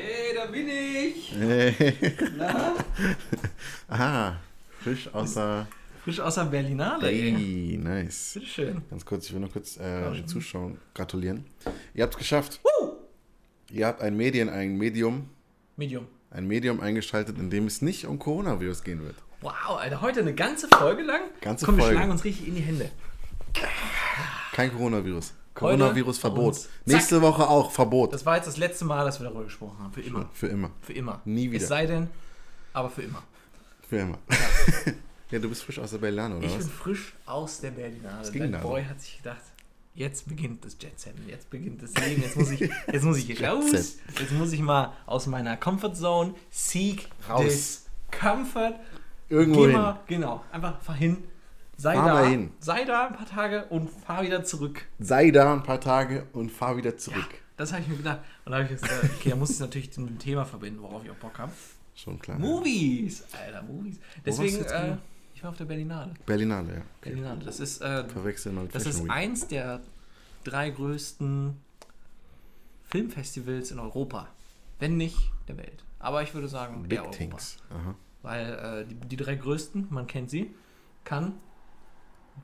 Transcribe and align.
Hey, 0.00 0.32
da 0.32 0.46
bin 0.46 0.68
ich! 0.68 1.32
Hey. 1.36 1.74
Na? 2.36 2.74
Aha, 3.88 4.36
frisch 4.80 5.12
außer. 5.12 5.66
Frisch 6.04 6.20
aus 6.20 6.36
der 6.36 6.44
Berlinale, 6.44 7.10
ey. 7.10 7.32
Hey, 7.32 7.80
nice. 7.82 8.34
Bitteschön. 8.34 8.82
Ganz 8.90 9.04
kurz, 9.04 9.26
ich 9.26 9.32
will 9.32 9.40
nur 9.40 9.50
kurz 9.50 9.76
äh, 9.76 10.12
den. 10.12 10.28
Zuschauern 10.28 10.78
gratulieren. 10.94 11.46
Ihr 11.94 12.04
habt 12.04 12.14
es 12.14 12.18
geschafft. 12.18 12.60
Ihr 13.70 13.86
habt 13.88 14.00
ein 14.00 14.16
Medien, 14.16 14.48
ein 14.48 14.76
Medium, 14.78 15.28
Medium. 15.76 16.06
ein 16.30 16.46
Medium 16.46 16.78
eingeschaltet, 16.80 17.36
in 17.36 17.50
dem 17.50 17.66
es 17.66 17.82
nicht 17.82 18.06
um 18.06 18.20
Coronavirus 18.20 18.84
gehen 18.84 19.02
wird. 19.02 19.16
Wow, 19.40 19.78
Alter, 19.80 20.00
heute 20.00 20.20
eine 20.20 20.34
ganze 20.34 20.68
Folge 20.68 21.02
lang? 21.02 21.22
Ganze 21.40 21.66
Komm, 21.66 21.76
wir 21.76 21.82
Folge. 21.82 21.96
schlagen 21.96 22.12
uns 22.12 22.22
richtig 22.24 22.46
in 22.46 22.54
die 22.54 22.62
Hände. 22.62 22.88
Kein 24.52 24.70
Coronavirus. 24.70 25.34
Coronavirus-Verbot. 25.58 26.56
Nächste 26.86 27.20
Woche 27.22 27.48
auch 27.48 27.70
Verbot. 27.70 28.12
Das 28.12 28.24
war 28.26 28.36
jetzt 28.36 28.46
das 28.46 28.56
letzte 28.56 28.84
Mal, 28.84 29.04
dass 29.04 29.20
wir 29.20 29.24
darüber 29.24 29.44
gesprochen 29.44 29.78
haben. 29.80 29.92
Für 29.92 30.00
immer. 30.00 30.28
Für 30.32 30.46
immer. 30.48 30.70
Für 30.80 30.92
immer. 30.92 31.20
Nie 31.24 31.50
wieder. 31.50 31.62
Es 31.62 31.68
sei 31.68 31.86
denn, 31.86 32.08
aber 32.72 32.90
für 32.90 33.02
immer. 33.02 33.22
Für 33.88 33.98
immer. 33.98 34.18
Ja, 35.30 35.38
du 35.38 35.48
bist 35.48 35.62
frisch 35.64 35.78
aus 35.78 35.90
der 35.90 35.98
Berlane, 35.98 36.36
oder 36.36 36.46
ich 36.46 36.52
was? 36.52 36.64
bin 36.64 36.68
frisch 36.70 37.14
aus 37.26 37.60
der 37.60 37.70
Berlinale. 37.70 38.20
Was 38.20 38.32
ging 38.32 38.42
Dein 38.42 38.52
da? 38.52 38.58
Boy 38.58 38.84
hat 38.84 39.00
sich 39.00 39.16
gedacht, 39.18 39.42
jetzt 39.94 40.28
beginnt 40.28 40.64
das 40.64 40.76
Jet 40.80 40.98
Set, 41.00 41.14
jetzt 41.26 41.50
beginnt 41.50 41.82
das 41.82 41.94
Leben, 41.94 42.22
jetzt 42.22 42.36
muss 42.36 42.50
ich, 42.50 42.60
jetzt 42.60 43.02
muss 43.04 43.16
ich 43.16 43.42
raus, 43.42 43.72
jetzt 43.72 44.32
muss 44.32 44.52
ich 44.52 44.60
mal 44.60 44.92
aus 45.06 45.26
meiner 45.26 45.56
Comfort 45.56 45.94
Zone, 45.94 46.34
seek 46.50 47.08
Raus. 47.28 47.44
this 47.44 47.86
Comfort, 48.10 48.74
Irgendwo 49.28 49.60
geh 49.62 49.66
hin. 49.72 49.76
mal, 49.80 50.00
genau, 50.06 50.44
einfach 50.52 50.94
hin, 50.96 51.18
sei 51.78 51.94
Fahr 51.94 52.22
da, 52.22 52.26
hin. 52.26 52.50
sei 52.60 52.84
da 52.84 53.06
ein 53.06 53.14
paar 53.14 53.26
Tage 53.26 53.64
und 53.70 53.88
fahr 53.88 54.22
wieder 54.22 54.44
zurück. 54.44 54.86
Sei 54.98 55.30
da 55.30 55.54
ein 55.54 55.62
paar 55.62 55.80
Tage 55.80 56.26
und 56.32 56.50
fahr 56.50 56.76
wieder 56.76 56.98
zurück. 56.98 57.28
Das 57.56 57.72
habe 57.72 57.82
ich 57.82 57.88
mir 57.88 57.96
gedacht. 57.96 58.20
Und 58.44 58.52
da 58.52 58.58
habe 58.58 58.72
ich 58.72 58.80
gesagt, 58.80 59.04
okay, 59.16 59.30
da 59.30 59.36
muss 59.36 59.50
ich 59.50 59.56
es 59.56 59.60
natürlich 59.60 59.96
mit 59.96 60.10
dem 60.10 60.18
Thema 60.18 60.44
verbinden, 60.44 60.82
worauf 60.82 61.04
ich 61.04 61.10
auch 61.10 61.16
Bock 61.16 61.38
habe. 61.38 61.52
Schon 61.94 62.18
klar. 62.18 62.38
Movies! 62.38 63.24
Alter, 63.32 63.62
Movies. 63.62 63.98
Deswegen, 64.24 64.64
äh, 64.64 64.96
ich 65.34 65.42
war 65.42 65.50
auf 65.50 65.56
der 65.56 65.64
Berlinale. 65.64 66.14
Berlinale, 66.26 66.74
ja. 66.74 66.82
Berlinale. 67.00 67.44
Das 67.44 67.58
ist, 67.58 67.80
äh, 67.80 68.08
Verwechseln 68.08 68.54
mit 68.60 68.74
das 68.74 68.84
Fashion 68.84 69.00
ist 69.00 69.04
Week. 69.06 69.12
eins 69.16 69.48
der 69.48 69.80
drei 70.44 70.70
größten 70.70 71.56
Filmfestivals 72.84 73.70
in 73.70 73.78
Europa. 73.78 74.28
Wenn 74.78 74.96
nicht 74.96 75.16
der 75.48 75.56
Welt. 75.58 75.84
Aber 75.98 76.22
ich 76.22 76.34
würde 76.34 76.48
sagen, 76.48 76.84
Big 76.88 77.00
Europa. 77.00 77.16
Things. 77.16 77.56
Aha. 77.70 77.94
Weil 78.22 78.84
äh, 78.84 78.86
die, 78.86 78.94
die 78.94 79.16
drei 79.16 79.34
größten, 79.34 79.88
man 79.90 80.06
kennt 80.06 80.30
sie, 80.30 80.54
Cannes, 81.04 81.32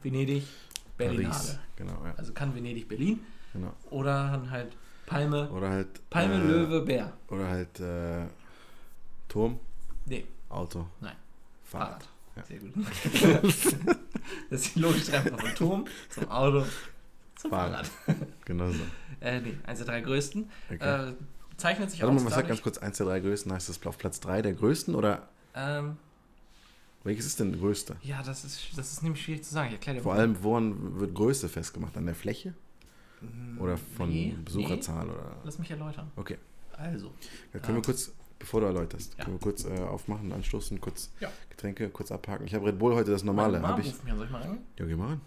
Venedig, 0.02 0.44
Berlinale. 0.96 1.28
Paris. 1.32 1.58
Genau, 1.76 2.04
ja. 2.04 2.14
Also 2.16 2.32
Cannes, 2.32 2.54
Venedig, 2.54 2.88
Berlin. 2.88 3.20
Genau. 3.52 3.72
Oder 3.90 4.30
dann 4.30 4.50
halt 4.50 4.76
Palme, 5.06 5.50
Oder 5.50 5.70
halt. 5.70 6.10
Palme, 6.10 6.34
äh, 6.34 6.38
Löwe, 6.38 6.80
Bär. 6.82 7.12
Oder 7.28 7.48
halt 7.48 7.80
äh, 7.80 8.26
Turm, 9.28 9.58
Nee, 10.06 10.26
Auto, 10.48 10.86
nein. 11.00 11.16
Fahrrad. 11.64 12.04
Fahrrad. 12.04 12.08
Ja. 12.36 12.42
Sehr 12.44 12.58
gut. 12.58 12.72
das 14.50 14.60
ist 14.60 14.74
die 14.74 14.80
logische 14.80 15.12
Reihenfolge 15.12 15.46
vom 15.46 15.54
Turm 15.54 15.84
zum 16.10 16.30
Auto 16.30 16.66
zum 17.36 17.50
Fahrrad. 17.50 17.86
Fahrrad. 17.86 18.26
Genau 18.44 18.70
so. 18.70 18.80
Äh, 19.20 19.40
nee, 19.40 19.56
eins 19.66 19.78
der 19.78 19.86
drei 19.86 20.00
größten. 20.00 20.50
Okay. 20.70 21.08
Äh, 21.10 21.14
zeichnet 21.56 21.90
sich 21.90 22.02
Warte 22.02 22.14
mal, 22.14 22.20
aus 22.20 22.26
was 22.26 22.34
sagt 22.34 22.48
ganz 22.48 22.62
kurz 22.62 22.78
eins 22.78 22.98
der 22.98 23.06
drei 23.06 23.20
größten? 23.20 23.52
Heißt 23.52 23.68
das 23.68 23.86
auf 23.86 23.98
Platz 23.98 24.20
drei 24.20 24.42
der 24.42 24.52
größten 24.52 24.94
oder 24.94 25.28
ähm, 25.54 25.96
welches 27.04 27.26
ist 27.26 27.38
denn 27.40 27.58
größte? 27.58 27.96
Ja, 28.02 28.22
das 28.22 28.44
ist, 28.44 28.76
das 28.76 28.92
ist 28.92 29.02
nämlich 29.02 29.22
schwierig 29.22 29.44
zu 29.44 29.52
sagen. 29.52 29.68
Ich 29.68 29.74
erkläre 29.74 29.98
dir 29.98 30.02
Vor 30.02 30.14
allem, 30.14 30.36
woran 30.42 30.98
wird 30.98 31.14
Größe 31.14 31.48
festgemacht? 31.48 31.96
An 31.96 32.06
der 32.06 32.14
Fläche? 32.14 32.54
Mm, 33.20 33.58
Oder 33.60 33.76
von 33.78 34.08
nee, 34.10 34.34
Besucherzahl? 34.44 35.08
Oder? 35.08 35.22
Nee. 35.30 35.40
Lass 35.44 35.58
mich 35.58 35.70
erläutern. 35.70 36.10
Okay. 36.16 36.38
Also, 36.72 37.12
Ja, 37.52 37.60
können 37.60 37.76
wir 37.76 37.82
Ah. 37.82 37.86
kurz, 37.86 38.12
bevor 38.38 38.60
du 38.62 38.66
erläuterst, 38.66 39.14
Ja. 39.18 39.24
können 39.24 39.36
wir 39.36 39.40
kurz 39.40 39.64
äh, 39.64 39.78
aufmachen, 39.80 40.32
anstoßen, 40.32 40.80
kurz 40.80 41.10
Ja. 41.20 41.30
Getränke 41.50 41.88
kurz 41.90 42.10
abhaken. 42.10 42.46
Ich 42.46 42.54
habe 42.54 42.66
Red 42.66 42.78
Bull 42.78 42.94
heute 42.94 43.10
das 43.12 43.22
normale. 43.22 43.60
Meine 43.60 43.74
Mom 43.74 43.80
ich. 43.80 43.86
ruft 43.88 44.02
mich 44.04 44.12
an. 44.12 44.18
Soll 44.18 44.26
ich 44.26 44.32
mal 44.32 44.42
ran? 44.42 44.58
Ja, 44.78 44.84
geh 44.86 44.96
mal 44.96 45.08
ran. 45.08 45.20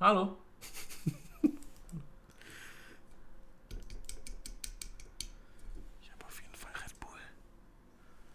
Hallo? 0.00 0.36
Ich 6.00 6.10
habe 6.12 6.24
auf 6.24 6.40
jeden 6.40 6.54
Fall 6.54 6.72
Red 6.72 7.00
Bull. 7.00 7.20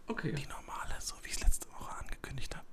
Okay. 0.08 0.34
Die 0.34 0.48
normale, 0.48 0.96
so 1.00 1.16
wie 1.24 1.28
ich 1.28 1.34
es 1.34 1.42
letzte 1.44 1.68
Woche 1.72 1.96
angekündigt 1.98 2.56
habe. 2.56 2.66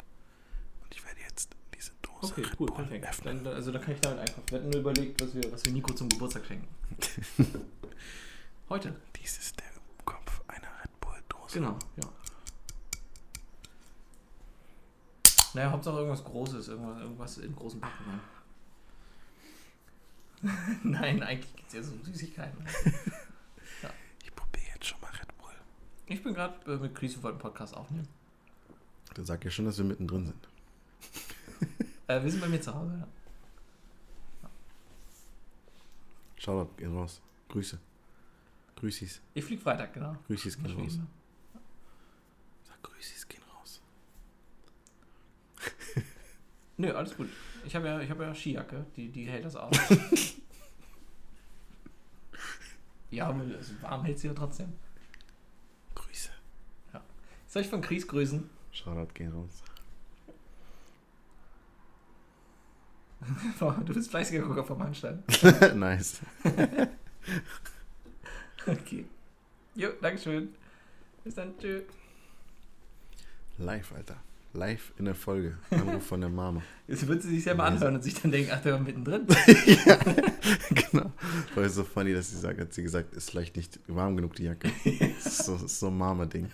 Und 0.82 0.94
ich 0.94 1.04
werde 1.04 1.20
jetzt 1.20 1.50
diese 1.76 1.92
Dose 2.02 2.13
Okay, 2.30 2.44
cool, 2.58 2.66
perfekt. 2.66 3.06
Dann, 3.24 3.46
also 3.46 3.72
da 3.72 3.78
kann 3.78 3.94
ich 3.94 4.00
damit 4.00 4.18
einkaufen. 4.20 4.42
Wir 4.48 4.58
hatten 4.58 4.70
nur 4.70 4.80
überlegt, 4.80 5.20
was 5.20 5.34
wir, 5.34 5.52
was 5.52 5.64
wir 5.64 5.72
Nico 5.72 5.92
zum 5.92 6.08
Geburtstag 6.08 6.44
schenken. 6.46 6.68
Heute. 8.68 8.94
Dies 9.16 9.38
ist 9.38 9.60
der 9.60 9.66
Kopf 10.04 10.42
einer 10.48 10.68
Red 10.82 11.00
Bull 11.00 11.22
Dose. 11.28 11.58
Genau, 11.58 11.78
ja. 11.96 12.08
Naja, 15.54 15.70
Hauptsache 15.70 15.96
irgendwas 15.98 16.24
Großes, 16.24 16.68
irgendwas, 16.68 17.00
irgendwas 17.00 17.38
in 17.38 17.54
großen 17.54 17.80
Packungen. 17.80 18.20
Nein, 20.82 21.22
eigentlich 21.22 21.54
geht 21.54 21.66
es 21.68 21.72
ja 21.74 21.82
so 21.82 21.92
um 21.92 22.02
Süßigkeiten. 22.04 22.64
Ich 24.22 24.34
probiere 24.34 24.66
jetzt 24.74 24.86
schon 24.86 25.00
mal 25.00 25.10
Red 25.10 25.38
Bull. 25.38 25.52
Ich 26.06 26.22
bin 26.22 26.34
gerade 26.34 26.54
äh, 26.72 26.76
mit 26.78 26.94
Chris, 26.94 27.14
wir 27.16 27.22
wollten 27.22 27.36
einen 27.36 27.42
Podcast 27.42 27.76
aufnehmen. 27.76 28.08
Du 29.14 29.22
sagst 29.22 29.44
ja 29.44 29.50
schon, 29.50 29.66
dass 29.66 29.78
wir 29.78 29.84
mittendrin 29.84 30.26
sind. 30.26 30.48
Äh, 32.06 32.22
wir 32.22 32.30
sind 32.30 32.40
bei 32.40 32.48
mir 32.48 32.60
zu 32.60 32.74
Hause, 32.74 32.98
ja. 32.98 33.08
Shoutout, 36.36 36.74
gehen 36.76 36.94
raus. 36.94 37.22
Grüße. 37.48 37.78
Grüßis. 38.76 39.22
Ich 39.32 39.44
flieg 39.44 39.62
Freitag, 39.62 39.94
genau. 39.94 40.14
Grüßis 40.26 40.58
gehen 40.58 40.78
raus. 40.78 40.98
Sag 42.64 42.82
Grüßis 42.82 43.26
gehen 43.28 43.42
raus. 43.56 43.80
Nö, 46.76 46.92
alles 46.92 47.16
gut. 47.16 47.30
Ich 47.64 47.74
habe 47.74 47.86
ja, 47.86 48.00
ich 48.00 48.10
hab 48.10 48.20
ja 48.20 48.34
Skijacke, 48.34 48.84
die, 48.94 49.08
die 49.08 49.24
hält 49.24 49.46
das 49.46 49.56
aus. 49.56 49.74
ja, 53.10 53.34
warm 53.80 54.04
hält 54.04 54.18
sie 54.18 54.26
ja 54.26 54.34
trotzdem. 54.34 54.74
Grüße. 55.94 56.30
Soll 57.46 57.62
ich 57.62 57.68
von 57.68 57.80
Chris 57.80 58.06
grüßen? 58.06 58.50
Shoutout 58.72 59.14
gehen 59.14 59.32
raus. 59.32 59.62
Du 63.86 63.94
bist 63.94 64.10
fleißiger 64.10 64.42
Gucker 64.42 64.64
vom 64.64 64.82
Handstand. 64.82 65.22
nice. 65.76 66.20
Okay. 68.66 69.04
Jo, 69.74 69.90
Dankeschön. 70.00 70.54
Bis 71.22 71.34
dann. 71.34 71.58
Tschö. 71.58 71.82
Live, 73.58 73.92
Alter. 73.92 74.16
Live 74.54 74.92
in 74.98 75.04
der 75.06 75.14
Folge. 75.16 75.58
Anruf 75.70 76.06
von 76.06 76.20
der 76.20 76.30
Mama. 76.30 76.62
Jetzt 76.88 77.06
wird 77.08 77.22
sie 77.22 77.30
sich 77.30 77.42
selber 77.44 77.64
anhören 77.64 77.96
und 77.96 78.02
sich 78.04 78.14
dann 78.14 78.30
denken, 78.30 78.50
ach, 78.54 78.60
der 78.62 78.74
war 78.74 78.80
mittendrin. 78.80 79.26
ja, 79.86 79.98
genau. 80.70 81.12
War 81.54 81.68
so 81.68 81.82
funny, 81.82 82.12
dass 82.14 82.30
sie 82.30 82.36
sagt, 82.38 82.60
hat 82.60 82.72
sie 82.72 82.82
gesagt, 82.82 83.14
ist 83.14 83.30
vielleicht 83.30 83.56
nicht 83.56 83.80
warm 83.88 84.16
genug 84.16 84.34
die 84.36 84.44
Jacke. 84.44 84.70
Ist 85.18 85.44
so, 85.44 85.56
ist 85.56 85.80
so 85.80 85.88
ein 85.88 85.96
Mama-Ding. 85.98 86.50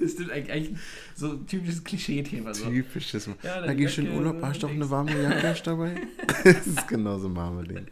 Das 0.00 0.12
stimmt 0.12 0.30
eigentlich, 0.30 0.52
eigentlich 0.52 0.78
so 1.14 1.32
ein 1.32 1.46
typisches 1.46 1.82
Klischee-Thema. 1.84 2.54
So. 2.54 2.66
Typisches. 2.70 3.26
Ja, 3.26 3.60
Da 3.60 3.66
dann 3.66 3.76
gehst 3.76 3.96
du 3.98 4.02
in 4.02 4.12
Urlaub, 4.16 4.38
so 4.40 4.46
hast 4.46 4.62
du 4.62 4.66
nix. 4.68 4.76
eine 4.80 4.90
warme 4.90 5.22
Jacke 5.22 5.62
dabei? 5.64 5.94
Das 6.44 6.66
ist 6.66 6.88
genauso 6.88 7.28
ein 7.28 7.32
Mama-Ding. 7.34 7.86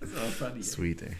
Das 0.00 0.10
ist 0.10 0.18
auch 0.18 0.30
funny. 0.30 0.62
Sweet, 0.62 1.02
ey. 1.02 1.16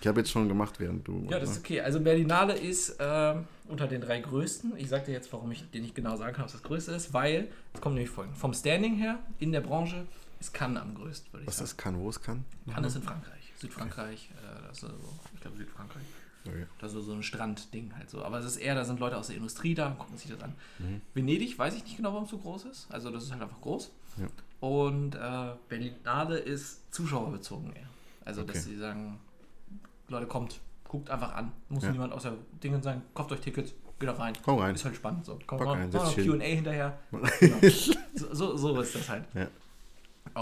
Ich 0.00 0.06
habe 0.06 0.20
jetzt 0.20 0.30
schon 0.30 0.48
gemacht, 0.48 0.78
während 0.78 1.06
du. 1.06 1.26
Ja, 1.30 1.38
das 1.38 1.50
ist 1.50 1.58
okay. 1.58 1.80
Also 1.80 2.00
Berlinale 2.00 2.54
ist 2.54 2.96
ähm, 3.00 3.44
unter 3.68 3.86
den 3.86 4.00
drei 4.00 4.20
größten. 4.20 4.74
Ich 4.76 4.88
sag 4.88 5.04
dir 5.04 5.12
jetzt, 5.12 5.32
warum 5.32 5.50
ich 5.52 5.68
dir 5.70 5.80
nicht 5.80 5.94
genau 5.94 6.16
sagen 6.16 6.34
kann, 6.34 6.44
was 6.44 6.52
das 6.52 6.62
größte 6.62 6.92
ist, 6.92 7.12
weil, 7.12 7.48
es 7.72 7.80
kommt 7.80 7.94
nämlich 7.96 8.10
folgendes. 8.10 8.40
Vom 8.40 8.54
Standing 8.54 8.96
her 8.96 9.18
in 9.38 9.52
der 9.52 9.60
Branche 9.60 10.06
ist 10.40 10.52
Cannes 10.54 10.80
am 10.82 10.94
größten, 10.94 11.32
würde 11.32 11.42
ich 11.42 11.48
Was 11.48 11.56
sagen. 11.56 11.64
das 11.66 11.76
kann, 11.76 11.98
wo 12.00 12.08
es 12.08 12.20
kann? 12.20 12.44
Cannes 12.72 12.92
ist 12.92 12.96
in 12.96 13.02
Frankreich. 13.02 13.52
Südfrankreich, 13.56 14.30
äh, 14.32 14.66
das 14.68 14.76
ist 14.78 14.80
so, 14.82 14.88
ich 15.34 15.40
glaube 15.40 15.56
Südfrankreich. 15.56 16.02
Okay. 16.46 16.66
Das 16.78 16.92
ist 16.92 17.04
so 17.06 17.12
ein 17.12 17.22
Strandding 17.22 17.92
halt 17.96 18.10
so. 18.10 18.22
Aber 18.22 18.38
es 18.38 18.44
ist 18.44 18.56
eher, 18.58 18.74
da 18.74 18.84
sind 18.84 19.00
Leute 19.00 19.16
aus 19.16 19.28
der 19.28 19.36
Industrie 19.36 19.74
da 19.74 19.86
und 19.86 19.98
gucken 19.98 20.18
sich 20.18 20.30
das 20.30 20.42
an. 20.42 20.54
Mhm. 20.78 21.00
Venedig 21.14 21.58
weiß 21.58 21.74
ich 21.74 21.84
nicht 21.84 21.96
genau, 21.96 22.10
warum 22.12 22.24
es 22.24 22.30
so 22.30 22.36
groß 22.38 22.66
ist. 22.66 22.86
Also 22.90 23.10
das 23.10 23.24
ist 23.24 23.32
halt 23.32 23.40
einfach 23.40 23.60
groß. 23.62 23.90
Ja. 24.18 24.26
Und 24.60 25.14
äh, 25.14 25.54
Berlinale 25.70 26.38
ist 26.38 26.92
zuschauerbezogen 26.94 27.72
eher. 27.74 27.88
Also 28.26 28.42
dass 28.42 28.56
Okay. 28.58 28.70
sie 28.70 28.76
sagen, 28.76 29.20
Leute, 30.08 30.26
kommt, 30.26 30.60
guckt 30.88 31.10
einfach 31.10 31.34
an. 31.34 31.52
Muss 31.68 31.82
Ja. 31.84 31.92
niemand 31.92 32.12
aus 32.12 32.22
der 32.24 32.34
Dinge 32.62 32.82
sagen, 32.82 33.02
kauft 33.14 33.32
euch 33.32 33.40
Tickets, 33.40 33.72
geht 33.98 34.08
da 34.08 34.12
rein. 34.14 34.34
Komm 34.42 34.58
rein. 34.58 34.74
Ist 34.74 34.84
halt 34.84 34.96
spannend 34.96 35.24
so. 35.24 35.32
Kommt 35.46 35.60
Bock 35.60 35.64
mal, 35.64 35.72
ein, 35.78 35.90
mal 35.90 36.06
setz 36.06 36.14
dich 36.16 36.26
Q&A 36.28 36.38
hinterher. 36.44 36.98
Genau. 37.40 37.56
so, 38.32 38.56
so, 38.56 38.80
ist 38.80 38.94
das 38.94 39.08
halt. 39.08 39.24
Ja. 39.34 39.48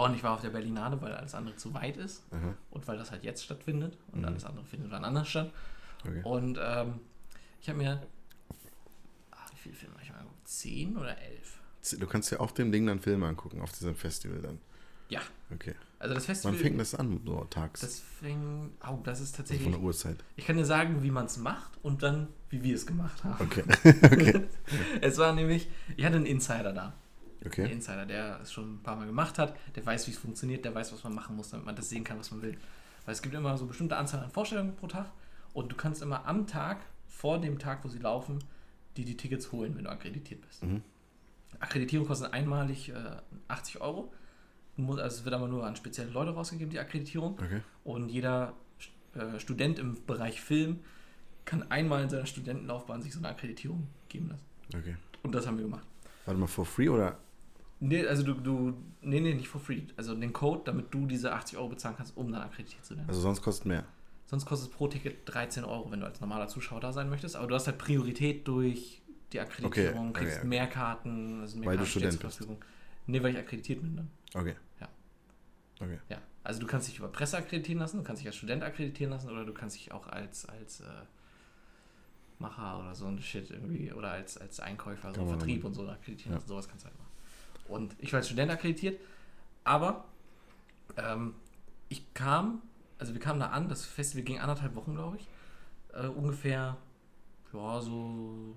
Und 0.00 0.14
ich 0.14 0.22
war 0.22 0.34
auf 0.34 0.40
der 0.40 0.50
Berlinale, 0.50 1.00
weil 1.02 1.12
alles 1.12 1.34
andere 1.34 1.56
zu 1.56 1.72
weit 1.74 1.96
ist 1.96 2.22
Aha. 2.30 2.54
und 2.70 2.86
weil 2.88 2.96
das 2.96 3.10
halt 3.10 3.24
jetzt 3.24 3.44
stattfindet 3.44 3.98
und 4.12 4.20
Mhm. 4.20 4.26
alles 4.26 4.44
andere 4.44 4.64
findet 4.64 4.90
wann 4.90 5.04
anders 5.04 5.28
statt. 5.28 5.50
Okay. 6.04 6.20
Und 6.24 6.58
ähm, 6.62 7.00
ich 7.60 7.68
habe 7.68 7.78
mir. 7.78 8.02
Ah, 9.30 9.36
wie 9.52 9.56
viele 9.56 9.74
Filme 9.74 9.94
habe 9.94 10.04
ich 10.04 10.10
mal 10.10 10.18
angeguckt? 10.18 10.48
Zehn 10.48 10.96
oder 10.96 11.16
elf? 11.18 11.58
Du 11.98 12.06
kannst 12.06 12.30
ja 12.30 12.40
auch 12.40 12.52
dem 12.52 12.70
Ding 12.72 12.86
dann 12.86 13.00
Filme 13.00 13.26
angucken 13.26 13.60
auf 13.60 13.72
diesem 13.72 13.94
Festival 13.96 14.40
dann. 14.40 14.60
Ja. 15.12 15.20
Okay. 15.52 15.74
Also 15.98 16.14
das 16.14 16.24
Wann 16.28 16.34
Festival. 16.34 16.54
fängt 16.58 16.80
das 16.80 16.94
an, 16.94 17.20
so 17.24 17.44
tags? 17.44 17.80
das 17.80 18.00
fing. 18.00 18.70
Oh, 18.88 18.98
das 19.04 19.20
ist 19.20 19.28
also 19.28 19.36
tatsächlich. 19.36 19.62
von 19.64 19.72
der 19.72 19.80
Uhrzeit. 19.82 20.16
Ich 20.36 20.46
kann 20.46 20.56
dir 20.56 20.64
sagen, 20.64 21.02
wie 21.02 21.10
man 21.10 21.26
es 21.26 21.36
macht 21.36 21.70
und 21.82 22.02
dann, 22.02 22.28
wie 22.50 22.62
wir 22.64 22.74
es 22.74 22.86
gemacht 22.86 23.22
haben. 23.22 23.44
Okay. 23.44 23.62
okay. 24.02 24.40
Es 25.00 25.18
war 25.18 25.32
nämlich, 25.32 25.68
ich 25.96 26.04
hatte 26.04 26.16
einen 26.16 26.26
Insider 26.26 26.72
da. 26.72 26.86
Ein 26.86 26.92
Okay. 27.46 27.70
Insider, 27.72 28.06
der 28.06 28.40
es 28.40 28.52
schon 28.52 28.74
ein 28.74 28.82
paar 28.82 28.94
Mal 28.96 29.06
gemacht 29.06 29.38
hat, 29.38 29.56
der 29.74 29.84
weiß, 29.84 30.06
wie 30.06 30.12
es 30.12 30.18
funktioniert, 30.18 30.64
der 30.64 30.74
weiß, 30.74 30.92
was 30.92 31.02
man 31.04 31.14
machen 31.14 31.34
muss, 31.36 31.50
damit 31.50 31.66
man 31.66 31.74
das 31.76 31.88
sehen 31.88 32.04
kann, 32.04 32.18
was 32.18 32.30
man 32.30 32.40
will. 32.40 32.56
Weil 33.04 33.12
es 33.14 33.20
gibt 33.20 33.34
immer 33.34 33.56
so 33.56 33.64
eine 33.64 33.68
bestimmte 33.68 33.96
Anzahl 33.96 34.22
an 34.22 34.30
Vorstellungen 34.30 34.74
pro 34.76 34.86
Tag 34.86 35.10
und 35.52 35.70
du 35.72 35.76
kannst 35.76 36.02
immer 36.02 36.24
am 36.26 36.46
Tag, 36.46 36.78
vor 37.08 37.40
dem 37.40 37.58
Tag, 37.58 37.84
wo 37.84 37.88
sie 37.88 37.98
laufen, 37.98 38.38
die 38.96 39.04
die 39.04 39.16
Tickets 39.16 39.50
holen, 39.52 39.76
wenn 39.76 39.84
du 39.84 39.90
akkreditiert 39.90 40.40
bist. 40.40 40.62
Mhm. 40.62 40.82
Akkreditierung 41.60 42.06
kostet 42.06 42.32
einmalig 42.32 42.88
äh, 42.90 42.94
80 43.48 43.80
Euro. 43.80 44.12
Du 44.76 44.82
musst- 44.82 45.00
Also 45.00 45.18
es 45.18 45.24
wird 45.24 45.34
aber 45.34 45.48
nur 45.48 45.66
an 45.66 45.76
spezielle 45.76 46.10
Leute 46.10 46.30
rausgegeben, 46.32 46.70
die 46.70 46.78
Akkreditierung. 46.78 47.32
Okay. 47.34 47.60
Und 47.84 48.08
jeder 48.08 48.54
äh, 49.14 49.38
Student 49.38 49.78
im 49.78 49.96
Bereich 50.06 50.40
Film 50.40 50.80
kann 51.44 51.70
einmal 51.70 52.02
in 52.04 52.08
seiner 52.08 52.26
Studentenlaufbahn 52.26 53.02
sich 53.02 53.12
so 53.12 53.18
eine 53.18 53.28
Akkreditierung 53.28 53.86
geben 54.08 54.28
lassen. 54.30 54.44
Okay. 54.74 54.96
Und 55.22 55.34
das 55.34 55.46
haben 55.46 55.56
wir 55.58 55.64
gemacht. 55.64 55.84
Warte 56.24 56.38
mal, 56.40 56.46
for 56.46 56.64
free 56.64 56.88
oder? 56.88 57.18
Nee, 57.80 58.06
also 58.06 58.22
du, 58.22 58.34
du, 58.34 58.74
nee, 59.02 59.18
nee, 59.20 59.34
nicht 59.34 59.48
for 59.48 59.60
free. 59.60 59.82
Also 59.96 60.14
den 60.14 60.32
Code, 60.32 60.62
damit 60.64 60.94
du 60.94 61.04
diese 61.06 61.32
80 61.32 61.58
Euro 61.58 61.68
bezahlen 61.70 61.96
kannst, 61.96 62.16
um 62.16 62.30
dann 62.30 62.42
akkreditiert 62.42 62.84
zu 62.84 62.96
werden. 62.96 63.08
Also 63.08 63.20
sonst 63.20 63.42
kostet 63.42 63.66
mehr. 63.66 63.84
Sonst 64.26 64.46
kostet 64.46 64.70
es 64.70 64.74
pro 64.76 64.86
Ticket 64.86 65.16
13 65.26 65.64
Euro, 65.64 65.90
wenn 65.90 66.00
du 66.00 66.06
als 66.06 66.20
normaler 66.20 66.46
Zuschauer 66.48 66.80
da 66.80 66.92
sein 66.92 67.10
möchtest. 67.10 67.34
Aber 67.36 67.48
du 67.48 67.54
hast 67.56 67.66
halt 67.66 67.78
Priorität 67.78 68.46
durch 68.46 69.02
die 69.32 69.40
Akkreditierung, 69.40 70.10
Okay, 70.10 70.20
kriegst 70.20 70.36
okay, 70.36 70.40
okay. 70.40 70.48
mehr 70.48 70.66
Karten, 70.68 71.40
also 71.40 71.58
mehr 71.58 71.66
Weil 71.70 71.76
du 71.76 71.78
Karten 71.82 71.90
stehen 71.90 72.00
Student 72.12 72.20
zur 72.20 72.30
Verfügung. 72.30 72.64
Nee, 73.08 73.22
weil 73.22 73.32
ich 73.32 73.38
akkreditiert 73.38 73.82
bin 73.82 73.96
dann. 73.96 74.10
Okay. 74.34 74.56
Ja. 74.80 74.88
Okay. 75.80 75.98
Ja. 76.08 76.18
Also 76.44 76.60
du 76.60 76.66
kannst 76.66 76.88
dich 76.88 76.98
über 76.98 77.08
Presse 77.08 77.36
akkreditieren 77.36 77.80
lassen, 77.80 77.98
du 77.98 78.02
kannst 78.02 78.20
dich 78.20 78.26
als 78.26 78.36
Student 78.36 78.62
akkreditieren 78.62 79.12
lassen 79.12 79.30
oder 79.30 79.44
du 79.44 79.52
kannst 79.52 79.76
dich 79.76 79.92
auch 79.92 80.06
als, 80.08 80.46
als 80.48 80.80
äh, 80.80 80.84
Macher 82.38 82.80
oder 82.80 82.94
so 82.94 83.06
ein 83.06 83.20
Shit 83.20 83.50
irgendwie 83.50 83.92
oder 83.92 84.10
als, 84.12 84.36
als 84.38 84.58
Einkäufer, 84.60 85.14
so 85.14 85.24
Vertrieb 85.26 85.64
und 85.64 85.74
so 85.74 85.88
akkreditieren 85.88 86.32
Ja. 86.32 86.36
lassen. 86.36 86.48
Sowas 86.48 86.68
kannst 86.68 86.84
du 86.84 86.88
halt 86.88 86.98
machen. 86.98 87.10
Und 87.68 87.94
ich 87.98 88.12
war 88.12 88.18
als 88.18 88.26
Student 88.26 88.50
akkreditiert, 88.50 89.00
aber 89.64 90.04
ähm, 90.96 91.34
ich 91.88 92.12
kam, 92.14 92.62
also 92.98 93.12
wir 93.14 93.20
kamen 93.20 93.38
da 93.38 93.48
an, 93.48 93.68
das 93.68 93.84
Festival 93.84 94.24
ging 94.24 94.40
anderthalb 94.40 94.74
Wochen, 94.74 94.94
glaube 94.94 95.18
ich. 95.18 95.28
Äh, 95.94 96.08
ungefähr, 96.08 96.76
ja, 97.52 97.80
so 97.80 98.56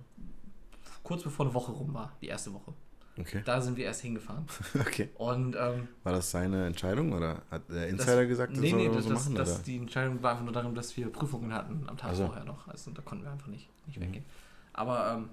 kurz 1.03 1.21
bevor 1.21 1.45
eine 1.45 1.53
Woche 1.53 1.71
rum 1.71 1.93
war, 1.93 2.13
die 2.21 2.27
erste 2.27 2.51
Woche. 2.53 2.73
Okay. 3.17 3.41
Da 3.45 3.61
sind 3.61 3.77
wir 3.77 3.85
erst 3.85 4.01
hingefahren. 4.01 4.45
Okay. 4.79 5.09
Und 5.15 5.55
ähm, 5.55 5.87
War 6.03 6.11
das 6.13 6.31
seine 6.31 6.65
Entscheidung 6.67 7.13
oder 7.13 7.41
hat 7.49 7.69
der 7.69 7.87
Insider 7.87 8.17
das, 8.21 8.27
gesagt, 8.27 8.51
das 8.53 8.59
nee, 8.59 8.71
soll 8.71 8.79
nee, 8.79 8.87
das, 8.93 9.03
so 9.05 9.09
das, 9.11 9.23
machen? 9.23 9.35
das, 9.35 9.53
oder? 9.55 9.63
die 9.63 9.77
Entscheidung 9.77 10.21
war 10.21 10.31
einfach 10.31 10.43
nur 10.43 10.53
darum, 10.53 10.75
dass 10.75 10.95
wir 10.97 11.09
Prüfungen 11.11 11.53
hatten 11.53 11.85
am 11.87 11.97
Tag 11.97 12.11
Ach 12.11 12.15
so. 12.15 12.25
vorher 12.25 12.43
noch. 12.43 12.67
Also 12.67 12.91
da 12.91 13.01
konnten 13.01 13.23
wir 13.23 13.31
einfach 13.31 13.47
nicht, 13.47 13.69
nicht 13.87 13.97
Mhm. 13.99 14.03
weggehen. 14.03 14.25
Aber 14.73 15.13
ähm, 15.15 15.29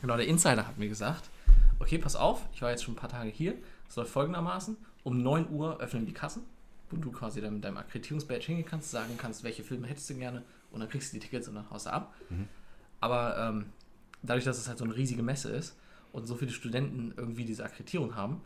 genau, 0.00 0.16
der 0.16 0.26
Insider 0.26 0.66
hat 0.66 0.76
mir 0.78 0.88
gesagt, 0.88 1.30
okay, 1.78 1.98
pass 1.98 2.16
auf, 2.16 2.42
ich 2.52 2.62
war 2.62 2.70
jetzt 2.70 2.82
schon 2.82 2.94
ein 2.94 2.98
paar 2.98 3.10
Tage 3.10 3.30
hier. 3.30 3.54
Es 3.88 3.94
läuft 3.96 4.10
folgendermaßen, 4.10 4.76
um 5.04 5.22
9 5.22 5.50
Uhr 5.50 5.78
öffnen 5.80 6.04
die 6.06 6.12
Kassen, 6.14 6.42
wo 6.90 6.96
du 6.96 7.12
quasi 7.12 7.40
dann 7.40 7.54
mit 7.54 7.64
deinem 7.64 7.76
Akkreditierungsbadge 7.76 8.46
hingehen 8.46 8.66
kannst, 8.66 8.90
sagen 8.90 9.14
kannst, 9.18 9.44
welche 9.44 9.62
Filme 9.62 9.86
hättest 9.86 10.10
du 10.10 10.14
gerne 10.14 10.42
und 10.72 10.80
dann 10.80 10.88
kriegst 10.88 11.12
du 11.12 11.18
die 11.18 11.20
Tickets 11.26 11.46
und 11.46 11.54
dann 11.54 11.70
haust 11.70 11.86
du 11.86 11.92
ab. 11.92 12.12
Mhm. 12.30 12.48
Aber 13.00 13.36
ähm, 13.38 13.66
dadurch, 14.22 14.44
dass 14.44 14.58
es 14.58 14.66
halt 14.68 14.78
so 14.78 14.84
eine 14.84 14.96
riesige 14.96 15.22
Messe 15.22 15.50
ist 15.50 15.76
und 16.12 16.26
so 16.26 16.34
viele 16.36 16.52
Studenten 16.52 17.12
irgendwie 17.16 17.44
diese 17.44 17.64
Akkreditierung 17.64 18.14
haben, 18.14 18.40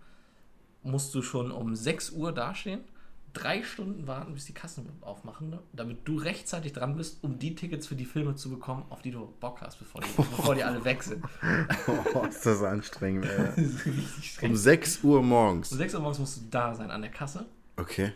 musst 0.82 1.14
du 1.14 1.22
schon 1.22 1.50
um 1.50 1.74
6 1.74 2.10
Uhr 2.12 2.32
dastehen, 2.32 2.80
drei 3.32 3.62
Stunden 3.62 4.06
warten, 4.06 4.32
bis 4.34 4.46
die 4.46 4.54
Kassen 4.54 4.88
aufmachen, 5.02 5.50
ne? 5.50 5.58
damit 5.72 6.08
du 6.08 6.16
rechtzeitig 6.16 6.72
dran 6.72 6.96
bist, 6.96 7.22
um 7.22 7.38
die 7.38 7.54
Tickets 7.54 7.86
für 7.86 7.96
die 7.96 8.06
Filme 8.06 8.34
zu 8.34 8.48
bekommen, 8.48 8.84
auf 8.88 9.02
die 9.02 9.10
du 9.10 9.32
Bock 9.40 9.60
hast, 9.60 9.78
bevor 9.78 10.00
die, 10.00 10.08
bevor 10.16 10.54
die 10.54 10.64
alle 10.64 10.84
weg 10.84 11.02
sind. 11.02 11.22
Oh, 12.14 12.24
ist 12.28 12.46
das 12.46 12.62
anstrengend, 12.62 13.26
ey. 13.26 13.36
Das 13.56 13.58
ist 13.58 13.86
richtig 13.86 14.32
streng. 14.32 14.50
Um 14.50 14.56
6 14.56 15.04
Uhr 15.04 15.22
morgens. 15.22 15.72
Um 15.72 15.78
6 15.78 15.94
Uhr 15.94 16.00
morgens 16.00 16.18
musst 16.18 16.36
du 16.38 16.42
da 16.50 16.74
sein 16.74 16.90
an 16.90 17.02
der 17.02 17.10
Kasse. 17.10 17.46
Okay. 17.76 18.12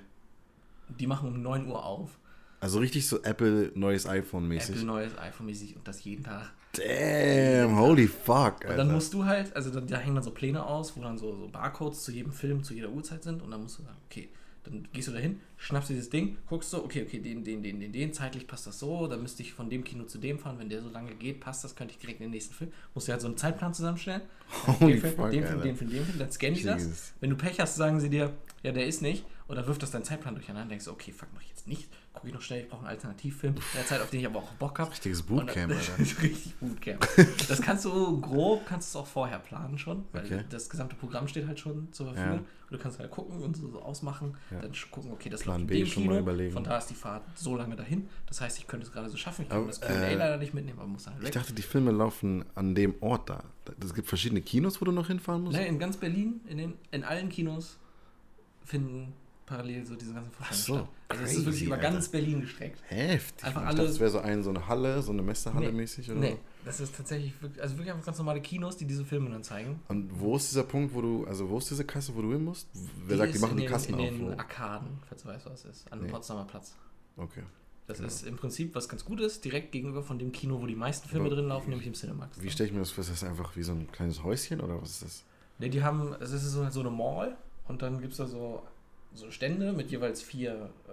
Die 0.88 1.06
machen 1.06 1.28
um 1.28 1.42
9 1.42 1.66
Uhr 1.66 1.84
auf. 1.84 2.18
Also 2.60 2.78
richtig 2.78 3.08
so 3.08 3.22
Apple 3.22 3.72
neues 3.74 4.06
iPhone 4.06 4.46
mäßig. 4.46 4.76
Apple 4.76 4.86
neues 4.86 5.18
iPhone 5.18 5.46
mäßig 5.46 5.76
und 5.76 5.88
das 5.88 6.04
jeden 6.04 6.24
Tag. 6.24 6.52
Damn, 6.72 7.76
holy 7.76 8.06
fuck, 8.06 8.60
Und 8.60 8.66
Alter. 8.66 8.76
dann 8.76 8.92
musst 8.92 9.12
du 9.12 9.24
halt, 9.24 9.54
also 9.56 9.70
da, 9.70 9.80
da 9.80 9.96
hängen 9.98 10.14
dann 10.14 10.22
so 10.22 10.30
Pläne 10.30 10.64
aus, 10.64 10.96
wo 10.96 11.02
dann 11.02 11.18
so, 11.18 11.34
so 11.34 11.48
Barcodes 11.48 12.04
zu 12.04 12.12
jedem 12.12 12.32
Film, 12.32 12.62
zu 12.62 12.74
jeder 12.74 12.90
Uhrzeit 12.90 13.24
sind 13.24 13.42
und 13.42 13.50
dann 13.50 13.62
musst 13.62 13.78
du 13.78 13.82
sagen, 13.82 13.96
okay, 14.06 14.28
dann 14.64 14.86
gehst 14.92 15.08
du 15.08 15.12
dahin, 15.12 15.40
schnappst 15.56 15.90
dir 15.90 15.94
dieses 15.94 16.10
Ding, 16.10 16.36
guckst 16.46 16.70
so, 16.70 16.84
okay, 16.84 17.02
okay, 17.02 17.18
den, 17.18 17.42
den, 17.42 17.62
den, 17.62 17.80
den, 17.80 17.92
den, 17.92 18.12
zeitlich 18.12 18.46
passt 18.46 18.66
das 18.66 18.78
so, 18.78 19.06
dann 19.06 19.22
müsste 19.22 19.42
ich 19.42 19.52
von 19.52 19.70
dem 19.70 19.82
Kino 19.82 20.04
zu 20.04 20.18
dem 20.18 20.38
fahren, 20.38 20.58
wenn 20.58 20.68
der 20.68 20.82
so 20.82 20.90
lange 20.90 21.14
geht, 21.14 21.40
passt 21.40 21.64
das, 21.64 21.74
könnte 21.74 21.94
ich 21.94 21.98
direkt 21.98 22.20
in 22.20 22.26
den 22.26 22.32
nächsten 22.32 22.54
Film. 22.54 22.70
Musst 22.94 23.08
du 23.08 23.12
halt 23.12 23.22
so 23.22 23.26
einen 23.26 23.36
Zeitplan 23.36 23.74
zusammenstellen. 23.74 24.22
Holy 24.66 24.92
den 24.92 25.00
Film, 25.00 25.14
fuck, 25.16 25.30
den 25.30 25.46
Film, 25.46 25.62
den 25.62 25.76
Film, 25.76 25.90
den 25.90 26.04
Film, 26.04 26.18
dann 26.18 26.30
scannen 26.30 26.54
die 26.54 26.62
das. 26.62 27.14
Wenn 27.20 27.30
du 27.30 27.36
Pech 27.36 27.58
hast, 27.58 27.76
sagen 27.76 28.00
sie 28.00 28.10
dir, 28.10 28.32
ja, 28.62 28.72
der 28.72 28.86
ist 28.86 29.00
nicht, 29.02 29.24
und 29.48 29.56
dann 29.56 29.66
wirft 29.66 29.82
das 29.82 29.90
deinen 29.90 30.04
Zeitplan 30.04 30.34
durcheinander, 30.34 30.68
denkst 30.68 30.84
du, 30.84 30.92
okay, 30.92 31.10
fuck, 31.12 31.28
mach 31.34 31.42
ich 31.42 31.48
jetzt 31.48 31.66
nicht, 31.66 31.88
gucke 32.12 32.26
ich 32.28 32.34
noch 32.34 32.42
schnell, 32.42 32.62
ich 32.62 32.68
brauche 32.68 32.80
einen 32.80 32.88
Alternativfilm, 32.88 33.54
in 33.54 33.60
der 33.76 33.86
Zeit, 33.86 34.00
auf 34.00 34.10
den 34.10 34.20
ich 34.20 34.26
aber 34.26 34.40
auch 34.40 34.50
Bock 34.54 34.78
habe. 34.80 34.90
Richtiges 34.90 35.20
Und 35.22 35.28
Bootcamp, 35.28 35.72
Alter. 35.98 35.98
Richtig 36.22 36.54
Bootcamp. 36.56 37.06
Das 37.48 37.62
kannst 37.62 37.84
du 37.84 38.20
grob, 38.20 38.66
kannst 38.66 38.92
du 38.94 38.98
es 38.98 39.02
auch 39.04 39.06
vorher 39.06 39.38
planen 39.38 39.78
schon, 39.78 40.04
weil 40.12 40.24
Okay. 40.26 40.44
das 40.50 40.68
gesamte 40.68 40.96
Programm 40.96 41.28
steht 41.28 41.46
halt 41.46 41.58
schon 41.60 41.92
zur 41.92 42.06
Verfügung. 42.12 42.38
Ja. 42.38 42.44
Und 42.70 42.76
du 42.76 42.82
kannst 42.82 42.98
halt 43.00 43.10
gucken 43.10 43.42
und 43.42 43.56
so, 43.56 43.80
ausmachen, 43.82 44.36
Ja. 44.50 44.60
dann 44.60 44.72
gucken, 44.90 45.10
okay, 45.12 45.28
das 45.28 45.42
Plan 45.42 45.60
läuft 45.60 45.68
B 45.68 45.78
in 45.80 45.84
dem 45.84 45.90
schon 45.90 46.02
Kino, 46.04 46.14
mal 46.14 46.20
überlegen. 46.20 46.52
von 46.52 46.64
da 46.64 46.78
ist 46.78 46.86
die 46.90 46.94
Fahrt 46.94 47.22
so 47.36 47.56
lange 47.56 47.74
dahin. 47.76 48.08
Das 48.26 48.40
heißt, 48.40 48.58
ich 48.58 48.66
könnte 48.66 48.86
es 48.86 48.92
gerade 48.92 49.08
so 49.08 49.16
schaffen, 49.16 49.42
ich 49.42 49.48
kann 49.48 49.58
Aber, 49.58 49.66
das 49.68 49.80
Q&A 49.80 49.90
äh, 49.92 50.14
leider 50.14 50.36
nicht 50.36 50.52
mitnehmen, 50.54 50.78
aber 50.78 50.88
muss 50.88 51.06
halt 51.06 51.16
Ich 51.18 51.26
weg. 51.26 51.32
dachte, 51.32 51.52
die 51.52 51.62
Filme 51.62 51.90
laufen 51.92 52.44
an 52.54 52.74
dem 52.74 52.94
Ort 53.00 53.30
da. 53.30 53.44
Es 53.82 53.94
gibt 53.94 54.08
verschiedene 54.08 54.40
Kinos, 54.42 54.80
wo 54.80 54.84
du 54.84 54.92
noch 54.92 55.06
hinfahren 55.06 55.42
musst. 55.42 55.56
Ne, 55.56 55.66
in 55.66 55.78
ganz 55.78 55.96
Berlin, 55.96 56.40
in, 56.46 56.58
den, 56.58 56.74
in 56.90 57.02
allen 57.04 57.28
Kinos 57.28 57.78
finden 58.64 59.12
parallel 59.50 59.84
so 59.84 59.94
diese 59.96 60.14
ganzen 60.14 60.30
Vorstellungen 60.32 60.84
so, 60.86 60.86
statt. 60.86 60.94
Also 61.08 61.22
es 61.24 61.32
ist 61.34 61.44
wirklich 61.44 61.62
über 61.64 61.74
Alter. 61.76 61.90
ganz 61.90 62.08
Berlin 62.08 62.40
gestreckt. 62.40 62.80
Heftig. 62.88 63.44
Einfach 63.44 63.60
ich 63.62 63.66
alle- 63.68 63.76
dachte, 63.76 63.90
es 63.90 64.00
wäre 64.00 64.10
so, 64.10 64.18
ein, 64.20 64.42
so 64.42 64.50
eine 64.50 64.66
Halle, 64.68 65.02
so 65.02 65.12
eine 65.12 65.22
Messehalle 65.22 65.66
Nee. 65.66 65.72
mäßig 65.72 66.10
oder 66.10 66.20
Nee, 66.20 66.36
das 66.64 66.80
ist 66.80 66.96
tatsächlich 66.96 67.32
wirklich, 67.42 67.62
also 67.62 67.76
wirklich 67.76 67.92
einfach 67.92 68.06
ganz 68.06 68.18
normale 68.18 68.40
Kinos, 68.40 68.76
die 68.76 68.86
diese 68.86 69.04
Filme 69.04 69.28
dann 69.30 69.42
zeigen. 69.44 69.80
so. 69.88 69.92
Und 69.94 70.18
wo 70.20 70.36
ist 70.36 70.50
dieser 70.50 70.62
Punkt, 70.64 70.94
wo 70.94 71.02
du, 71.02 71.24
also 71.26 71.48
wo 71.50 71.58
ist 71.58 71.68
diese 71.70 71.84
Kasse, 71.84 72.14
wo 72.14 72.22
du 72.22 72.32
hin 72.32 72.44
musst? 72.44 72.68
Wer 73.06 73.16
sagt, 73.18 73.34
die 73.34 73.38
machen 73.38 73.52
in 73.52 73.56
die 73.58 73.66
Kassen 73.66 73.94
in 73.94 74.00
auf? 74.00 74.06
den 74.08 74.20
Wo? 74.26 74.30
Arkaden, 74.30 74.88
falls 75.08 75.22
du 75.22 75.28
weißt, 75.28 75.46
was 75.46 75.64
es 75.64 75.78
ist, 75.78 75.92
an 75.92 75.98
dem 75.98 76.06
Nee. 76.06 76.12
Potsdamer 76.12 76.44
Platz. 76.44 76.74
Okay. 77.16 77.42
Das 77.86 77.96
Genau. 77.98 78.06
ist 78.06 78.24
im 78.24 78.36
Prinzip, 78.36 78.74
was 78.76 78.88
ganz 78.88 79.04
gut 79.04 79.20
ist, 79.20 79.44
direkt 79.44 79.72
gegenüber 79.72 80.04
von 80.04 80.16
dem 80.16 80.30
Kino, 80.30 80.60
wo 80.62 80.66
die 80.66 80.76
meisten 80.76 81.08
Filme 81.08 81.26
Aber 81.26 81.34
drin 81.34 81.48
laufen, 81.48 81.70
nämlich 81.70 81.88
im 81.88 81.94
Cinemax. 81.94 82.40
Wie 82.40 82.48
stelle 82.48 82.68
ich 82.68 82.72
mir 82.72 82.78
das 82.80 82.92
vor? 82.92 83.02
Ist 83.02 83.10
das 83.10 83.24
einfach 83.24 83.56
wie 83.56 83.64
so 83.64 83.72
ein 83.72 83.90
kleines 83.90 84.22
Häuschen 84.22 84.60
oder 84.60 84.80
was 84.80 84.90
ist 84.90 85.02
das? 85.02 85.24
Ne, 85.58 85.68
die 85.70 85.82
haben, 85.82 86.14
es 86.20 86.30
ist 86.30 86.44
so, 86.52 86.70
so 86.70 86.80
eine 86.80 86.90
Mall 86.90 87.36
und 87.66 87.82
dann 87.82 88.00
gibt 88.00 88.12
es 88.12 88.18
da 88.18 88.26
so, 88.28 88.62
so 89.14 89.30
Stände 89.30 89.72
mit 89.72 89.90
jeweils 89.90 90.22
vier 90.22 90.70
äh, 90.88 90.92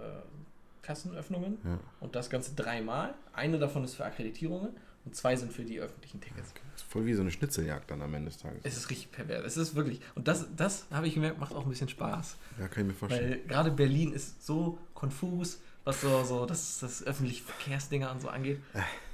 Kassenöffnungen 0.82 1.58
Ja. 1.64 1.78
und 2.00 2.14
das 2.16 2.30
Ganze 2.30 2.54
dreimal. 2.54 3.14
Eine 3.32 3.58
davon 3.58 3.84
ist 3.84 3.94
für 3.94 4.04
Akkreditierungen 4.04 4.70
und 5.04 5.14
zwei 5.16 5.36
sind 5.36 5.52
für 5.52 5.64
die 5.64 5.80
öffentlichen 5.80 6.20
Tickets. 6.20 6.52
Das 6.72 6.82
ist 6.82 6.90
voll 6.90 7.06
wie 7.06 7.14
so 7.14 7.20
eine 7.22 7.30
Schnitzeljagd 7.30 7.90
dann 7.90 8.02
am 8.02 8.12
Ende 8.14 8.30
des 8.30 8.38
Tages. 8.40 8.60
Es 8.64 8.76
ist 8.76 8.90
richtig 8.90 9.10
pervers. 9.12 9.44
Es 9.44 9.56
ist 9.56 9.74
wirklich. 9.74 10.00
Und 10.14 10.28
das, 10.28 10.46
das 10.56 10.86
habe 10.90 11.06
ich 11.06 11.14
gemerkt, 11.14 11.38
macht 11.38 11.54
auch 11.54 11.64
ein 11.64 11.68
bisschen 11.70 11.88
Spaß. 11.88 12.36
Ja, 12.58 12.68
kann 12.68 12.82
ich 12.84 12.88
mir 12.88 12.94
vorstellen. 12.94 13.30
Weil 13.30 13.40
gerade 13.46 13.70
Berlin 13.70 14.12
ist 14.12 14.44
so 14.44 14.78
konfus, 14.94 15.60
was 15.84 16.00
so, 16.00 16.24
so 16.24 16.44
das, 16.46 16.80
das 16.80 17.02
öffentliche 17.04 17.44
Verkehrsdinger 17.44 18.10
und 18.10 18.20
so 18.20 18.28
angeht. 18.28 18.60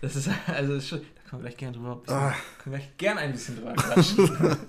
Das 0.00 0.16
ist 0.16 0.28
also 0.48 0.80
schon, 0.80 1.00
da 1.00 1.30
können 1.30 1.42
wir 1.42 1.48
gleich 1.48 1.56
gerne 1.56 1.76
drüber 1.76 1.96
bisschen, 1.96 2.16
Ah. 2.16 2.34
können 2.62 2.72
wir 2.74 2.78
gleich 2.78 2.96
gerne 2.96 3.20
ein 3.20 3.32
bisschen 3.32 3.56
drüber 3.56 3.74
quatschen. 3.74 4.28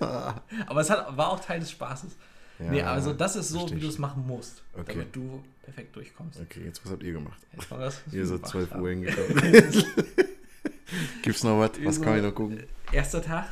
Aber 0.66 0.80
es 0.80 0.90
hat, 0.90 1.16
war 1.16 1.30
auch 1.30 1.40
Teil 1.40 1.60
des 1.60 1.70
Spaßes. 1.70 2.12
Ja, 2.58 2.70
nee, 2.70 2.82
also 2.82 3.12
das 3.12 3.36
ist 3.36 3.48
so, 3.50 3.58
versteh 3.60 3.76
wie 3.76 3.80
du 3.80 3.88
es 3.88 3.98
machen 3.98 4.26
musst, 4.26 4.62
Okay. 4.74 4.84
damit 4.94 5.14
du 5.14 5.42
perfekt 5.62 5.94
durchkommst. 5.94 6.40
Okay, 6.40 6.64
jetzt 6.64 6.82
was 6.84 6.92
habt 6.92 7.02
ihr 7.02 7.12
gemacht? 7.12 7.38
Jetzt 7.52 7.70
mal 7.70 7.80
das, 7.80 8.00
Ihr 8.12 8.24
gemacht 8.24 8.46
12 8.48 8.70
haben. 8.70 8.82
Uhr 8.82 8.90
hingekommen. 8.90 9.84
Gibt's 11.22 11.42
noch 11.42 11.58
was? 11.58 11.72
Was 11.84 11.96
so- 11.96 12.02
kann 12.02 12.16
ich 12.16 12.22
noch 12.22 12.34
gucken? 12.34 12.62
Erster 12.92 13.20
Tag, 13.22 13.46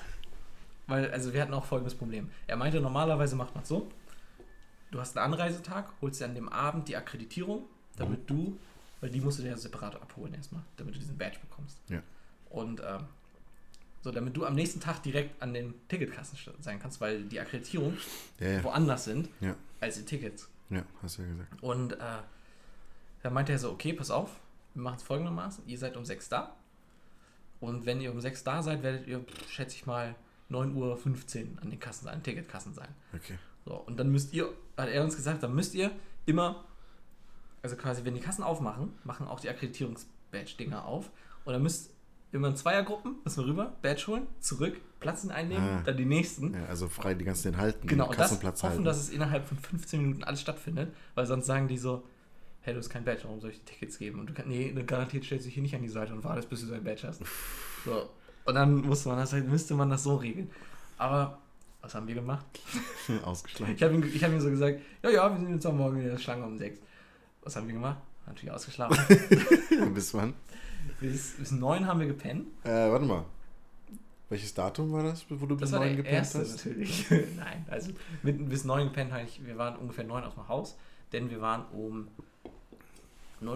weil, 0.87 1.11
also 1.11 1.32
wir 1.34 1.42
hatten 1.42 1.54
auch 1.54 1.64
folgendes 1.64 1.94
Problem. 1.94 2.30
Er 2.46 2.56
meinte, 2.56 2.80
normalerweise 2.80 3.34
macht 3.37 3.54
man 3.54 3.62
es 3.62 3.68
so, 3.68 3.90
du 4.90 5.00
hast 5.00 5.16
einen 5.18 5.32
Anreisetag, 5.32 5.87
holst 6.00 6.20
dir 6.20 6.26
an 6.26 6.34
dem 6.34 6.49
Abend 6.49 6.88
die 6.88 6.96
Akkreditierung, 6.96 7.64
damit 7.96 8.28
du, 8.30 8.56
weil 9.00 9.11
die 9.11 9.20
musst 9.20 9.38
du 9.38 9.42
dir 9.42 9.50
ja 9.50 9.56
separat 9.56 9.96
abholen 9.96 10.34
erstmal, 10.34 10.62
damit 10.76 10.94
du 10.94 10.99
diesen 11.00 11.18
Badge 11.18 11.38
bekommst. 11.40 11.78
Ja. 11.88 12.00
Und 12.50 12.80
ähm, 12.80 13.04
so, 14.04 14.11
damit 14.12 14.37
du 14.37 14.44
am 14.44 14.54
nächsten 14.54 14.80
Tag 14.80 15.02
direkt 15.02 15.40
an 15.42 15.54
den 15.54 15.73
Ticketkassen 15.88 16.38
sein 16.61 16.78
kannst, 16.78 17.00
weil 17.00 17.23
die 17.25 17.40
Akkreditierung 17.40 17.96
Ja, 18.38 18.49
ja. 18.49 18.64
woanders 18.64 19.04
sind 19.06 19.30
Ja. 19.40 19.56
als 19.80 19.96
die 19.96 20.04
Tickets. 20.04 20.49
Ja, 20.68 20.82
hast 21.02 21.16
du 21.18 21.23
ja 21.23 21.28
gesagt. 21.28 21.62
Und 21.62 21.94
äh, 21.94 21.96
dann 23.23 23.32
meinte 23.32 23.52
er 23.52 23.58
so, 23.58 23.70
okay, 23.70 23.94
pass 23.94 24.11
auf, 24.11 24.30
wir 24.75 24.82
machen 24.82 24.96
es 24.96 25.02
folgendermaßen, 25.02 25.66
ihr 25.66 25.78
seid 25.78 25.96
um 25.96 26.04
6 26.04 26.28
da. 26.28 26.54
Und 27.61 27.87
wenn 27.87 28.02
ihr 28.02 28.12
um 28.12 28.20
6 28.20 28.44
da 28.44 28.62
seid, 28.62 28.82
werdet 28.82 29.06
ihr, 29.06 29.25
schätze 29.49 29.75
ich 29.76 29.87
mal, 29.87 30.14
9.15 30.50 30.75
Uhr 30.76 31.62
an 31.62 31.70
den 31.70 31.80
Kassen 31.80 32.04
sein, 32.04 32.23
Ticketkassen 32.23 32.75
sein. 32.75 32.88
Okay. 33.14 33.38
So, 33.64 33.75
und 33.75 33.99
dann 33.99 34.11
müsst 34.12 34.34
ihr, 34.34 34.52
hat 34.76 34.90
er 34.90 35.02
uns 35.02 35.16
gesagt, 35.16 35.42
dann 35.42 35.54
müsst 35.54 35.75
ihr 35.75 35.90
immer, 36.26 36.66
also 37.62 37.75
quasi, 37.76 38.04
wenn 38.04 38.14
die 38.14 38.20
Kassen 38.20 38.42
aufmachen, 38.42 38.92
machen 39.04 39.26
auch 39.26 39.40
die 39.40 39.49
Akkreditierungs-Badge-Dinger 39.49 40.84
auf. 40.84 41.11
Und 41.46 41.54
dann 41.54 41.62
müsst 41.62 41.94
immer 42.35 42.49
in 42.49 42.57
Zweiergruppen, 42.57 43.17
müssen 43.25 43.43
wir 43.45 43.47
rüber, 43.50 43.73
Badge 43.83 44.07
holen, 44.09 44.26
zurück, 44.41 44.76
Platz 45.00 45.26
einnehmen, 45.29 45.64
Ah. 45.69 45.83
dann 45.85 45.97
die 45.97 46.05
nächsten. 46.05 46.55
Ja, 46.55 46.67
also 46.67 46.88
frei 46.88 47.14
die 47.14 47.25
ganzen 47.25 47.53
den 47.53 47.61
halten, 47.61 47.87
Genau, 47.87 48.09
und 48.09 48.19
das 48.19 48.33
hoffen, 48.33 48.53
halten. 48.62 48.85
dass 48.85 48.99
es 48.99 49.11
innerhalb 49.11 49.47
von 49.47 49.59
15 49.59 50.00
Minuten 50.03 50.25
alles 50.25 50.41
stattfindet, 50.41 50.95
weil 51.14 51.26
sonst 51.26 51.47
sagen 51.47 51.69
die 51.69 51.79
so, 51.79 52.05
hey, 52.62 52.73
du 52.73 52.79
hast 52.81 52.88
kein 52.88 53.05
Badge, 53.05 53.25
warum 53.25 53.41
soll 53.41 53.50
ich 53.50 53.61
Tickets 53.62 53.99
geben? 53.99 54.21
Und 54.21 54.31
du 54.31 54.33
kannst, 54.35 54.49
nee, 54.49 54.73
garantiert 54.87 55.25
stellst 55.25 55.45
du 55.45 55.49
dich 55.49 55.55
hier 55.55 55.62
nicht 55.62 55.75
an 55.75 55.83
die 55.83 55.88
Seite 55.88 56.12
und 56.14 56.25
wartest, 56.25 56.49
bis 56.49 56.61
du 56.62 56.67
dein 56.69 56.83
Badge 56.83 57.07
hast. 57.07 57.21
So. 57.85 58.09
Und 58.47 58.55
dann 58.55 58.76
musste 58.83 59.09
man 59.11 59.19
das 59.19 59.33
halt, 59.33 59.49
müsste 59.49 59.75
man 59.75 59.91
das 59.91 60.03
so 60.03 60.17
regeln. 60.17 60.50
Aber 60.97 61.38
was 61.83 61.95
haben 61.95 62.07
wir 62.09 62.14
gemacht? 62.14 62.47
Ausgeschlagen. 63.25 63.75
Ich 63.75 63.83
habe 63.83 63.95
ihm, 63.95 64.03
hab 64.03 64.31
ihm 64.33 64.41
so 64.41 64.49
gesagt, 64.49 64.81
ja, 65.03 65.11
ja, 65.11 65.31
wir 65.31 65.38
sind 65.38 65.55
jetzt 65.55 65.67
am 65.67 65.76
Morgen 65.76 65.99
in 66.00 66.07
der 66.07 66.19
Schlange 66.19 66.45
um 66.47 66.57
6. 66.57 66.79
Was 67.43 67.57
haben 67.57 67.67
wir 67.67 67.75
gemacht? 67.75 67.99
Natürlich 68.26 68.50
ausgeschlafen. 68.50 68.99
Bis 69.95 70.14
wann? 70.14 70.33
Bis, 71.01 71.33
bis 71.37 71.51
9 71.53 71.87
haben 71.87 72.01
wir 72.01 72.07
gepennt. 72.07 72.47
Äh, 72.65 72.91
warte 72.91 73.05
mal. 73.07 73.25
Welches 74.31 74.55
Datum 74.55 74.91
war 74.93 75.03
das, 75.03 75.25
wo 75.31 75.47
du 75.47 75.55
bis 75.57 75.71
Das 75.71 75.73
war 75.73 75.81
neun 75.81 75.89
der 75.89 75.97
gepennt 75.99 76.17
erste 76.17 76.39
hast? 76.41 76.57
natürlich. 76.65 77.11
Nein, 77.37 77.65
also 77.69 77.93
mit, 78.23 78.49
bis 78.49 78.65
9 78.65 78.87
gepennt 78.89 79.13
habe 79.13 79.23
ich, 79.25 79.45
wir 79.45 79.57
waren 79.59 79.77
ungefähr 79.77 80.05
9 80.05 80.25
aus 80.25 80.35
dem 80.35 80.49
Haus, 80.49 80.77
denn 81.13 81.31
wir 81.31 81.41
waren 81.41 81.65
um 81.73 82.09
9.40 83.43 83.51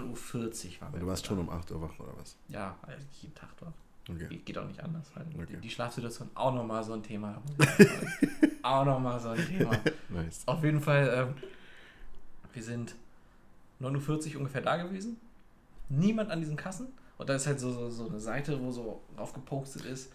Uhr. 0.77 0.81
Waren 0.81 0.93
wir 0.93 1.01
Du 1.01 1.07
warst 1.07 1.27
schon 1.27 1.39
um 1.39 1.49
8 1.49 1.71
Uhr 1.73 1.81
wach, 1.83 1.99
oder 1.99 2.13
was? 2.19 2.37
Ja, 2.49 2.77
also 2.83 3.05
jeden 3.23 3.35
Tag 3.35 3.49
dort. 3.59 3.73
Okay. 4.11 4.39
Geht, 4.45 4.57
auch 4.59 4.67
nicht 4.67 4.81
anders. 4.83 5.11
Weil 5.15 5.25
die, 5.27 5.41
Okay. 5.43 5.59
die 5.63 5.71
Schlafsituation 5.71 6.31
auch 6.35 6.55
nochmal 6.55 6.83
so 6.83 6.95
ein 6.95 7.03
Thema. 7.03 7.41
auch 8.63 8.85
nochmal 8.85 9.21
so 9.21 9.31
ein 9.31 9.47
Thema. 9.47 9.71
Nice. 10.09 10.43
Auf 10.47 10.65
jeden 10.65 10.81
Fall, 10.81 11.35
ähm, 11.37 11.43
wir 12.55 12.63
sind 12.63 12.95
9.40 13.81 14.33
Uhr 14.35 14.39
ungefähr 14.39 14.63
da 14.63 14.77
gewesen. 14.79 15.19
Niemand 15.91 16.31
an 16.31 16.41
diesen 16.41 16.57
Kassen. 16.57 16.89
Und 17.19 17.29
da 17.29 17.35
ist 17.35 17.47
halt 17.47 17.59
so, 17.61 17.73
so, 17.73 17.91
so 17.91 18.09
eine 18.09 18.21
Seite, 18.21 18.61
wo 18.63 18.71
so 18.71 19.03
drauf 19.17 19.33
gepostet 19.33 19.85
ist, 19.85 20.13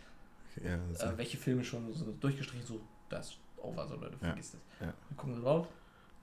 ja, 0.63 0.77
das 0.91 1.01
äh, 1.01 1.17
welche 1.17 1.37
Filme 1.37 1.63
schon 1.63 1.91
so 1.93 2.11
durchgestrichen, 2.19 2.65
so, 2.65 2.79
das 3.09 3.35
over, 3.57 3.87
so 3.87 3.95
Leute, 3.95 4.13
Ja, 4.21 4.27
vergisst 4.27 4.55
es. 4.55 4.59
ja. 4.79 4.93
Wir 5.09 5.17
gucken 5.17 5.41
drauf. 5.41 5.67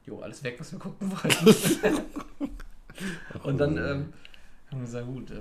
Jo, 0.06 0.20
alles 0.20 0.42
weg, 0.42 0.58
was 0.58 0.72
wir 0.72 0.78
gucken 0.78 1.10
wollten. 1.12 2.50
Und 3.44 3.58
dann 3.58 3.74
Oh. 3.74 3.80
ähm, 3.80 4.12
haben 4.70 4.78
wir 4.78 4.80
gesagt, 4.80 5.06
gut, 5.06 5.30
äh, 5.30 5.34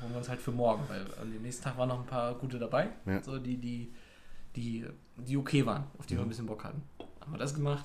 holen 0.00 0.10
wir 0.10 0.16
uns 0.18 0.28
halt 0.28 0.40
für 0.40 0.52
morgen, 0.52 0.82
weil 0.88 1.02
an 1.20 1.32
dem 1.32 1.42
nächsten 1.42 1.62
Tag 1.64 1.76
waren 1.78 1.88
noch 1.88 2.00
ein 2.00 2.06
paar 2.06 2.34
gute 2.34 2.58
dabei, 2.58 2.88
Ja. 3.06 3.22
so 3.22 3.38
die, 3.38 3.56
die, 3.56 3.92
die, 4.56 4.84
die 5.16 5.36
okay 5.36 5.64
waren, 5.64 5.84
auf 5.98 6.06
die 6.06 6.14
wir 6.14 6.20
Mhm. 6.20 6.26
ein 6.26 6.28
bisschen 6.30 6.46
Bock 6.46 6.64
hatten. 6.64 6.82
Haben 7.20 7.32
wir 7.32 7.38
das 7.38 7.54
gemacht, 7.54 7.84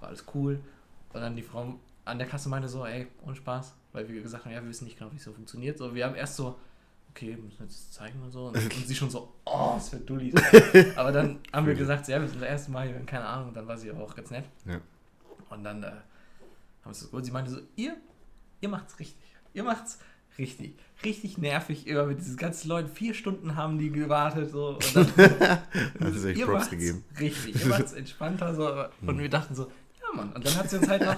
war 0.00 0.08
alles 0.08 0.24
cool. 0.34 0.60
Und 1.12 1.20
dann 1.20 1.34
die 1.36 1.42
Frau 1.42 1.78
an 2.04 2.18
der 2.18 2.26
Kasse 2.28 2.48
meinte 2.48 2.68
so, 2.68 2.84
ey, 2.86 3.06
ohne 3.24 3.34
Spaß, 3.36 3.74
weil 3.96 4.06
wir 4.08 4.20
gesagt 4.20 4.44
haben, 4.44 4.52
ja, 4.52 4.62
wir 4.62 4.68
wissen 4.68 4.84
nicht 4.84 4.98
genau, 4.98 5.10
wie 5.10 5.16
es 5.16 5.24
so 5.24 5.32
funktioniert. 5.32 5.78
So, 5.78 5.94
wir 5.94 6.04
haben 6.04 6.14
erst 6.14 6.36
so, 6.36 6.58
okay, 7.10 7.34
müssen 7.36 7.58
wir 7.60 7.66
jetzt 7.66 7.94
zeigen 7.94 8.22
und 8.22 8.30
so. 8.30 8.48
Und, 8.48 8.56
und 8.56 8.72
sie 8.86 8.94
schon 8.94 9.08
so, 9.08 9.32
oh, 9.46 9.74
es 9.78 9.90
wird 9.90 10.08
Dulli. 10.08 10.34
Aber 10.96 11.12
dann 11.12 11.40
haben 11.50 11.66
wir 11.66 11.74
gesagt, 11.74 12.06
ja, 12.08 12.20
wir 12.20 12.28
sind 12.28 12.42
das 12.42 12.48
erste 12.48 12.70
Mal 12.70 12.86
hier, 12.88 13.00
keine 13.06 13.24
Ahnung. 13.24 13.48
Und 13.48 13.56
dann 13.56 13.66
war 13.66 13.78
sie 13.78 13.90
aber 13.90 14.04
auch 14.04 14.14
ganz 14.14 14.30
nett. 14.30 14.44
Ja. 14.66 14.80
Und 15.48 15.64
dann 15.64 15.82
äh, 15.82 15.86
haben 15.86 15.96
wir 16.84 16.90
es 16.90 17.04
und 17.04 17.24
sie 17.24 17.30
meinte 17.30 17.50
so, 17.50 17.60
ihr, 17.74 17.96
ihr 18.60 18.68
macht's 18.68 18.98
richtig. 18.98 19.24
Ihr 19.54 19.64
macht's 19.64 19.98
richtig. 20.36 20.74
Richtig 21.02 21.38
nervig 21.38 21.86
immer 21.86 22.04
mit 22.04 22.18
diesen 22.18 22.36
ganzen 22.36 22.68
Leuten. 22.68 22.90
Vier 22.90 23.14
Stunden 23.14 23.56
haben 23.56 23.78
die 23.78 23.90
gewartet. 23.90 24.50
So, 24.50 24.74
und 24.74 24.96
dann, 24.96 25.06
Hat 25.16 26.14
sie 26.14 26.30
echt 26.30 26.38
ihr 26.38 26.46
Props 26.46 26.68
gegeben. 26.68 27.02
Richtig, 27.18 27.64
ihr 27.64 27.66
macht's 27.68 27.94
entspannter. 27.94 28.54
So, 28.54 28.68
aber- 28.68 28.90
und 29.00 29.18
wir 29.18 29.30
dachten 29.30 29.54
so, 29.54 29.70
ja 30.02 30.14
Mann. 30.14 30.32
Und 30.32 30.44
dann 30.44 30.54
hat 30.56 30.68
sie 30.68 30.76
uns 30.76 30.88
halt 30.88 31.02
noch, 31.02 31.16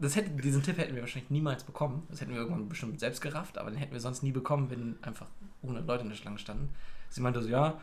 das 0.00 0.16
hätte, 0.16 0.30
diesen 0.30 0.62
Tipp 0.62 0.76
hätten 0.78 0.94
wir 0.94 1.02
wahrscheinlich 1.02 1.30
niemals 1.30 1.64
bekommen. 1.64 2.02
Das 2.10 2.20
hätten 2.20 2.32
wir 2.32 2.38
irgendwann 2.40 2.68
bestimmt 2.68 2.98
selbst 3.00 3.20
gerafft, 3.20 3.58
aber 3.58 3.70
den 3.70 3.78
hätten 3.78 3.92
wir 3.92 4.00
sonst 4.00 4.22
nie 4.22 4.32
bekommen, 4.32 4.70
wenn 4.70 4.96
einfach 5.02 5.26
100 5.62 5.86
Leute 5.86 6.02
in 6.02 6.08
der 6.10 6.16
Schlange 6.16 6.38
standen. 6.38 6.68
Sie 7.10 7.20
meinte 7.20 7.40
so, 7.42 7.48
ja, 7.48 7.80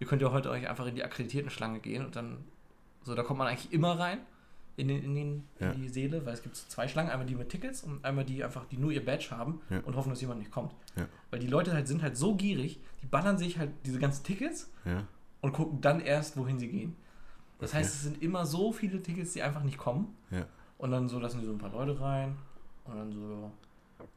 ihr 0.00 0.06
könnt 0.06 0.22
ja 0.22 0.32
heute 0.32 0.50
euch 0.50 0.68
einfach 0.68 0.86
in 0.86 0.94
die 0.94 1.04
akkreditierten 1.04 1.50
Schlange 1.50 1.80
gehen 1.80 2.04
und 2.04 2.16
dann, 2.16 2.38
so, 3.02 3.14
da 3.14 3.22
kommt 3.22 3.38
man 3.38 3.48
eigentlich 3.48 3.72
immer 3.72 3.98
rein 3.98 4.18
in, 4.76 4.88
den, 4.88 5.02
in, 5.04 5.14
den, 5.14 5.44
Ja. 5.60 5.70
in 5.72 5.82
die 5.82 5.88
Seele, 5.90 6.24
weil 6.24 6.32
es 6.32 6.42
gibt 6.42 6.56
so 6.56 6.66
zwei 6.68 6.88
Schlangen, 6.88 7.10
einmal 7.10 7.26
die 7.26 7.34
mit 7.34 7.50
Tickets 7.50 7.82
und 7.82 8.02
einmal 8.04 8.24
die 8.24 8.42
einfach, 8.42 8.64
die 8.66 8.78
nur 8.78 8.90
ihr 8.90 9.04
Badge 9.04 9.28
haben 9.30 9.60
Ja. 9.68 9.80
und 9.80 9.94
hoffen, 9.96 10.08
dass 10.10 10.20
jemand 10.22 10.38
nicht 10.40 10.50
kommt. 10.50 10.72
Ja. 10.96 11.06
Weil 11.30 11.40
die 11.40 11.46
Leute 11.46 11.72
halt 11.74 11.86
sind 11.86 12.02
halt 12.02 12.16
so 12.16 12.34
gierig, 12.34 12.80
die 13.02 13.06
ballern 13.06 13.36
sich 13.36 13.58
halt 13.58 13.70
diese 13.84 13.98
ganzen 13.98 14.24
Tickets 14.24 14.70
und 15.42 15.52
gucken 15.52 15.80
dann 15.82 16.00
erst, 16.00 16.36
wohin 16.38 16.58
sie 16.58 16.68
gehen. 16.68 16.96
Das 17.58 17.70
Okay. 17.70 17.78
heißt, 17.80 17.94
es 17.94 18.02
sind 18.02 18.22
immer 18.22 18.46
so 18.46 18.72
viele 18.72 19.02
Tickets, 19.02 19.34
die 19.34 19.42
einfach 19.42 19.62
nicht 19.62 19.76
kommen. 19.78 20.16
Ja. 20.30 20.46
Und 20.82 20.90
dann 20.90 21.08
so 21.08 21.18
lassen 21.18 21.40
die 21.40 21.46
so 21.46 21.52
ein 21.52 21.58
paar 21.58 21.70
Leute 21.72 21.98
rein 22.00 22.36
und 22.84 22.96
dann 22.96 23.12
so 23.12 23.50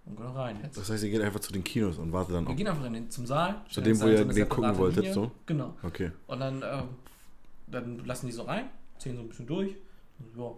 und 0.07 0.17
gehen 0.17 0.25
rein 0.27 0.59
jetzt. 0.63 0.77
Das 0.77 0.89
heißt, 0.89 1.03
ihr 1.03 1.11
geht 1.11 1.21
einfach 1.21 1.39
zu 1.39 1.53
den 1.53 1.63
Kinos 1.63 1.97
und 1.97 2.11
wartet 2.11 2.35
dann 2.35 2.45
Wir 2.45 2.51
auch. 2.51 2.55
gehen 2.57 2.67
einfach 2.67 2.85
in 2.85 2.93
den, 2.93 3.09
zum 3.11 3.25
Saal. 3.25 3.61
Zu 3.69 3.81
dem, 3.81 3.99
wo 4.01 4.07
ihr 4.07 4.17
so 4.17 4.31
den 4.31 4.49
gucken 4.49 4.77
wolltet, 4.77 4.97
Linie. 5.03 5.13
so? 5.13 5.31
Genau. 5.45 5.73
Okay. 5.83 6.11
Und 6.27 6.39
dann, 6.39 6.63
ähm, 6.63 6.83
dann 7.67 7.99
lassen 8.05 8.25
die 8.27 8.31
so 8.31 8.43
rein, 8.43 8.65
ziehen 8.97 9.15
so 9.15 9.21
ein 9.21 9.27
bisschen 9.29 9.45
durch. 9.47 9.75
Und 10.19 10.37
ja, 10.37 10.51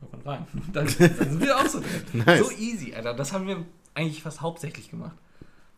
wir 0.00 0.08
können 0.10 0.22
rein. 0.24 0.46
Und 0.54 0.64
Dann, 0.76 0.86
dann 0.86 1.30
sind 1.30 1.40
wir 1.40 1.56
auch 1.56 1.66
so 1.66 1.80
drin. 1.80 1.90
Nice. 2.26 2.46
So 2.46 2.50
easy, 2.52 2.94
Alter. 2.94 3.14
Das 3.14 3.32
haben 3.32 3.46
wir 3.46 3.64
eigentlich 3.94 4.22
fast 4.22 4.40
hauptsächlich 4.40 4.90
gemacht. 4.90 5.16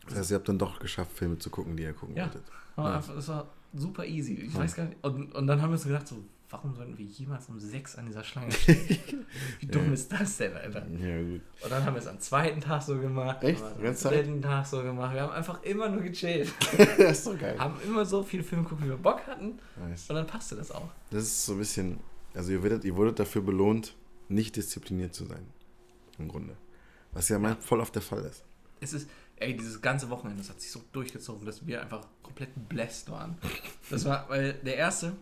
Das 0.08 0.18
heißt, 0.18 0.30
ihr 0.30 0.36
habt 0.36 0.48
dann 0.48 0.58
doch 0.58 0.78
geschafft, 0.78 1.12
Filme 1.12 1.38
zu 1.38 1.50
gucken, 1.50 1.76
die 1.76 1.82
ihr 1.82 1.92
gucken 1.92 2.16
Ja. 2.16 2.24
wolltet. 2.24 2.42
Ja. 2.76 2.94
einfach, 2.96 3.14
das 3.14 3.28
war 3.28 3.46
super 3.74 4.04
easy. 4.06 4.34
Ich 4.34 4.54
Ja. 4.54 4.60
weiß 4.60 4.74
gar 4.76 4.84
nicht. 4.86 5.02
Und, 5.02 5.34
und 5.34 5.46
dann 5.48 5.60
haben 5.62 5.70
wir 5.70 5.74
uns 5.74 5.84
gedacht, 5.84 6.06
so, 6.06 6.16
warum 6.50 6.74
sollten 6.74 6.98
wir 6.98 7.04
jemals 7.04 7.48
um 7.48 7.58
sechs 7.60 7.96
an 7.96 8.06
dieser 8.06 8.24
Schlange 8.24 8.50
stehen? 8.52 9.26
Wie 9.60 9.66
dumm 9.66 9.86
Ja. 9.86 9.92
ist 9.92 10.10
das 10.12 10.36
denn, 10.36 10.54
Alter? 10.56 10.86
Ja, 10.88 11.22
gut. 11.22 11.40
Und 11.62 11.70
dann 11.70 11.84
haben 11.84 11.94
wir 11.94 12.00
es 12.00 12.06
am 12.06 12.18
zweiten 12.20 12.60
Tag 12.60 12.82
so 12.82 12.98
gemacht. 12.98 13.42
Echt? 13.42 13.62
am 13.62 13.82
ganze 13.82 14.02
Zeit? 14.02 14.12
dritten 14.14 14.42
Tag 14.42 14.66
so 14.66 14.82
gemacht. 14.82 15.14
Wir 15.14 15.22
haben 15.22 15.32
einfach 15.32 15.62
immer 15.62 15.88
nur 15.88 16.02
gechillt. 16.02 16.52
das 16.98 17.18
ist 17.18 17.24
so 17.24 17.36
geil. 17.36 17.58
haben 17.58 17.80
immer 17.84 18.04
so 18.04 18.22
viele 18.22 18.42
Filme 18.42 18.64
geguckt, 18.64 18.82
wie 18.82 18.88
wir 18.88 18.96
Bock 18.96 19.26
hatten. 19.26 19.58
Nice. 19.88 20.10
Und 20.10 20.16
dann 20.16 20.26
passte 20.26 20.56
das 20.56 20.70
auch. 20.72 20.88
Das 21.10 21.22
ist 21.22 21.46
so 21.46 21.52
ein 21.52 21.58
bisschen, 21.58 22.00
also 22.34 22.52
ihr 22.52 22.62
werdet, 22.62 22.84
ihr 22.84 22.96
wurdet 22.96 23.18
dafür 23.18 23.42
belohnt, 23.42 23.94
nicht 24.28 24.56
diszipliniert 24.56 25.14
zu 25.14 25.24
sein. 25.26 25.46
Im 26.18 26.28
Grunde. 26.28 26.56
Was 27.12 27.28
ja, 27.28 27.38
mal 27.38 27.56
voll 27.60 27.80
auf 27.80 27.90
der 27.90 28.02
Fall 28.02 28.24
ist. 28.24 28.44
Es 28.80 28.92
ist, 28.92 29.08
ey, 29.36 29.56
dieses 29.56 29.80
ganze 29.82 30.08
Wochenende, 30.10 30.40
das 30.42 30.50
hat 30.50 30.60
sich 30.60 30.70
so 30.70 30.80
durchgezogen, 30.92 31.44
dass 31.46 31.66
wir 31.66 31.80
einfach 31.82 32.06
komplett 32.22 32.50
bläst 32.68 33.10
waren. 33.10 33.36
Das 33.90 34.04
war, 34.04 34.28
weil 34.28 34.52
der 34.54 34.76
erste, 34.76 35.14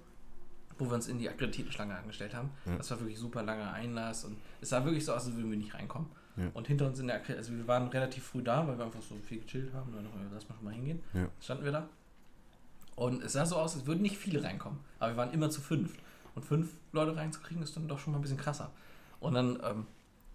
wo 0.79 0.87
wir 0.87 0.95
uns 0.95 1.09
in 1.09 1.19
die 1.19 1.29
akkreditierten 1.29 1.73
Schlange 1.73 1.97
angestellt 1.97 2.35
haben, 2.35 2.51
Ja. 2.67 2.77
das 2.77 2.91
war 2.91 3.01
wirklich 3.01 3.19
super 3.19 3.43
langer 3.43 3.73
Einlass 3.73 4.25
und 4.25 4.37
es 4.61 4.69
sah 4.71 4.85
wirklich 4.85 5.05
so 5.05 5.13
aus, 5.13 5.27
als 5.27 5.35
würden 5.35 5.51
wir 5.51 5.59
nicht 5.59 5.75
reinkommen. 5.75 6.09
Ja. 6.37 6.51
Und 6.55 6.67
hinter 6.69 6.87
uns 6.87 6.99
in 7.01 7.09
der 7.09 7.17
Akkreditierung, 7.17 7.39
also 7.41 7.53
wir 7.57 7.67
waren 7.69 7.89
relativ 7.89 8.25
früh 8.25 8.43
da, 8.43 8.67
weil 8.67 8.79
wir 8.79 8.85
einfach 8.85 9.03
so 9.03 9.17
viel 9.27 9.41
gechillt 9.41 9.73
haben. 9.75 9.93
Dann 9.93 10.05
dachten 10.05 10.21
wir, 10.21 10.29
lass 10.33 10.49
mal 10.49 10.55
schon 10.55 10.65
mal 10.65 10.75
hingehen. 10.75 11.01
Ja. 11.13 11.27
Standen 11.41 11.65
wir 11.65 11.73
da. 11.73 11.89
Und 12.95 13.23
es 13.23 13.33
sah 13.33 13.45
so 13.47 13.57
aus, 13.57 13.75
als 13.75 13.87
würden 13.87 14.03
nicht 14.03 14.17
viele 14.17 14.43
reinkommen. 14.43 14.79
Aber 15.01 15.13
wir 15.13 15.17
waren 15.17 15.33
immer 15.33 15.51
zu 15.51 15.61
fünf. 15.61 15.95
Und 16.37 16.45
fünf 16.45 16.71
Leute 16.93 17.17
reinzukriegen, 17.17 17.63
ist 17.63 17.75
dann 17.77 17.89
doch 17.89 17.99
schon 17.99 18.13
mal 18.13 18.19
ein 18.21 18.23
bisschen 18.23 18.37
krasser. 18.39 18.71
Und 19.19 19.35
dann, 19.35 19.59
ähm, 19.65 19.87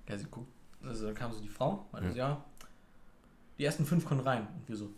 ja, 0.10 0.18
sie 0.18 0.26
guckt, 0.30 0.52
also 0.84 1.06
dann 1.06 1.16
kam 1.16 1.32
so 1.32 1.40
die 1.40 1.48
Frau, 1.48 1.86
meinte 1.94 2.10
Ja. 2.10 2.30
ja, 2.30 2.44
die 3.58 3.64
ersten 3.64 3.86
fünf 3.86 4.06
können 4.06 4.20
rein. 4.22 4.46
Und 4.56 4.68
wir 4.68 4.76
so. 4.76 4.90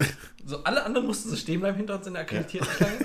So, 0.44 0.62
alle 0.62 0.84
anderen 0.84 1.06
mussten 1.08 1.28
so 1.28 1.34
stehen 1.36 1.58
bleiben 1.60 1.76
hinter 1.76 1.96
uns 1.96 2.06
in 2.06 2.12
der 2.12 2.22
akkreditierten 2.22 2.70
Schlange. 2.70 2.98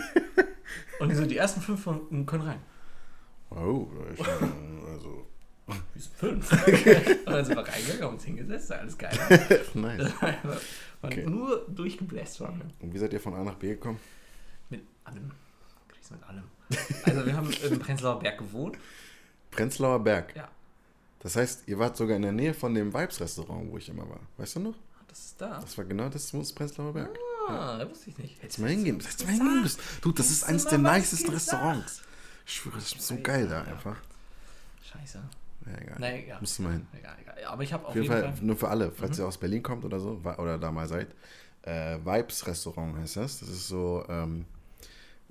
Und 1.01 1.09
die 1.09 1.15
so, 1.15 1.25
die 1.25 1.37
ersten 1.37 1.61
fünf 1.61 1.83
von- 1.83 2.25
können 2.25 2.43
rein. 2.43 2.61
Oh, 3.49 3.87
schon, 4.15 4.85
also, 4.93 5.25
Wir 5.93 6.01
sind 6.01 6.15
fünf. 6.15 6.51
und 7.25 7.25
dann 7.33 7.45
sind 7.45 7.55
wir 7.55 7.67
reingegangen, 7.67 8.03
haben 8.03 8.13
uns 8.15 8.23
hingesetzt, 8.23 8.71
alles 8.71 8.97
geil. 8.97 9.17
nice. 9.73 10.11
Waren 10.21 10.57
Okay. 11.03 11.25
nur 11.25 11.65
durchgebläst 11.69 12.39
wir. 12.39 12.49
Und 12.79 12.93
wie 12.93 12.97
seid 12.97 13.11
ihr 13.13 13.19
von 13.19 13.33
A 13.33 13.43
nach 13.43 13.55
B 13.55 13.69
gekommen? 13.69 13.99
Mit 14.69 14.83
allem. 15.03 15.31
Kriegst 15.87 16.11
mit 16.11 16.23
allem. 16.23 16.43
Also 17.03 17.25
wir 17.25 17.35
haben 17.35 17.49
im 17.51 17.79
Prenzlauer 17.79 18.19
Berg 18.19 18.37
gewohnt. 18.37 18.77
Prenzlauer 19.49 19.99
Berg. 20.03 20.35
Ja. 20.35 20.47
Das 21.19 21.35
heißt, 21.35 21.67
ihr 21.67 21.77
wart 21.79 21.97
sogar 21.97 22.15
in 22.15 22.21
der 22.21 22.31
Nähe 22.31 22.53
von 22.53 22.73
dem 22.73 22.93
Vibes-Restaurant, 22.93 23.71
wo 23.71 23.77
ich 23.77 23.89
immer 23.89 24.07
war. 24.09 24.19
Weißt 24.37 24.55
du 24.55 24.59
noch? 24.59 24.75
Das 25.07 25.19
ist 25.19 25.41
da. 25.41 25.59
Das 25.59 25.77
war 25.77 25.85
genau 25.85 26.07
das 26.09 26.31
muss 26.33 26.53
Prenzlauer 26.53 26.93
Berg. 26.93 27.17
Ah, 27.51 27.77
da 27.77 27.89
wusste 27.89 28.09
ich 28.09 28.17
nicht. 28.17 28.41
Hättest 28.41 28.57
du 28.57 28.61
mal 28.63 28.69
hingehen. 28.71 28.99
Hättest 28.99 29.21
du 29.21 29.25
mal 29.25 29.31
hingehen 29.33 29.61
müssen. 29.61 29.79
Du, 30.01 30.11
das 30.11 30.27
ist 30.27 30.47
Hättest 30.47 30.49
eines 30.49 30.65
der 30.67 30.77
nicesten. 30.79 31.29
Restaurants. 31.29 32.01
Ich 32.45 32.53
schwöre, 32.55 32.75
das 32.75 32.91
ist 32.93 33.01
so 33.01 33.17
geil 33.21 33.47
da 33.47 33.61
einfach. 33.63 33.97
Scheiße. 34.91 35.21
Ja, 35.65 35.77
egal. 35.81 35.95
Na 35.99 36.13
egal. 36.15 36.39
Musst 36.41 36.57
du 36.59 36.63
mal 36.63 36.73
hin. 36.73 36.87
Egal, 36.97 37.15
egal. 37.21 37.43
Aber 37.45 37.63
ich 37.63 37.71
habe 37.73 37.85
auf, 37.87 37.95
jeden 37.95 38.07
Fall, 38.07 38.33
nur 38.41 38.55
für 38.57 38.67
alle, 38.67 38.91
falls 38.91 39.17
Mhm. 39.17 39.23
ihr 39.23 39.27
aus 39.27 39.37
Berlin 39.37 39.61
kommt 39.63 39.85
oder 39.85 39.99
so, 39.99 40.19
oder 40.37 40.57
da 40.57 40.71
mal 40.71 40.87
seid. 40.87 41.07
Äh, 41.63 41.97
Vibes 42.03 42.47
Restaurant 42.47 42.97
heißt 42.97 43.17
das. 43.17 43.39
Das 43.41 43.49
ist 43.49 43.67
so 43.67 44.03
ähm, 44.09 44.45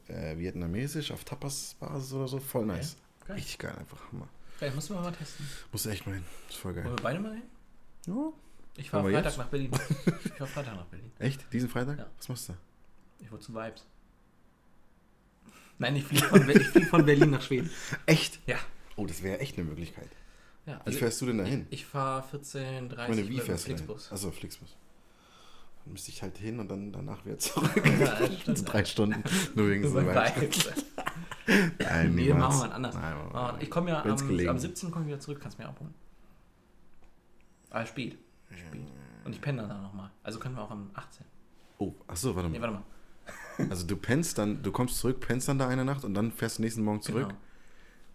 äh, 0.06 0.36
vietnamesisch 0.38 1.10
auf 1.10 1.24
Tapas-Basis 1.24 2.12
oder 2.12 2.28
so. 2.28 2.38
Voll 2.38 2.66
nice. 2.66 2.96
Geil. 3.26 3.36
Richtig 3.36 3.58
geil, 3.58 3.74
einfach 3.78 3.98
Hammer. 4.12 4.28
Geil, 4.60 4.70
müssen 4.74 4.94
wir 4.94 5.00
mal 5.00 5.12
testen. 5.12 5.48
Muss 5.72 5.86
echt 5.86 6.06
mal 6.06 6.14
hin. 6.14 6.24
Ist 6.48 6.58
voll 6.58 6.74
Wollen 6.76 6.84
geil. 6.84 6.92
wir 6.96 7.02
beide 7.02 7.18
mal 7.20 7.32
hin? 7.34 7.42
Ja. 8.06 8.32
Ich 8.76 8.90
fahre 8.90 9.04
Freitag 9.10 9.24
jetzt? 9.24 9.38
nach 9.38 9.48
Berlin. 9.48 9.70
Ich 10.24 10.32
fahre 10.32 10.46
Freitag 10.46 10.76
nach 10.76 10.86
Berlin. 10.86 11.12
Echt? 11.18 11.52
Diesen 11.52 11.68
Freitag? 11.68 11.98
Ja. 11.98 12.06
Was 12.16 12.28
machst 12.28 12.48
du? 12.48 12.54
Ich 13.18 13.30
wollte 13.30 13.44
zu 13.46 13.54
Vibes. 13.54 13.84
Nein, 15.78 15.96
ich 15.96 16.04
fliege 16.04 16.26
von, 16.26 16.48
ich 16.50 16.66
flieg 16.68 16.88
von 16.88 17.04
Berlin 17.04 17.30
nach 17.30 17.42
Schweden. 17.42 17.70
Echt? 18.06 18.38
Ja. 18.46 18.56
Oh, 18.96 19.06
das 19.06 19.22
wäre 19.22 19.38
echt 19.38 19.56
eine 19.56 19.66
Möglichkeit. 19.66 20.10
ja 20.66 20.80
Wie 20.84 20.92
fährst 20.92 21.20
du 21.22 21.26
denn 21.26 21.38
dahin? 21.38 21.66
Ich, 21.70 21.80
ich 21.80 21.86
fahre 21.86 22.22
14, 22.22 22.88
30 22.90 22.90
Ich 22.90 23.16
meine, 23.16 23.28
wie 23.28 23.40
fährst 23.40 23.64
du? 23.64 23.68
Flixbus. 23.68 24.12
Achso, 24.12 24.30
Flixbus. 24.30 24.76
Dann 25.84 25.92
müsste 25.92 26.10
ich 26.10 26.22
halt 26.22 26.36
hin 26.36 26.60
und 26.60 26.68
dann 26.70 26.92
danach 26.92 27.24
wieder 27.24 27.38
zurück. 27.38 27.70
Ja, 27.98 28.30
stimmt. 28.30 28.70
Drei 28.70 28.84
Stunden. 28.84 29.24
Nur 29.54 29.70
wegen 29.70 29.88
so 29.88 29.94
weit. 29.94 30.40
Vibes. 30.40 30.68
Nein, 31.78 32.14
Nee, 32.14 32.34
machen 32.34 32.60
wir 32.60 32.66
mal 32.68 32.72
anders. 32.72 32.94
Nein, 32.94 33.16
machen 33.32 33.56
wir. 33.58 33.62
Ich 33.62 33.70
komme 33.70 33.90
ja 33.90 34.02
am, 34.02 34.10
am 34.10 34.58
17. 34.58 34.90
komme 34.90 35.04
ich 35.04 35.08
wieder 35.08 35.20
zurück, 35.20 35.40
kannst 35.40 35.58
mir 35.58 35.66
abholen. 35.66 35.94
Ah, 37.70 37.86
spät. 37.86 38.18
Spät. 38.58 38.80
Und 39.24 39.32
ich 39.32 39.40
penne 39.40 39.66
dann 39.66 39.82
nochmal. 39.82 40.10
Also 40.22 40.38
können 40.38 40.54
wir 40.56 40.62
auch 40.62 40.70
am 40.70 40.90
18. 40.94 41.24
Oh, 41.78 41.92
achso, 42.06 42.34
warte 42.34 42.48
Nee, 42.48 42.58
mal. 42.58 42.72
warte 42.72 42.74
mal. 42.78 43.66
Also 43.70 43.86
du 43.86 43.96
pennst 43.96 44.38
dann, 44.38 44.62
du 44.62 44.72
kommst 44.72 44.96
zurück, 44.98 45.20
pennst 45.20 45.46
dann 45.48 45.58
da 45.58 45.68
eine 45.68 45.84
Nacht 45.84 46.04
und 46.04 46.14
dann 46.14 46.32
fährst 46.32 46.58
du 46.58 46.62
nächsten 46.62 46.82
Morgen 46.82 47.02
zurück. 47.02 47.28
Genau. 47.28 47.40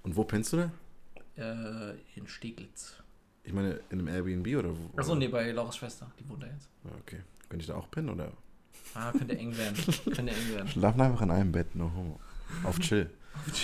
Und 0.04 0.16
wo 0.16 0.24
pennst 0.24 0.54
du 0.54 0.58
da? 0.58 0.72
Äh, 1.38 1.96
in 2.16 2.28
Steglitz. 2.28 2.96
Ich 3.44 3.54
meine, 3.54 3.80
in 3.90 4.00
einem 4.00 4.08
Airbnb 4.08 4.48
oder 4.58 4.72
wo? 4.72 4.98
Achso, 4.98 5.14
nee, 5.16 5.28
bei 5.28 5.52
Laura's 5.52 5.78
Schwester. 5.78 6.10
Die 6.20 6.28
wohnt 6.28 6.42
da 6.44 6.48
jetzt. 6.48 6.70
Ja, 6.84 6.92
Okay. 7.02 7.20
Könnte 7.48 7.62
ich 7.62 7.68
da 7.68 7.76
auch 7.76 7.90
pennen 7.92 8.10
oder? 8.10 8.32
Ah, 8.96 9.12
könnte 9.12 9.38
eng 9.38 9.56
werden. 9.56 9.76
könnte 10.06 10.32
eng 10.32 10.50
werden. 10.56 10.68
Schlafen 10.68 11.02
einfach 11.02 11.22
in 11.22 11.32
einem 11.32 11.52
Bett, 11.52 11.76
no 11.76 11.92
homo. 11.96 12.20
Auf 12.64 12.80
chill. 12.80 13.10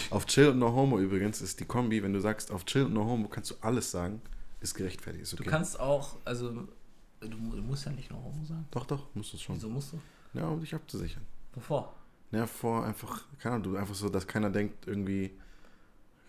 auf 0.09 0.25
chill 0.25 0.49
und 0.49 0.59
no 0.59 0.71
homo 0.73 0.99
übrigens 0.99 1.41
ist 1.41 1.59
die 1.59 1.65
Kombi, 1.65 2.03
wenn 2.03 2.11
du 2.13 2.19
sagst 2.19 2.51
auf 2.51 2.65
chill 2.65 2.83
und 2.85 2.93
no 2.93 3.05
homo, 3.05 3.27
kannst 3.29 3.51
du 3.51 3.55
alles 3.61 3.89
sagen, 3.89 4.21
ist 4.61 4.73
gerechtfertigt. 4.75 5.23
Ist 5.23 5.33
okay. 5.33 5.43
Du 5.43 5.49
kannst 5.49 5.79
auch, 5.79 6.17
also, 6.23 6.51
du, 6.51 7.27
du 7.27 7.61
musst 7.61 7.85
ja 7.85 7.91
nicht 7.91 8.09
nur 8.09 8.23
Homo 8.23 8.43
sagen. 8.45 8.65
Doch, 8.71 8.85
doch, 8.85 9.13
musst 9.13 9.33
du 9.33 9.37
schon. 9.37 9.55
Wieso 9.55 9.69
musst 9.69 9.93
du? 9.93 9.99
Ja, 10.33 10.47
um 10.47 10.59
dich 10.59 10.73
abzusichern. 10.73 11.23
Wovor? 11.53 11.93
Ja, 12.31 12.47
vor 12.47 12.85
einfach, 12.85 13.25
keine 13.39 13.55
Ahnung, 13.55 13.73
du 13.73 13.77
einfach 13.77 13.93
so, 13.95 14.07
dass 14.07 14.25
keiner 14.25 14.49
denkt 14.49 14.87
irgendwie, 14.87 15.31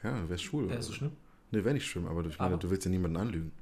ja, 0.02 0.20
du 0.20 0.28
wärst 0.28 0.42
schwul. 0.44 0.68
So 0.74 0.80
so. 0.80 0.92
schlimm. 0.94 1.12
Nee, 1.52 1.62
wäre 1.62 1.74
nicht 1.74 1.86
schlimm, 1.86 2.06
aber 2.06 2.22
du, 2.22 2.30
ich 2.30 2.38
meine, 2.38 2.54
Aber? 2.54 2.60
du 2.60 2.70
willst 2.70 2.84
ja 2.84 2.90
niemanden 2.90 3.18
anlügen. 3.18 3.52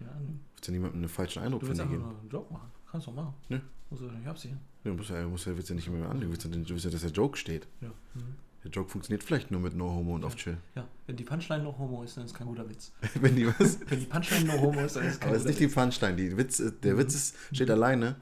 Ja, 0.00 0.06
nee. 0.18 0.26
Du 0.26 0.54
willst 0.56 0.66
ja 0.66 0.72
niemandem 0.72 1.00
einen 1.00 1.08
falschen 1.08 1.42
Eindruck 1.42 1.60
Du 1.60 1.66
von 1.66 1.76
willst 1.78 1.80
dir 1.80 1.94
einfach 1.94 2.08
geben. 2.08 2.10
nur 2.10 2.20
einen 2.20 2.30
Joke 2.30 2.52
machen. 2.52 2.70
Kannst 2.90 3.06
du 3.06 3.10
auch 3.10 3.14
machen. 3.14 3.34
Nö. 3.48 3.60
Musst 3.90 4.02
du 4.02 4.06
nicht 4.10 4.26
absichern. 4.26 4.60
Nee, 4.82 4.90
du 4.90 4.96
musst 4.96 5.10
ja, 5.10 5.22
du 5.22 5.28
musst 5.28 5.46
ja, 5.46 5.54
willst 5.56 5.68
ja 5.68 5.74
nicht 5.76 5.88
mehr 5.88 6.08
anlügen. 6.08 6.32
Du 6.32 6.32
willst 6.32 6.44
ja, 6.44 6.50
du 6.50 6.68
willst 6.70 6.84
ja, 6.84 6.90
dass 6.90 7.02
der 7.02 7.10
Joke 7.10 7.36
steht. 7.36 7.68
Ja. 7.80 7.88
Mhm. 8.14 8.34
Der 8.66 8.72
Joke 8.72 8.90
funktioniert 8.90 9.22
vielleicht 9.22 9.52
nur 9.52 9.60
mit 9.60 9.76
No 9.76 9.84
Homo 9.94 10.16
und 10.16 10.24
auf 10.24 10.34
Chill. 10.34 10.56
Ja, 10.74 10.88
wenn 11.06 11.14
die 11.14 11.22
Punchline 11.22 11.62
noch 11.62 11.78
Homo 11.78 12.02
ist, 12.02 12.16
dann 12.16 12.24
ist 12.24 12.34
kein 12.34 12.48
guter 12.48 12.68
Witz. 12.68 12.90
Wenn 13.20 13.36
die 13.36 13.46
was. 13.46 13.78
Wenn 13.88 14.00
die 14.00 14.06
Punchline 14.06 14.44
noch 14.44 14.60
Homo 14.60 14.80
ist, 14.84 14.96
dann 14.96 15.04
ist 15.06 15.20
kein 15.20 15.28
Aber 15.28 15.36
es 15.36 15.44
ist 15.44 15.46
guter 15.46 15.50
nicht 15.50 15.60
die 15.60 15.64
Witz. 15.66 15.74
Punchline. 15.74 16.16
Die 16.16 16.36
Witz, 16.36 16.58
ist- 16.58 16.74
der 16.82 16.98
Witz 16.98 17.14
ist, 17.14 17.36
steht 17.52 17.70
alleine. 17.70 18.16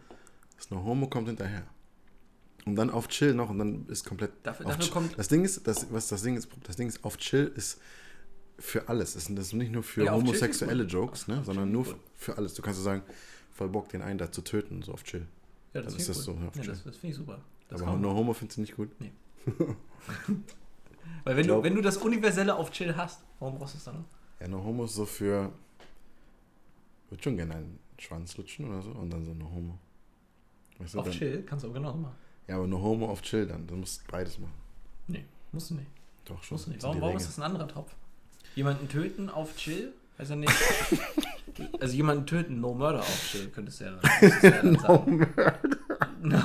Das 0.58 0.68
No 0.70 0.84
Homo 0.84 1.06
kommt 1.06 1.28
hinterher. 1.28 1.62
Und 2.66 2.76
dann 2.76 2.90
auf 2.90 3.08
Chill 3.08 3.32
noch 3.32 3.48
und 3.48 3.58
dann 3.58 3.86
ist 3.88 4.04
komplett. 4.04 4.32
Dafür- 4.42 4.66
dafür 4.66 4.90
kommt- 4.92 5.18
das 5.18 5.28
Ding 5.28 5.44
ist, 5.46 5.66
das, 5.66 5.86
was 5.90 6.08
das 6.08 6.22
Ding 6.22 6.36
ist, 6.36 6.48
das 6.64 6.76
Ding 6.76 6.88
ist, 6.88 7.02
auf 7.04 7.16
Chill 7.16 7.50
ist 7.56 7.80
für 8.58 8.86
alles. 8.90 9.14
Das 9.14 9.30
ist, 9.30 9.38
das 9.38 9.46
ist 9.46 9.52
nicht 9.54 9.72
nur 9.72 9.82
für 9.82 10.04
Ja, 10.04 10.12
homosexuelle 10.12 10.84
ist. 10.84 10.92
Jokes, 10.92 11.26
ne, 11.26 11.42
sondern 11.42 11.72
nur 11.72 11.86
ist 11.86 11.94
für, 12.16 12.36
alles. 12.36 12.52
Du 12.52 12.60
kannst 12.60 12.78
so 12.80 12.84
sagen, 12.84 13.00
voll 13.50 13.70
Bock, 13.70 13.88
den 13.88 14.02
einen 14.02 14.18
da 14.18 14.30
zu 14.30 14.42
töten, 14.42 14.82
so 14.82 14.92
auf 14.92 15.04
Chill. 15.04 15.20
Ja, 15.72 15.80
dann 15.80 15.84
das 15.84 15.94
ist 15.94 16.06
finde 16.06 16.08
das 16.08 16.18
ich 16.18 16.24
so, 16.24 16.32
auf 16.32 16.56
Ja, 16.56 16.62
Chill. 16.62 16.70
das, 16.70 16.84
das 16.84 16.96
finde 16.98 17.12
ich 17.12 17.16
super. 17.16 17.40
Das 17.70 17.80
Aber. 17.80 17.96
No 17.96 18.12
Homo 18.14 18.34
findest 18.34 18.58
du 18.58 18.60
nicht 18.60 18.76
gut? 18.76 18.90
Weil 21.24 21.36
wenn 21.36 21.46
du, 21.46 21.54
glaub- 21.54 21.64
wenn 21.64 21.74
du 21.74 21.80
das 21.80 21.96
Universelle 21.96 22.54
auf 22.54 22.70
Chill 22.70 22.94
hast, 22.96 23.22
warum 23.40 23.58
brauchst 23.58 23.74
du 23.74 23.78
es 23.78 23.84
dann 23.84 23.96
noch? 23.96 24.04
Ja, 24.40 24.48
No 24.48 24.62
Homo 24.62 24.84
ist 24.84 24.94
so 24.94 25.06
für. 25.06 25.52
Würde 27.08 27.22
schon 27.22 27.36
gerne 27.36 27.54
einen 27.54 27.78
Schwanz 27.98 28.36
lutschen 28.36 28.68
oder 28.68 28.82
so 28.82 28.90
und 28.90 29.10
dann 29.10 29.24
so 29.24 29.32
No 29.34 29.50
Homo. 29.50 29.78
Weißt 30.78 30.94
du, 30.94 30.98
Auf 30.98 31.04
dann, 31.06 31.14
Chill 31.14 31.42
kannst 31.46 31.64
du 31.64 31.70
auch 31.70 31.74
genauso 31.74 31.98
machen. 31.98 32.16
Ja, 32.46 32.56
aber 32.56 32.66
No 32.66 32.80
Homo 32.82 33.08
auf 33.08 33.22
Chill 33.22 33.46
dann. 33.46 33.66
Du 33.66 33.74
musst 33.76 34.06
beides 34.08 34.38
machen. 34.38 34.52
Nee, 35.06 35.24
musst 35.52 35.70
du 35.70 35.74
nicht. 35.76 35.86
Doch 36.24 36.42
schon. 36.42 36.56
Musst 36.56 36.66
du 36.66 36.70
nicht. 36.72 36.82
Warum, 36.82 37.00
warum 37.00 37.16
ist 37.16 37.28
das 37.28 37.38
ein 37.38 37.42
anderer 37.44 37.68
Topf? 37.68 37.94
Jemanden 38.54 38.88
töten 38.88 39.30
auf 39.30 39.56
Chill? 39.56 39.92
Weiß 40.18 40.30
er 40.30 40.36
nicht. 40.36 40.52
also 41.80 41.94
jemanden 41.94 42.26
töten, 42.26 42.60
no 42.60 42.74
murder 42.74 43.00
auf 43.00 43.30
Chill, 43.30 43.48
könntest 43.48 43.80
du 43.80 43.84
ja, 43.84 43.98
könntest 44.20 44.42
du 44.42 44.46
ja 44.48 44.62
dann 44.62 44.78
sagen. 44.78 45.34
No, 46.22 46.42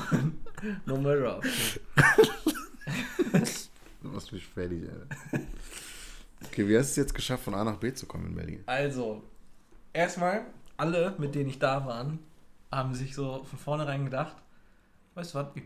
no 0.86 0.98
murder 0.98 1.38
auf 1.38 1.44
Chill. 1.44 1.82
Du 4.02 4.08
machst 4.08 4.32
mich 4.32 4.46
fertig, 4.48 4.84
Alter. 4.90 5.44
Okay, 6.46 6.66
wie 6.68 6.78
hast 6.78 6.88
du 6.88 6.92
es 6.92 6.96
jetzt 7.08 7.14
geschafft, 7.14 7.44
von 7.44 7.54
A 7.54 7.66
nach 7.66 7.76
B 7.78 7.94
zu 7.94 8.06
kommen 8.06 8.28
in 8.28 8.36
Berlin? 8.36 8.64
Also, 8.66 9.22
erstmal, 9.92 10.46
alle, 10.78 11.14
mit 11.18 11.36
denen 11.36 11.50
ich 11.50 11.60
da 11.60 11.86
waren, 11.86 12.20
haben 12.72 12.94
sich 12.94 13.14
so 13.14 13.44
von 13.44 13.60
vornherein 13.60 14.06
gedacht, 14.06 14.38
weißt 15.16 15.34
du 15.34 15.40
was, 15.40 15.54
wir 15.54 15.64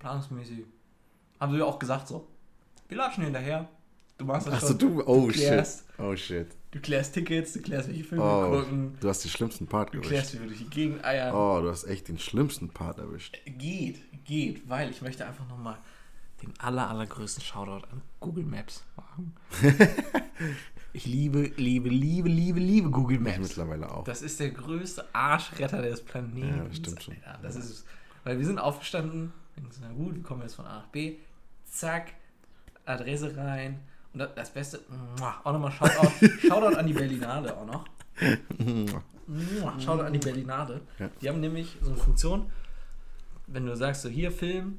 planungsmäßig, 0.00 0.64
haben 1.38 1.52
sie 1.52 1.58
ja 1.58 1.64
auch 1.66 1.78
gesagt 1.78 2.08
so, 2.08 2.26
wir 2.88 2.96
latschen 2.96 3.22
hinterher, 3.22 3.68
du 4.18 4.24
machst 4.24 4.48
das 4.48 4.54
Achso, 4.54 4.66
schon, 4.68 4.78
du. 4.78 5.02
Oh 5.06 5.28
klärst. 5.28 5.84
shit. 5.86 6.00
Oh 6.00 6.16
shit. 6.16 6.48
du 6.72 6.80
klärst 6.80 7.14
Tickets, 7.14 7.52
du 7.52 7.60
klärst, 7.62 7.88
welche 7.88 8.02
Filme 8.02 8.24
Oh, 8.24 8.50
wir 8.50 8.60
gucken, 8.62 8.96
du 9.00 9.08
hast 9.08 9.22
den 9.22 9.30
schlimmsten 9.30 9.68
Part 9.68 9.90
du 9.94 9.98
erwischt. 9.98 10.10
klärst, 10.10 10.34
wie 10.34 10.40
wir 10.40 10.46
durch 10.48 10.58
die 10.58 10.70
Gegend 10.70 11.04
eiern. 11.04 11.32
Oh, 11.32 11.60
du 11.62 11.70
hast 11.70 11.84
echt 11.84 12.08
den 12.08 12.18
schlimmsten 12.18 12.70
Part 12.70 12.98
erwischt. 12.98 13.38
Geht, 13.46 14.00
geht, 14.24 14.68
weil 14.68 14.90
ich 14.90 15.00
möchte 15.00 15.24
einfach 15.24 15.46
nochmal 15.48 15.78
den 16.42 16.52
aller, 16.58 16.88
allergrößten 16.90 17.42
Shoutout 17.42 17.86
an 17.90 18.02
Google 18.20 18.44
Maps 18.44 18.84
machen. 18.96 19.34
ich 20.92 21.06
liebe, 21.06 21.52
liebe, 21.56 21.88
liebe, 21.88 22.28
liebe, 22.28 22.60
liebe 22.60 22.90
Google 22.90 23.16
Ich 23.16 23.22
Maps. 23.22 23.38
mittlerweile 23.38 23.90
auch. 23.90 24.04
Das 24.04 24.22
ist 24.22 24.38
der 24.40 24.50
größte 24.50 25.04
Arschretter 25.14 25.82
des 25.82 26.02
Planeten. 26.02 26.56
Ja, 26.58 26.64
das 26.64 26.76
stimmt 26.76 27.02
schon. 27.02 27.16
Ja, 27.24 27.38
das 27.42 27.56
ist 27.56 27.70
es. 27.70 27.84
Weil 28.24 28.38
wir 28.38 28.46
sind 28.46 28.58
aufgestanden, 28.58 29.32
denken 29.56 29.70
na 29.80 29.92
gut, 29.92 30.16
wir 30.16 30.22
kommen 30.22 30.42
jetzt 30.42 30.54
von 30.56 30.66
A 30.66 30.78
nach 30.78 30.86
B, 30.88 31.16
zack, 31.64 32.12
Adresse 32.84 33.36
rein. 33.36 33.80
Und 34.12 34.20
das, 34.34 34.50
Beste, 34.50 34.80
auch 35.44 35.52
nochmal 35.52 35.72
Shoutout, 35.72 36.26
Shoutout 36.48 36.76
an 36.76 36.86
die 36.86 36.92
Berlinade 36.94 37.56
auch 37.56 37.66
noch. 37.66 37.84
Shoutout 39.78 40.04
an 40.04 40.12
die 40.12 40.18
Berlinade. 40.18 40.80
Ja. 40.98 41.10
Die 41.20 41.28
haben 41.28 41.40
nämlich 41.40 41.76
so 41.82 41.90
eine 41.90 41.98
Funktion, 41.98 42.50
wenn 43.46 43.66
du 43.66 43.76
sagst, 43.76 44.02
so 44.02 44.08
hier 44.08 44.32
Film, 44.32 44.78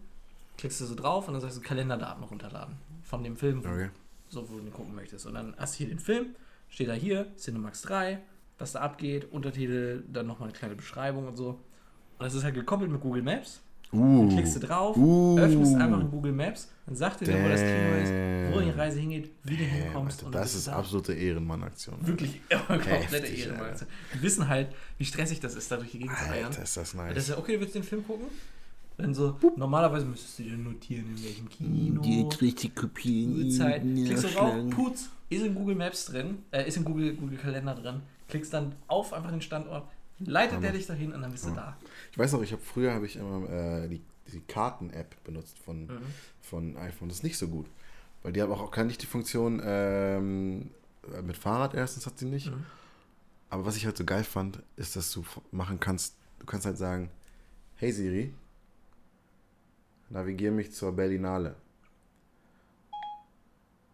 klickst 0.58 0.82
du 0.82 0.86
so 0.86 0.96
drauf 0.96 1.28
und 1.28 1.34
dann 1.34 1.42
sagst 1.42 1.58
du 1.58 1.62
Kalenderdaten 1.62 2.24
runterladen 2.24 2.76
von 3.04 3.24
dem 3.24 3.38
Film, 3.38 3.60
Okay. 3.60 3.90
so, 4.30 4.50
wo 4.50 4.58
du 4.60 4.70
gucken 4.72 4.96
möchtest. 4.96 5.26
Und 5.26 5.36
dann 5.36 5.54
hast 5.58 5.76
du 5.76 5.78
hier 5.80 5.88
den 5.88 6.00
Film, 6.00 6.36
steht 6.70 6.90
da 6.90 6.94
hier, 6.94 7.28
Cinemax 7.38 7.84
3, 7.84 8.20
was 8.58 8.72
da 8.74 8.82
abgeht, 8.82 9.32
Untertitel, 9.32 10.04
dann 10.12 10.26
nochmal 10.28 10.50
eine 10.50 10.58
kleine 10.58 10.76
Beschreibung 10.76 11.28
und 11.28 11.36
so. 11.38 11.50
Und 11.50 12.26
das 12.26 12.34
ist 12.34 12.44
halt 12.44 12.56
gekoppelt 12.56 12.92
mit 12.92 13.00
Google 13.02 13.22
Maps. 13.22 13.62
Uh. 13.94 14.28
Dann 14.28 14.30
klickst 14.36 14.56
du 14.58 14.60
drauf, 14.60 14.98
Uh. 14.98 15.38
öffnest 15.40 15.76
einfach 15.76 16.02
in 16.02 16.12
Google 16.12 16.34
Maps, 16.34 16.70
dann 16.88 16.96
sagt 16.96 17.22
dir 17.22 17.28
wo 17.28 17.48
das 17.48 17.62
Kino 17.62 17.96
ist, 18.04 18.54
wo 18.54 18.60
die. 18.60 18.70
Reise 18.72 19.00
hingeht, 19.00 19.32
wie 19.44 19.56
du 19.56 19.64
hinkommst. 19.64 20.26
Alter, 20.26 20.40
das 20.40 20.56
ist 20.56 20.68
da. 20.68 20.74
absolute 20.74 21.14
Ehrenmann-Aktion. 21.14 21.96
Wirklich 22.06 22.42
komplette 22.68 22.90
Heftig, 22.90 23.46
Ehrenmann. 23.46 23.68
Alter. 23.70 23.86
Die 24.14 24.22
wissen 24.22 24.50
halt, 24.50 24.68
wie 24.98 25.06
stressig 25.06 25.40
das 25.40 25.56
ist, 25.56 25.72
da 25.72 25.78
durch 25.78 25.92
die 25.92 26.00
Gegend 26.00 26.18
zu 26.18 26.26
eiern. 26.26 26.48
Alter, 26.48 26.64
ist 26.64 26.76
das 26.76 26.92
Das 26.92 26.94
ist 26.94 26.96
nice. 26.96 27.28
ja, 27.30 27.38
okay, 27.38 27.54
du 27.54 27.62
willst 27.62 27.76
den 27.76 27.84
Film 27.84 28.06
gucken? 28.06 28.28
Dann 28.98 29.14
so, 29.14 29.38
normalerweise 29.56 30.06
müsstest 30.08 30.40
du 30.40 30.44
dir 30.44 30.58
notieren, 30.58 31.06
in 31.16 31.24
welchem 31.24 31.50
Kino, 31.50 32.30
richtig 32.42 32.76
kopieren. 32.76 33.46
Uhrzeit. 33.46 33.82
Klickst 33.84 34.24
du 34.24 34.28
drauf, 34.30 34.56
putz, 34.72 35.10
ist 35.30 35.44
in 35.46 35.54
Google 35.54 35.76
Maps 35.76 36.06
drin, 36.06 36.40
äh, 36.52 36.68
ist 36.68 36.78
in 36.78 36.84
Google, 36.84 37.14
Google 37.16 37.38
Kalender 37.38 37.76
drin, 37.76 38.02
klickst 38.28 38.52
dann 38.54 38.74
auf 38.88 39.14
einfach 39.14 39.30
den 39.30 39.42
Standort, 39.42 39.88
leitet 40.20 40.64
der 40.64 40.72
dich 40.72 40.88
dahin 40.88 41.14
und 41.14 41.22
dann 41.22 41.32
bist 41.32 41.46
du 41.46 41.52
da. 41.52 41.78
Ich 42.12 42.18
weiß 42.18 42.32
noch, 42.34 42.42
ich 42.42 42.52
habe 42.52 42.62
früher 42.64 42.92
habe 42.94 43.06
ich 43.06 43.18
immer 43.18 43.48
äh, 43.48 43.88
die, 43.88 44.02
die 44.34 44.40
Karten-App 44.42 45.24
benutzt 45.24 45.60
von, 45.60 45.86
Mhm. 45.86 45.92
von 46.42 46.78
iPhone. 46.78 47.10
Das 47.10 47.20
ist 47.20 47.24
nicht 47.24 47.38
so 47.38 47.48
gut. 47.48 47.68
Weil 48.24 48.34
die 48.34 48.42
haben 48.42 48.52
auch, 48.52 48.72
kann 48.72 48.88
nicht 48.88 49.04
die 49.04 49.06
Funktion 49.06 49.62
ähm, 49.64 50.72
mit 51.24 51.38
Fahrrad 51.38 51.76
erstens 51.76 52.08
hat 52.08 52.18
sie 52.18 52.26
nicht. 52.26 52.48
Mhm. 52.48 52.66
Aber 53.52 53.64
was 53.66 53.78
ich 53.78 53.86
halt 53.86 53.96
so 53.96 54.06
geil 54.06 54.24
fand, 54.24 54.64
ist, 54.76 54.96
dass 54.96 55.12
du 55.12 55.24
machen 55.52 55.80
kannst, 55.80 56.16
du 56.40 56.48
kannst 56.48 56.66
halt 56.66 56.80
sagen, 56.80 57.12
hey 57.76 57.92
Siri, 57.92 58.34
navigiere 60.10 60.52
mich 60.52 60.72
zur 60.74 60.92
Berlinale. 60.94 61.56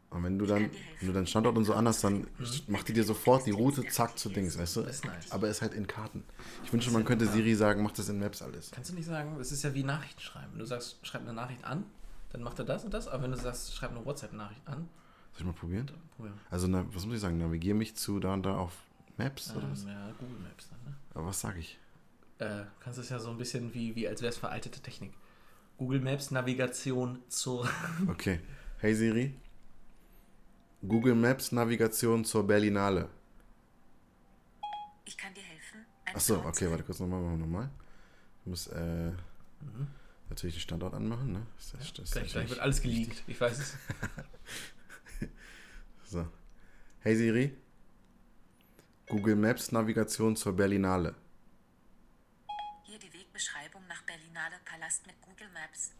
Und 0.10 0.24
wenn 0.24 0.38
du 0.38 0.46
dann, 0.46 0.70
wenn 1.00 1.08
du 1.08 1.12
deinen 1.14 1.26
Standort 1.26 1.58
und 1.58 1.66
so 1.66 1.74
anders, 1.74 2.02
dann 2.02 2.28
macht 2.68 2.88
die 2.88 2.94
dir 2.94 3.04
sofort 3.04 3.48
die 3.48 3.52
Route, 3.52 3.84
zack, 3.88 4.18
zu 4.20 4.30
Dings, 4.30 4.60
weißt 4.60 4.76
du? 4.76 4.82
Das 4.84 4.98
ist 4.98 5.06
nice. 5.06 5.32
Aber 5.32 5.50
ist 5.50 5.64
halt 5.64 5.74
in 5.74 5.88
Karten. 5.88 6.24
Ich 6.64 6.72
wünsche, 6.72 6.92
man 6.92 7.04
könnte 7.04 7.26
Siri 7.26 7.56
sagen, 7.56 7.82
mach 7.82 7.94
das 7.94 8.10
in 8.10 8.20
Maps 8.20 8.44
alles. 8.44 8.70
Kannst 8.70 8.92
du 8.92 8.96
nicht 8.96 9.08
sagen, 9.08 9.36
es 9.40 9.52
ist 9.52 9.64
ja 9.64 9.74
wie 9.74 9.84
Nachrichten 9.84 10.22
schreiben. 10.22 10.50
Wenn 10.52 10.60
du 10.60 10.66
sagst, 10.66 11.00
schreib 11.02 11.24
eine 11.24 11.34
Nachricht 11.34 11.64
an, 11.66 11.84
dann 12.32 12.44
macht 12.44 12.60
er 12.60 12.66
das 12.66 12.86
und 12.86 12.94
das, 12.94 13.08
aber 13.08 13.24
wenn 13.24 13.32
du 13.32 13.38
sagst, 13.38 13.74
schreib 13.76 13.90
eine 13.90 14.06
WhatsApp-Nachricht 14.06 14.62
an, 14.68 14.88
Soll 15.32 15.40
ich 15.40 15.46
mal 15.46 15.54
probieren? 15.54 15.88
dann 15.88 15.98
probieren. 16.16 16.40
Also, 16.52 16.68
na, 16.68 16.86
was 16.94 17.06
muss 17.08 17.16
ich 17.16 17.22
sagen? 17.22 17.40
Navigiere 17.40 17.76
mich 17.76 17.96
zu 17.96 18.20
da 18.20 18.36
und 18.36 18.44
da 18.44 18.56
auf 18.56 18.74
Maps 19.18 19.52
oder 19.56 19.68
was? 19.72 19.82
Ähm, 19.82 19.88
ja, 19.90 20.12
Google 20.20 20.38
Maps 20.44 20.70
dann, 20.70 20.92
ne? 20.92 20.96
Aber 21.16 21.26
was 21.26 21.40
sage 21.42 21.58
ich? 21.60 21.80
Äh, 22.38 22.66
kannst 22.82 23.00
es 23.00 23.10
ja 23.10 23.18
so 23.18 23.32
ein 23.32 23.38
bisschen 23.38 23.74
wie, 23.74 23.96
wie 23.96 24.08
als 24.08 24.22
wäre 24.22 24.30
es 24.32 24.38
veraltete 24.38 24.80
Technik. 24.80 25.12
Google 25.78 26.00
Maps 26.00 26.32
Navigation 26.32 27.24
zur. 27.30 27.70
Okay. 28.08 28.40
Hey 28.80 28.94
Siri. 28.94 29.34
Google 30.88 31.16
Maps 31.16 31.52
Navigation 31.52 32.26
zur 32.26 32.46
Berlinale. 32.46 33.10
Ich 35.06 35.18
kann 35.18 35.34
dir 35.34 35.44
helfen. 35.44 35.86
Achso, 36.14 36.46
okay, 36.46 36.70
warte 36.70 36.84
kurz 36.84 37.00
nochmal, 37.00 37.22
machen 37.22 37.40
wir 37.40 37.46
nochmal. 37.46 37.70
Ich 38.42 38.48
muss, 38.48 38.68
äh. 38.68 39.12
natürlich 40.30 40.56
den 40.56 40.62
Standort 40.62 40.94
anmachen, 40.94 41.32
ne? 41.32 41.48
Das, 41.56 41.72
das, 41.72 41.94
das 41.94 42.12
Gleich, 42.12 42.12
gleich 42.12 42.34
natürlich 42.34 42.50
wird 42.50 42.60
alles 42.60 42.82
geleakt. 42.82 43.24
Ich 43.28 43.40
weiß 43.40 43.60
es. 43.60 43.78
So. 46.14 46.28
Hey 47.00 47.16
Siri, 47.16 47.58
Google 49.08 49.36
Maps 49.36 49.72
Navigation 49.72 50.36
zur 50.36 50.56
Berlinale. 50.56 51.16
Hier 52.84 53.00
die 53.00 53.12
Wegbeschreibung 53.12 53.82
Berlinale 54.44 54.60
Palast 54.66 55.06
mit 55.08 55.16
Google 55.22 55.48
Maps. 55.54 55.92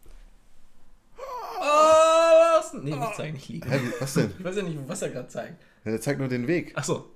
Oh, 1.16 2.58
was? 2.58 2.74
Nee, 2.74 2.94
nicht 2.96 3.14
zeigen, 3.16 3.34
nicht 3.34 3.48
liegen. 3.48 3.70
Hä, 3.70 3.80
wie- 3.82 4.00
was 4.00 4.14
denn? 4.14 4.32
Ich 4.38 4.44
weiß 4.44 4.56
ja 4.56 4.62
nicht, 4.62 4.78
was 4.88 5.02
er 5.02 5.10
gerade 5.10 5.28
zeigt. 5.28 5.62
Ja, 5.84 5.90
der 5.92 6.00
zeigt 6.00 6.18
nur 6.18 6.28
den 6.28 6.46
Weg. 6.46 6.76
Achso. 6.76 7.10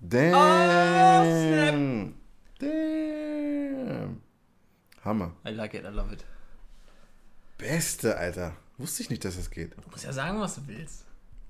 Damn. 0.00 0.34
Oh, 0.34 2.12
Damn. 2.60 4.22
Hammer. 5.04 5.32
I 5.46 5.50
like 5.50 5.74
it, 5.74 5.84
I 5.84 5.88
love 5.88 6.12
it. 6.14 6.24
Beste, 7.58 8.16
Alter. 8.16 8.56
Wusste 8.78 9.02
ich 9.02 9.10
nicht, 9.10 9.24
dass 9.24 9.36
das 9.36 9.50
geht. 9.50 9.72
Du 9.76 9.90
musst 9.90 10.04
ja 10.04 10.12
sagen, 10.12 10.40
was 10.40 10.54
du 10.54 10.66
willst. 10.66 11.04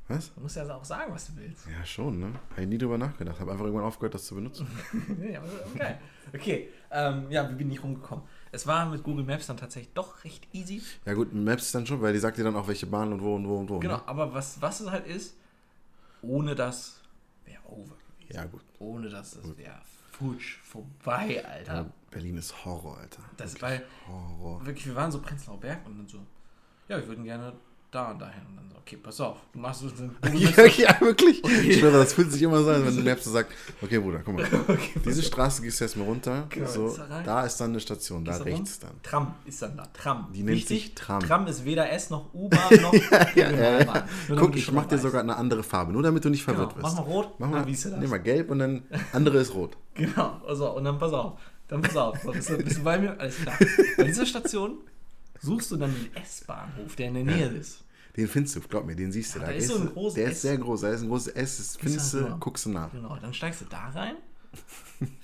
Was? 0.08 0.34
Du 0.34 0.40
musst 0.40 0.56
ja 0.56 0.68
auch 0.74 0.84
sagen, 0.84 1.12
was 1.14 1.26
du 1.28 1.36
willst. 1.36 1.66
Ja, 1.66 1.84
schon, 1.86 2.18
ne? 2.18 2.32
Habe 2.50 2.62
ich 2.62 2.68
nie 2.68 2.78
drüber 2.78 2.98
nachgedacht. 2.98 3.38
Habe 3.40 3.52
einfach 3.52 3.64
irgendwann 3.64 3.86
aufgehört, 3.86 4.14
das 4.14 4.24
zu 4.24 4.34
benutzen. 4.34 4.66
ja, 5.32 5.38
aber 5.40 5.48
okay. 5.74 5.94
Okay, 6.34 6.68
ähm, 6.90 7.30
ja, 7.30 7.48
wie 7.50 7.54
bin 7.54 7.70
ich 7.70 7.82
rumgekommen? 7.82 8.24
Es 8.52 8.66
war 8.66 8.86
mit 8.86 9.02
Google 9.02 9.24
Maps 9.24 9.46
dann 9.46 9.56
tatsächlich 9.56 9.92
doch 9.94 10.22
recht 10.24 10.46
easy. 10.52 10.82
Ja, 11.06 11.14
gut, 11.14 11.32
Maps 11.32 11.72
dann 11.72 11.86
schon, 11.86 12.00
weil 12.02 12.12
die 12.12 12.18
sagt 12.18 12.36
dir 12.38 12.44
dann 12.44 12.54
auch, 12.54 12.68
welche 12.68 12.86
Bahn 12.86 13.12
und 13.12 13.22
wo 13.22 13.34
und 13.34 13.48
wo 13.48 13.58
und 13.58 13.68
wo. 13.70 13.78
Genau, 13.78 13.96
Ne? 13.96 14.02
aber 14.06 14.32
was, 14.34 14.60
was 14.60 14.80
es 14.80 14.90
halt 14.90 15.06
ist, 15.06 15.34
ohne 16.20 16.54
das 16.54 17.00
wäre 17.46 17.62
over 17.66 17.94
gewesen. 18.20 18.34
Ja, 18.36 18.44
gut. 18.44 18.60
Ohne 18.78 19.08
das, 19.08 19.32
das 19.40 19.56
wäre 19.56 19.80
futsch 20.12 20.58
vorbei, 20.58 21.44
Alter. 21.46 21.74
Ja, 21.74 21.86
Berlin 22.10 22.36
ist 22.36 22.64
Horror, 22.64 22.98
Alter. 22.98 23.22
Das, 23.38 23.54
Wirklich 23.54 23.62
weil 23.62 23.86
Horror. 24.06 24.66
wirklich, 24.66 24.86
wir 24.86 24.94
waren 24.94 25.10
so 25.10 25.20
Prenzlauer 25.20 25.58
Berg 25.58 25.86
und 25.86 25.96
dann 25.98 26.06
so, 26.06 26.18
ja, 26.88 26.98
wir 26.98 27.06
würden 27.08 27.24
gerne 27.24 27.54
da 27.92 28.10
und 28.10 28.20
dahin. 28.20 28.40
Und 28.48 28.56
dann 28.56 28.68
so, 28.70 28.76
okay, 28.78 28.96
pass 28.96 29.20
auf, 29.20 29.36
du 29.52 29.58
machst 29.58 29.82
Google 29.82 30.10
Ja, 30.34 30.64
ja, 30.66 31.00
wirklich. 31.00 31.44
Ich 31.44 31.78
schwöre, 31.78 31.98
das 31.98 32.14
fühlt 32.14 32.32
sich 32.32 32.42
immer 32.42 32.62
so 32.62 32.70
an, 32.70 32.84
wenn 32.86 32.96
du 32.96 33.02
Maps 33.02 33.24
sagt, 33.24 33.52
okay, 33.80 33.98
Bruder, 33.98 34.20
guck 34.24 34.34
mal. 34.34 34.44
Okay, 34.68 35.00
Diese. 35.04 35.22
Straße 35.22 35.62
gehst 35.62 35.80
du 35.80 35.84
jetzt 35.84 35.96
mal 35.96 36.04
runter. 36.04 36.46
Genau, 36.48 36.66
so, 36.68 36.96
da 36.96 37.22
da 37.22 37.44
ist 37.46 37.56
dann 37.58 37.70
eine 37.70 37.80
Station, 37.80 38.24
da 38.24 38.36
rechts 38.38 38.78
dann. 38.80 38.92
Tram 39.02 39.34
ist 39.44 39.60
dann 39.62 39.76
da. 39.76 39.84
Tram. 39.92 40.28
Die 40.34 40.42
nennt 40.42 40.56
Wichtig, 40.56 40.82
sich 40.84 40.94
Tram. 40.94 41.20
Tram 41.20 41.46
ist 41.46 41.64
weder 41.64 41.90
S 41.92 42.10
noch 42.10 42.32
U-Bahn 42.34 42.60
noch 42.82 42.92
Regionalbahn. 42.92 44.02
Nur 44.28 44.38
Guck, 44.38 44.56
ich 44.56 44.72
mach 44.72 44.86
dir 44.86 44.98
sogar 44.98 45.20
eine 45.22 45.36
andere 45.36 45.62
Farbe, 45.62 45.92
nur 45.92 46.02
damit 46.02 46.24
du 46.24 46.30
nicht 46.30 46.44
Genau, 46.44 46.58
verwirrt 46.58 46.76
mach 46.80 46.90
wirst. 46.90 46.96
mal 46.96 47.02
rot, 47.02 47.34
Mach 47.38 47.48
mal, 47.48 47.64
das. 47.64 47.84
nimm 47.84 48.10
mal 48.10 48.18
gelb 48.18 48.50
und 48.50 48.58
dann 48.58 48.82
andere 49.12 49.38
ist 49.38 49.54
rot. 49.54 49.76
Genau, 49.94 50.40
also, 50.48 50.70
und 50.74 50.84
dann 50.84 50.98
pass 50.98 51.12
auf. 51.12 51.38
Dann 51.68 51.80
pass 51.82 51.96
auf. 51.96 52.18
So, 52.22 52.32
bist, 52.32 52.50
du, 52.50 52.58
bist 52.58 52.78
du 52.78 52.82
bei 52.82 52.98
mir? 52.98 53.18
Alles 53.18 53.36
klar. 53.36 53.54
Bei 53.96 54.04
dieser 54.04 54.26
Station 54.26 54.78
suchst 55.42 55.70
du 55.72 55.76
dann 55.76 55.92
den 55.94 56.14
S-Bahnhof, 56.22 56.96
der 56.96 57.08
in 57.08 57.14
der 57.14 57.24
Nähe 57.24 57.46
ist. 57.48 57.84
Den 58.16 58.28
findest 58.28 58.56
du, 58.56 58.60
glaub 58.60 58.84
mir, 58.84 58.94
den 58.94 59.10
siehst 59.10 59.34
du 59.34 59.38
Ja, 59.40 59.46
da. 59.46 59.50
da 59.52 59.56
ist 59.56 59.68
so 59.68 59.78
ein 59.78 59.86
großes 59.88 60.14
Der 60.14 60.26
S. 60.26 60.32
ist 60.32 60.42
sehr 60.42 60.58
groß, 60.58 60.80
da 60.82 60.88
ist 60.90 61.02
ein 61.02 61.08
großes 61.08 61.28
S, 61.34 61.56
das 61.58 61.76
findest 61.76 62.14
du, 62.14 62.30
halt 62.30 62.40
guckst 62.40 62.66
du 62.66 62.70
nach. 62.70 62.90
Genau, 62.92 63.16
dann 63.16 63.32
steigst 63.34 63.62
du 63.62 63.64
da 63.66 63.88
rein, 63.88 64.16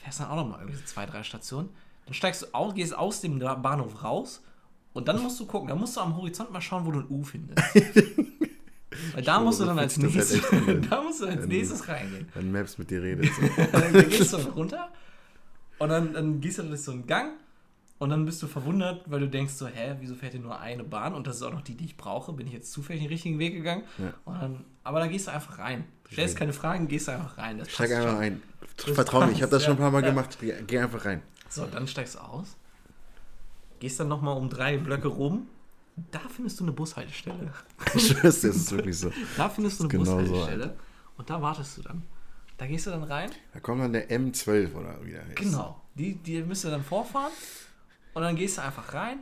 fährst 0.02 0.20
dann 0.20 0.28
auch 0.28 0.36
nochmal 0.36 0.60
irgendwie 0.60 0.78
so 0.78 0.84
zwei, 0.84 1.04
drei 1.06 1.22
Stationen. 1.22 1.68
Dann 2.06 2.14
steigst 2.14 2.42
du 2.42 2.46
aus, 2.54 2.74
gehst 2.74 2.96
aus 2.96 3.20
dem 3.20 3.38
Bahnhof 3.38 4.02
raus 4.02 4.42
und 4.94 5.06
dann 5.06 5.22
musst 5.22 5.38
du 5.38 5.46
gucken, 5.46 5.68
dann 5.68 5.78
musst 5.78 5.96
du 5.96 6.00
am 6.00 6.16
Horizont 6.16 6.50
mal 6.50 6.62
schauen, 6.62 6.86
wo 6.86 6.90
du 6.90 7.00
ein 7.00 7.06
U 7.10 7.22
findest. 7.22 7.62
Weil 9.12 9.22
da 9.22 9.38
musst 9.38 9.60
du 9.60 9.64
so 9.64 9.68
dann 9.68 9.78
als 9.78 9.94
fühlt 9.94 10.10
sich 10.12 10.16
das 10.20 10.30
nächstes, 10.32 10.50
halt 10.52 10.68
echt 10.68 10.76
an. 10.84 10.90
da 10.90 11.02
musst 11.02 11.20
du 11.20 11.26
als 11.26 11.46
nächstes 11.46 11.88
reingehen. 11.88 12.28
Wenn 12.34 12.50
Maps 12.50 12.78
mit 12.78 12.90
dir 12.90 13.02
redet. 13.02 13.30
So. 13.34 13.62
dann 13.72 13.92
gehst 14.08 14.32
du 14.32 14.36
runter 14.38 14.88
und 15.78 15.88
dann, 15.90 16.12
dann 16.14 16.40
gehst 16.40 16.58
du 16.58 16.62
durch 16.62 16.80
so 16.80 16.92
einen 16.92 17.06
Gang 17.06 17.34
und 17.98 18.10
dann 18.10 18.24
bist 18.24 18.42
du 18.42 18.46
verwundert, 18.46 19.10
weil 19.10 19.20
du 19.20 19.28
denkst 19.28 19.54
so, 19.54 19.66
hä, 19.66 19.96
wieso 19.98 20.14
fährt 20.14 20.32
hier 20.32 20.40
nur 20.40 20.58
eine 20.60 20.84
Bahn 20.84 21.14
und 21.14 21.26
das 21.26 21.36
ist 21.36 21.42
auch 21.42 21.52
noch 21.52 21.62
die, 21.62 21.74
die 21.74 21.86
ich 21.86 21.96
brauche? 21.96 22.32
Bin 22.32 22.46
ich 22.46 22.52
jetzt 22.52 22.70
zufällig 22.72 23.02
den 23.02 23.08
richtigen 23.08 23.38
Weg 23.40 23.54
gegangen? 23.54 23.82
Ja. 23.98 24.14
Dann, 24.24 24.64
aber 24.84 25.00
da 25.00 25.08
gehst 25.08 25.26
du 25.26 25.32
einfach 25.32 25.58
rein. 25.58 25.84
Stellst 26.10 26.36
keine 26.36 26.52
Fragen, 26.52 26.86
gehst 26.86 27.08
einfach 27.08 27.36
rein. 27.38 27.58
Das 27.58 27.70
Steig 27.70 27.90
einfach 27.92 28.10
schon. 28.12 28.20
ein. 28.20 28.42
Das 28.76 28.90
Vertrau 28.94 29.26
mir, 29.26 29.32
ich 29.32 29.42
habe 29.42 29.50
das 29.50 29.64
schon 29.64 29.74
ein 29.74 29.78
paar 29.78 29.90
Mal 29.90 30.02
ja. 30.02 30.10
gemacht. 30.10 30.38
Geh, 30.40 30.54
geh 30.66 30.78
einfach 30.78 31.04
rein. 31.04 31.22
So, 31.48 31.66
dann 31.66 31.88
steigst 31.88 32.14
du 32.14 32.20
aus, 32.20 32.56
gehst 33.80 33.98
dann 33.98 34.08
nochmal 34.08 34.36
um 34.36 34.48
drei 34.48 34.78
Blöcke 34.78 35.08
rum. 35.08 35.48
Da 36.12 36.20
findest 36.34 36.60
du 36.60 36.64
eine 36.64 36.72
Bushaltestelle. 36.72 37.52
Ich 37.94 38.06
schwör's 38.06 38.40
dir, 38.42 38.50
es 38.50 38.56
ist 38.56 38.70
wirklich 38.70 38.96
so. 38.96 39.10
Da 39.36 39.48
findest 39.48 39.80
du 39.80 39.84
eine 39.84 39.90
Genau 39.90 40.04
so, 40.04 40.16
Bushaltestelle. 40.18 40.76
und 41.16 41.28
da 41.28 41.42
wartest 41.42 41.78
du 41.78 41.82
dann. 41.82 42.02
Da 42.56 42.66
gehst 42.66 42.86
du 42.86 42.90
dann 42.90 43.02
rein. 43.02 43.30
Da 43.52 43.58
kommt 43.60 43.82
dann 43.82 43.92
der 43.92 44.08
M12 44.08 44.74
oder 44.74 44.96
wie 45.02 45.10
der 45.10 45.24
heißt. 45.24 45.36
Genau. 45.36 45.80
Die, 45.94 46.14
die 46.14 46.42
müsst 46.42 46.64
ihr 46.64 46.70
dann 46.70 46.84
vorfahren. 46.84 47.32
Und 48.18 48.24
dann 48.24 48.34
gehst 48.34 48.58
du 48.58 48.62
einfach 48.62 48.94
rein. 48.94 49.20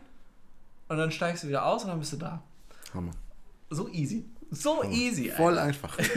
Und 0.89 0.97
dann 0.97 1.11
steigst 1.11 1.45
du 1.45 1.49
wieder 1.49 1.67
aus 1.67 1.83
und 1.85 1.91
dann 1.91 1.99
bist 1.99 2.15
du 2.15 2.17
da. 2.17 2.43
Hammer. 2.95 3.11
So 3.69 3.91
easy. 3.91 4.25
So 4.51 4.83
easy. 4.85 5.31
Voll 5.37 5.59
einfach. 5.59 5.99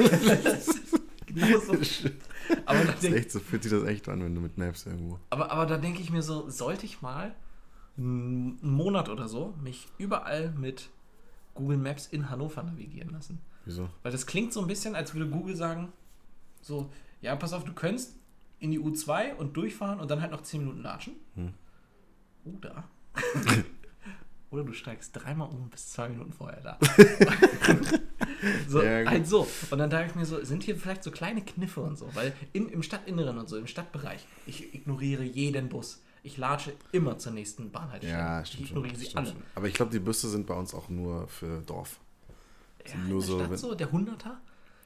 Genau 1.27 1.59
so. 1.59 1.73
Aber, 2.65 2.79
da 2.85 2.91
Das 2.93 3.03
ist 3.03 3.13
echt 3.13 3.31
so, 3.31 3.39
fühlt 3.41 3.63
sich 3.63 3.71
das 3.71 3.83
echt 3.83 4.07
an, 4.07 4.23
wenn 4.23 4.33
du 4.33 4.39
mit 4.39 4.57
Maps 4.57 4.85
irgendwo. 4.85 5.19
aber, 5.29 5.51
aber 5.51 5.65
da 5.65 5.77
denke 5.77 6.01
ich 6.01 6.09
mir 6.09 6.23
so, 6.23 6.49
sollte 6.49 6.85
ich 6.87 7.01
mal 7.03 7.35
einen 7.97 8.57
Monat 8.61 9.09
oder 9.09 9.27
so 9.27 9.53
mich 9.61 9.89
überall 9.99 10.49
mit 10.51 10.89
Google 11.53 11.77
Maps 11.77 12.07
in 12.07 12.29
Hannover 12.31 12.63
navigieren 12.63 13.11
lassen. 13.11 13.39
Wieso? 13.65 13.89
Weil 14.01 14.11
das 14.13 14.25
klingt 14.25 14.53
so 14.53 14.61
ein 14.61 14.67
bisschen, 14.67 14.95
als 14.95 15.13
würde 15.13 15.29
Google 15.29 15.55
sagen, 15.55 15.91
so, 16.61 16.89
ja, 17.21 17.35
pass 17.35 17.51
auf, 17.53 17.65
du 17.65 17.73
könntest 17.73 18.15
in 18.59 18.71
die 18.71 18.79
U2 18.79 19.35
und 19.35 19.55
durchfahren 19.55 19.99
und 19.99 20.09
dann 20.09 20.21
halt 20.21 20.31
noch 20.31 20.41
10 20.41 20.61
Minuten 20.61 20.81
latschen. 20.81 21.13
Hm. 21.35 21.53
Oder. 22.57 22.83
Oder 24.51 24.63
du 24.63 24.73
steigst 24.73 25.11
dreimal 25.15 25.47
um 25.49 25.69
bist 25.69 25.91
zwei 25.93 26.09
Minuten 26.09 26.33
vorher 26.33 26.59
da. 26.61 26.79
so, 28.67 28.81
Ja, 28.81 29.05
halt 29.05 29.27
so. 29.27 29.47
Und 29.69 29.77
dann 29.77 29.89
dachte 29.91 30.07
ich 30.09 30.15
mir 30.15 30.25
so, 30.25 30.43
sind 30.43 30.63
hier 30.63 30.75
vielleicht 30.75 31.03
so 31.03 31.11
kleine 31.11 31.41
Kniffe 31.43 31.81
und 31.81 31.97
so, 31.97 32.09
weil 32.15 32.33
in, 32.53 32.67
im 32.69 32.81
Stadtinneren 32.81 33.37
und 33.37 33.47
so, 33.47 33.57
im 33.57 33.67
Stadtbereich, 33.67 34.25
ich 34.47 34.73
ignoriere 34.73 35.23
jeden 35.23 35.69
Bus. 35.69 36.01
Ich 36.23 36.37
latsche 36.37 36.73
immer 36.91 37.17
zur 37.17 37.31
nächsten 37.33 37.71
Bahnhaltestelle. 37.71 38.19
Ja, 38.19 38.41
ich 38.41 38.47
stimmt 38.49 38.67
schon. 38.69 38.77
ignoriere 38.77 38.95
sie 38.97 39.05
Stimmt 39.05 39.17
alle. 39.19 39.27
schon. 39.29 39.43
Aber 39.55 39.67
ich 39.67 39.73
glaube, 39.73 39.91
die 39.91 39.99
Busse 39.99 40.29
sind 40.29 40.47
bei 40.47 40.53
uns 40.55 40.73
auch 40.73 40.89
nur 40.89 41.27
für 41.27 41.61
Dorf. 41.61 41.99
Ja, 42.87 42.95
Nur 42.95 43.03
in 43.05 43.09
der 43.09 43.21
so, 43.21 43.37
Stadt 43.39 43.51
wenn- 43.51 43.57
so, 43.57 43.75
der 43.75 43.91
Hunderter. 43.91 44.41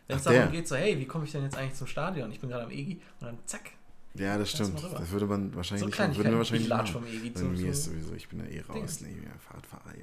Wenn 0.07 0.17
es 0.17 0.23
darum 0.23 0.51
geht, 0.51 0.67
so, 0.67 0.75
hey, 0.75 0.99
wie 0.99 1.05
komme 1.05 1.23
ich 1.23 1.31
denn 1.31 1.43
jetzt 1.43 1.57
eigentlich 1.57 1.75
zum 1.75 1.87
Stadion? 1.87 2.29
Ich 2.31 2.41
bin 2.41 2.49
gerade 2.49 2.65
am 2.65 2.71
EGI. 2.71 3.01
Und 3.21 3.27
dann 3.27 3.37
zack. 3.45 3.71
Ja, 4.15 4.37
das 4.37 4.51
stimmt. 4.51 4.81
Das 4.83 5.09
würde 5.09 5.25
man 5.25 5.55
wahrscheinlich 5.55 5.79
So 5.81 5.85
nicht 5.87 5.95
Kleinigkeiten. 5.95 6.17
würden 6.25 6.31
wir 6.33 6.37
wahrscheinlich 6.37 6.69
nicht 6.69 6.89
vom 6.89 7.01
machen. 7.01 7.13
EGI 7.13 7.33
zum- 7.33 7.53
mir 7.53 7.71
ist 7.71 7.83
sowieso, 7.85 8.13
ich 8.13 8.29
bin 8.29 8.39
ja 8.39 8.45
eh 8.45 8.61
raus, 8.61 9.01
nee, 9.01 9.17
ja 9.23 9.31
Fahrradfahrer. 9.39 9.93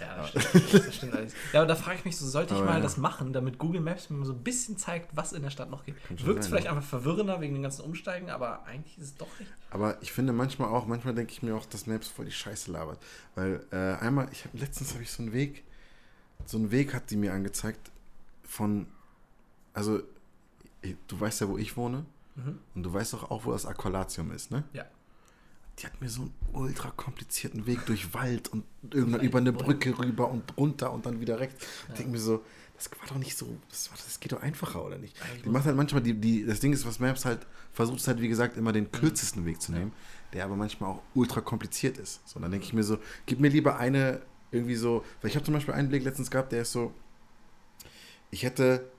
Ja, 0.00 0.28
das 0.32 0.44
stimmt, 0.44 0.74
das 0.86 0.94
stimmt 0.94 1.12
alles. 1.14 1.32
Ja, 1.52 1.60
aber 1.60 1.66
da 1.68 1.74
frage 1.74 1.98
ich 1.98 2.04
mich 2.04 2.16
so, 2.16 2.26
sollte 2.26 2.54
ich 2.54 2.60
Aber 2.60 2.70
mal 2.70 2.76
ja. 2.76 2.80
das 2.82 2.96
machen, 2.96 3.32
damit 3.32 3.58
Google 3.58 3.80
Maps 3.80 4.08
mir 4.10 4.24
so 4.24 4.32
ein 4.32 4.42
bisschen 4.42 4.78
zeigt, 4.78 5.14
was 5.14 5.32
in 5.32 5.42
der 5.42 5.50
Stadt 5.50 5.70
noch 5.70 5.84
geht. 5.84 5.96
Wirkt 6.24 6.40
es 6.40 6.46
vielleicht 6.48 6.66
ja. 6.66 6.72
einfach 6.72 6.88
verwirrender 6.88 7.40
wegen 7.40 7.54
den 7.54 7.62
ganzen 7.62 7.82
Umsteigen, 7.82 8.30
aber 8.30 8.64
eigentlich 8.64 8.96
ist 8.96 9.04
es 9.04 9.14
doch 9.16 9.28
recht. 9.40 9.52
Aber 9.70 10.00
ich 10.02 10.12
finde 10.12 10.32
manchmal 10.32 10.68
auch, 10.70 10.86
manchmal 10.86 11.14
denke 11.14 11.32
ich 11.32 11.42
mir 11.42 11.54
auch, 11.54 11.66
dass 11.66 11.86
Maps 11.86 12.08
voll 12.08 12.24
die 12.26 12.32
Scheiße 12.32 12.70
labert. 12.70 12.98
Weil 13.34 13.64
äh, 13.72 13.76
einmal, 13.76 14.28
ich 14.32 14.44
habe 14.44 14.56
letztens 14.56 14.94
habe 14.94 15.02
ich 15.02 15.10
so 15.10 15.22
einen 15.22 15.32
Weg, 15.32 15.64
so 16.46 16.56
einen 16.58 16.70
Weg 16.70 16.94
hat 16.94 17.10
die 17.10 17.16
mir 17.16 17.32
angezeigt 17.34 17.90
von, 18.44 18.86
also 19.74 20.00
du 21.08 21.20
weißt 21.20 21.40
ja, 21.42 21.48
wo 21.48 21.58
ich 21.58 21.76
wohne 21.76 22.06
Mhm. 22.38 22.58
und 22.74 22.82
du 22.84 22.92
weißt 22.92 23.12
doch 23.12 23.30
auch, 23.30 23.44
wo 23.44 23.52
das 23.52 23.66
Aqualatium 23.66 24.30
ist, 24.32 24.50
ne? 24.50 24.64
Ja. 24.72 24.84
Die 25.78 25.86
hat 25.86 26.00
mir 26.00 26.08
so 26.08 26.22
einen 26.22 26.34
ultra 26.52 26.90
komplizierten 26.90 27.66
Weg 27.66 27.84
durch 27.86 28.12
Wald 28.14 28.48
und 28.48 28.64
irgendwann 28.92 29.20
über 29.20 29.38
eine. 29.38 29.52
Brücke 29.52 29.96
rüber 29.98 30.30
und 30.30 30.56
runter 30.56 30.92
und 30.92 31.06
dann 31.06 31.20
wieder 31.20 31.38
rechts. 31.38 31.64
Ich 31.88 31.94
denke 31.94 32.12
mir 32.12 32.18
so, 32.18 32.44
das 32.76 32.90
war 32.98 33.08
doch 33.08 33.18
nicht 33.18 33.36
so, 33.36 33.56
das, 33.68 33.90
war, 33.90 33.98
das 34.04 34.20
geht 34.20 34.32
doch 34.32 34.40
einfacher, 34.42 34.84
oder 34.84 34.98
nicht? 34.98 35.20
Eigentlich 35.22 35.42
Die 35.42 35.48
macht 35.50 35.66
halt 35.66 35.76
manchmal, 35.76 36.02
die, 36.02 36.14
die, 36.14 36.44
das 36.46 36.60
Ding 36.60 36.72
ist, 36.72 36.86
was 36.86 36.98
Maps 37.00 37.24
halt 37.24 37.46
versucht, 37.72 37.98
ist 37.98 38.08
halt, 38.08 38.20
wie 38.20 38.28
gesagt, 38.28 38.56
immer 38.56 38.70
Mhm. 38.70 38.74
den 38.74 38.92
kürzesten 38.92 39.44
Weg 39.46 39.60
zu 39.60 39.72
nehmen, 39.72 39.92
der 40.32 40.44
aber 40.44 40.54
manchmal 40.56 40.90
auch 40.90 41.02
ultra 41.14 41.40
kompliziert 41.40 41.98
ist. 41.98 42.28
So, 42.28 42.38
dann 42.40 42.50
denke 42.52 42.66
ich 42.66 42.72
mir 42.72 42.84
so, 42.84 42.98
gib 43.26 43.40
mir 43.40 43.48
lieber 43.48 43.78
eine, 43.78 44.20
irgendwie 44.52 44.76
so, 44.76 45.04
weil 45.20 45.30
ich 45.30 45.36
habe 45.36 45.44
zum 45.44 45.54
Beispiel 45.54 45.74
einen 45.74 45.88
Blick 45.88 46.04
letztens 46.04 46.30
gehabt, 46.30 46.52
der 46.52 46.62
ist 46.62 46.72
so, 46.72 46.92
ich 48.30 48.42
hätte 48.42 48.90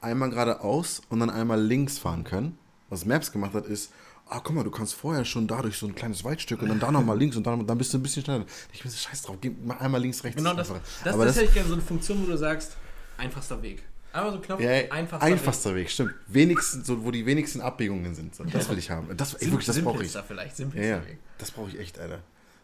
einmal 0.00 0.30
geradeaus 0.30 1.02
und 1.08 1.20
dann 1.20 1.30
einmal 1.30 1.60
links 1.60 1.98
fahren 1.98 2.24
können. 2.24 2.58
Was 2.90 3.04
Maps 3.04 3.30
gemacht 3.32 3.52
hat, 3.54 3.66
ist, 3.66 3.92
ah, 4.28 4.40
guck 4.42 4.54
mal, 4.54 4.64
du 4.64 4.70
kannst 4.70 4.94
vorher 4.94 5.24
schon 5.24 5.46
dadurch 5.46 5.76
so 5.76 5.86
ein 5.86 5.94
kleines 5.94 6.24
Waldstück 6.24 6.62
und 6.62 6.68
dann 6.68 6.80
da 6.80 6.90
nochmal 6.90 7.18
links 7.18 7.36
und 7.36 7.46
dann, 7.46 7.66
dann 7.66 7.78
bist 7.78 7.92
du 7.92 7.98
ein 7.98 8.02
bisschen 8.02 8.24
schneller. 8.24 8.44
Ich 8.72 8.82
bin 8.82 8.90
so, 8.90 8.96
scheiß 8.96 9.22
drauf, 9.22 9.36
gib 9.40 9.64
mal 9.64 9.76
einmal 9.78 10.00
links, 10.00 10.22
rechts. 10.24 10.36
Genau, 10.36 10.54
das, 10.54 10.70
einfacher. 10.70 10.86
das, 11.04 11.14
Aber 11.14 11.24
das, 11.24 11.34
das, 11.34 11.42
hätte 11.42 11.48
ich 11.50 11.54
gerne 11.54 11.68
so 11.68 11.74
eine 11.74 11.82
Funktion, 11.82 12.22
wo 12.22 12.26
du 12.30 12.36
sagst, 12.38 12.76
einfachster 13.18 13.60
Weg. 13.62 13.82
Einfach 14.12 14.32
so 14.32 14.40
Knopf, 14.40 14.60
ja, 14.62 14.70
einfachster, 14.90 15.26
einfachster 15.26 15.74
Weg. 15.74 15.90
stimmt. 15.90 16.14
Wenigsten, 16.28 16.82
so, 16.82 17.04
wo 17.04 17.10
die 17.10 17.26
wenigsten 17.26 17.60
Abbiegungen 17.60 18.14
sind. 18.14 18.34
So, 18.34 18.42
das 18.44 18.68
will 18.70 18.78
ich 18.78 18.90
haben. 18.90 19.14
Das, 19.16 19.34
ey, 19.34 19.42
Weg. 19.42 19.50
wirklich, 19.52 19.66
das 19.66 19.80
brauche 19.82 20.02
ich. 20.02 20.10
Vielleicht, 20.26 20.50
Ja, 20.52 20.56
simpelster 20.56 20.88
ja, 20.96 21.06
Weg. 21.06 21.18
das 21.36 21.50
brauche 21.50 21.68
ich 21.68 21.78
echt, 21.78 21.98
Alter. 21.98 22.20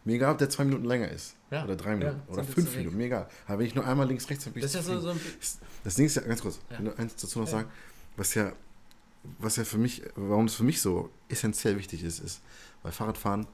Mir 0.07 0.15
egal, 0.17 0.33
ob 0.33 0.39
der 0.39 0.49
zwei 0.51 0.65
Minuten 0.65 0.85
länger 0.85 1.09
ist. 1.11 1.35
Ja, 1.51 1.65
Oder 1.65 1.77
drei 1.77 1.91
ja, 1.91 1.97
Minuten. 1.97 2.21
oder 2.29 2.45
fünf 2.45 2.71
Weg. 2.73 2.79
Minuten, 2.79 2.97
mir 2.97 3.05
egal. 3.07 3.29
Aber 3.47 3.59
wenn 3.59 3.67
ich 3.67 3.75
nur 3.75 3.87
einmal 3.87 4.07
links, 4.09 4.29
rechts 4.29 4.45
habe, 4.47 4.55
bin 4.55 4.65
ich 4.65 4.73
Das 4.73 4.81
ist 4.81 4.89
ja 4.89 4.95
so, 4.95 5.01
so 5.01 5.11
ein 5.11 5.21
Das- 5.39 5.59
Das 5.85 5.95
Ding 5.95 6.07
ist 6.07 6.17
ja, 6.17 6.23
ganz 6.23 6.41
kurz, 6.43 6.61
Ja. 6.71 6.81
nur 6.81 6.99
eins 6.99 7.15
dazu 7.17 7.39
noch 7.41 7.47
Ja. 7.47 7.53
sagen, 7.53 7.69
was 8.17 8.35
ja, 8.35 8.53
was 9.39 9.57
ja 9.57 9.65
für 9.65 9.79
mich, 9.79 10.03
warum 10.17 10.47
es 10.47 10.55
für 10.55 10.65
mich 10.65 10.81
so 10.81 11.11
essentiell 11.29 11.79
wichtig 11.79 12.03
ist, 12.05 12.21
ist, 12.21 12.41
weil 12.83 12.93
Fahrradfahren 12.93 13.47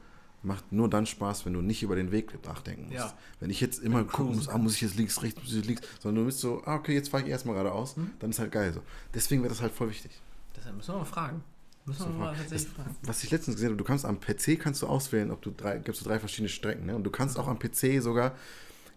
macht 0.42 0.72
nur 0.72 0.88
dann 0.88 1.04
Spaß, 1.06 1.44
wenn 1.44 1.52
du 1.52 1.60
nicht 1.60 1.82
über 1.82 1.96
den 1.96 2.12
Weg 2.12 2.32
nachdenken 2.46 2.84
musst. 2.84 2.94
Ja. 2.94 3.14
Wenn 3.40 3.50
ich 3.50 3.60
jetzt 3.60 3.82
immer 3.82 4.04
gucken 4.04 4.36
muss, 4.36 4.48
ah, 4.48 4.56
muss 4.58 4.74
ich 4.74 4.80
jetzt 4.80 4.96
links, 4.96 5.22
rechts, 5.22 5.38
muss 5.40 5.50
ich 5.50 5.56
jetzt 5.56 5.66
links, 5.66 5.82
sondern 6.00 6.22
du 6.24 6.26
bist 6.26 6.40
so, 6.40 6.62
ah, 6.64 6.76
okay, 6.76 6.94
jetzt 6.94 7.10
fahre 7.10 7.22
ich 7.24 7.28
erstmal 7.28 7.54
geradeaus, 7.56 7.96
Hm? 7.96 8.10
dann 8.18 8.30
ist 8.30 8.38
halt 8.38 8.50
geil 8.50 8.72
so. 8.72 8.80
Deswegen 9.12 9.42
wäre 9.42 9.52
das 9.52 9.60
halt 9.60 9.72
voll 9.72 9.90
wichtig. 9.90 10.12
Deshalb 10.56 10.76
müssen 10.76 10.94
wir 10.94 10.98
mal 10.98 11.04
fragen. 11.04 11.42
Müssen 11.84 12.06
wir 12.08 12.18
mal 12.18 12.34
tatsächlich 12.34 12.68
fragen. 12.72 12.96
Was 13.02 13.22
ich 13.24 13.30
letztens 13.30 13.56
gesehen 13.56 13.70
habe, 13.70 13.76
du 13.78 13.84
kannst 13.84 14.04
am 14.04 14.18
PC 14.20 14.58
kannst 14.58 14.82
du 14.82 14.86
auswählen, 14.86 15.30
ob 15.30 15.42
du 15.42 15.50
drei, 15.50 15.78
gibst 15.78 16.00
du 16.00 16.04
drei 16.06 16.18
verschiedene 16.18 16.48
Strecken, 16.48 16.86
ne? 16.86 16.96
Und 16.96 17.04
du 17.04 17.10
kannst 17.10 17.38
auch 17.38 17.48
am 17.48 17.58
PC 17.58 18.00
sogar, 18.02 18.34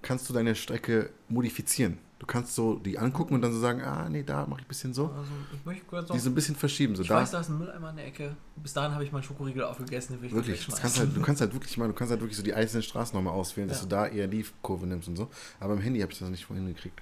kannst 0.01 0.29
du 0.29 0.33
deine 0.33 0.55
Strecke 0.55 1.09
modifizieren. 1.29 1.97
Du 2.23 2.27
kannst 2.27 2.55
so 2.55 2.75
die 2.75 2.97
angucken 2.97 3.33
und 3.33 3.41
dann 3.41 3.51
so 3.51 3.59
sagen, 3.59 3.81
ah, 3.81 4.07
nee, 4.07 4.23
da 4.23 4.45
mache 4.45 4.62
ich 4.62 4.65
ein 4.65 4.69
bisschen 4.69 4.93
so. 4.93 5.07
Also, 5.07 5.29
ich 5.53 5.65
möchte 5.65 5.83
kurz 5.83 6.07
noch 6.07 6.15
Die 6.15 6.21
so 6.21 6.29
ein 6.29 6.36
bisschen 6.36 6.55
verschieben. 6.55 6.95
So 6.95 7.01
Ich 7.01 7.09
da, 7.09 7.15
weiß, 7.17 7.31
da 7.31 7.41
ist 7.41 7.49
ein 7.49 7.57
Mülleimer 7.57 7.89
in 7.89 7.97
der 7.97 8.07
Ecke. 8.07 8.33
Bis 8.55 8.71
dahin 8.71 8.93
habe 8.93 9.03
ich 9.03 9.12
meinen 9.12 9.23
Schokoriegel 9.23 9.62
aufgegessen, 9.65 10.15
den 10.15 10.21
will 10.21 10.29
ich 10.29 10.33
Wirklich, 10.33 10.65
das 10.65 10.79
kannst 10.79 10.99
halt, 10.99 11.13
du 11.13 11.21
kannst 11.25 11.41
halt 11.41 11.53
wirklich 11.53 11.77
mal, 11.77 11.89
du 11.89 11.93
kannst 11.93 12.12
halt 12.12 12.21
wirklich 12.21 12.38
so 12.38 12.43
die 12.43 12.53
einzelnen 12.53 12.81
Straßen 12.83 13.13
nochmal 13.13 13.33
auswählen, 13.33 13.67
dass 13.67 13.79
Ja. 13.79 13.83
du 13.83 13.89
da 13.89 14.07
eher 14.07 14.27
die 14.29 14.45
Kurve 14.62 14.88
nimmst 14.88 15.09
und 15.09 15.17
so. 15.17 15.29
Aber 15.59 15.73
im 15.73 15.81
Handy 15.81 15.99
habe 15.99 16.13
ich 16.13 16.19
das 16.19 16.29
nicht 16.29 16.45
vorhin 16.45 16.65
gekriegt. 16.65 17.01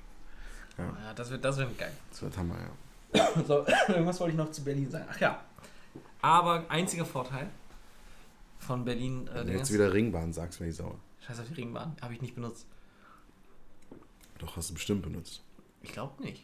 Ja, 0.79 1.13
das 1.15 1.29
wird, 1.29 1.45
das 1.45 1.55
wird 1.57 1.77
geil. 1.77 1.91
Das 2.09 2.23
wird 2.23 2.35
Hammer, 2.35 2.55
ja. 3.13 3.27
So, 3.47 3.63
irgendwas 3.89 4.19
wollte 4.19 4.31
ich 4.31 4.37
noch 4.37 4.49
zu 4.49 4.63
Berlin 4.63 4.89
sagen. 4.89 5.05
Ach 5.07 5.19
ja. 5.19 5.39
Aber 6.23 6.65
einziger 6.67 7.05
Vorteil 7.05 7.47
von 8.57 8.83
Berlin, 8.85 9.27
äh, 9.27 9.35
Wenn 9.41 9.47
du 9.47 9.53
jetzt 9.53 9.71
wieder 9.71 9.93
Ringbahn 9.93 10.33
sagst, 10.33 10.59
wäre 10.59 10.71
ich 10.71 10.75
sauer. 10.77 10.95
Scheiß 11.27 11.39
auf 11.41 11.45
die 11.47 11.53
Ringbahn, 11.61 11.95
habe 12.01 12.15
ich 12.15 12.21
nicht 12.23 12.33
benutzt. 12.33 12.65
Doch, 14.41 14.55
hast 14.57 14.69
du 14.69 14.73
bestimmt 14.73 15.01
benutzt. 15.03 15.41
Ich 15.83 15.91
glaube 15.93 16.21
nicht. 16.23 16.43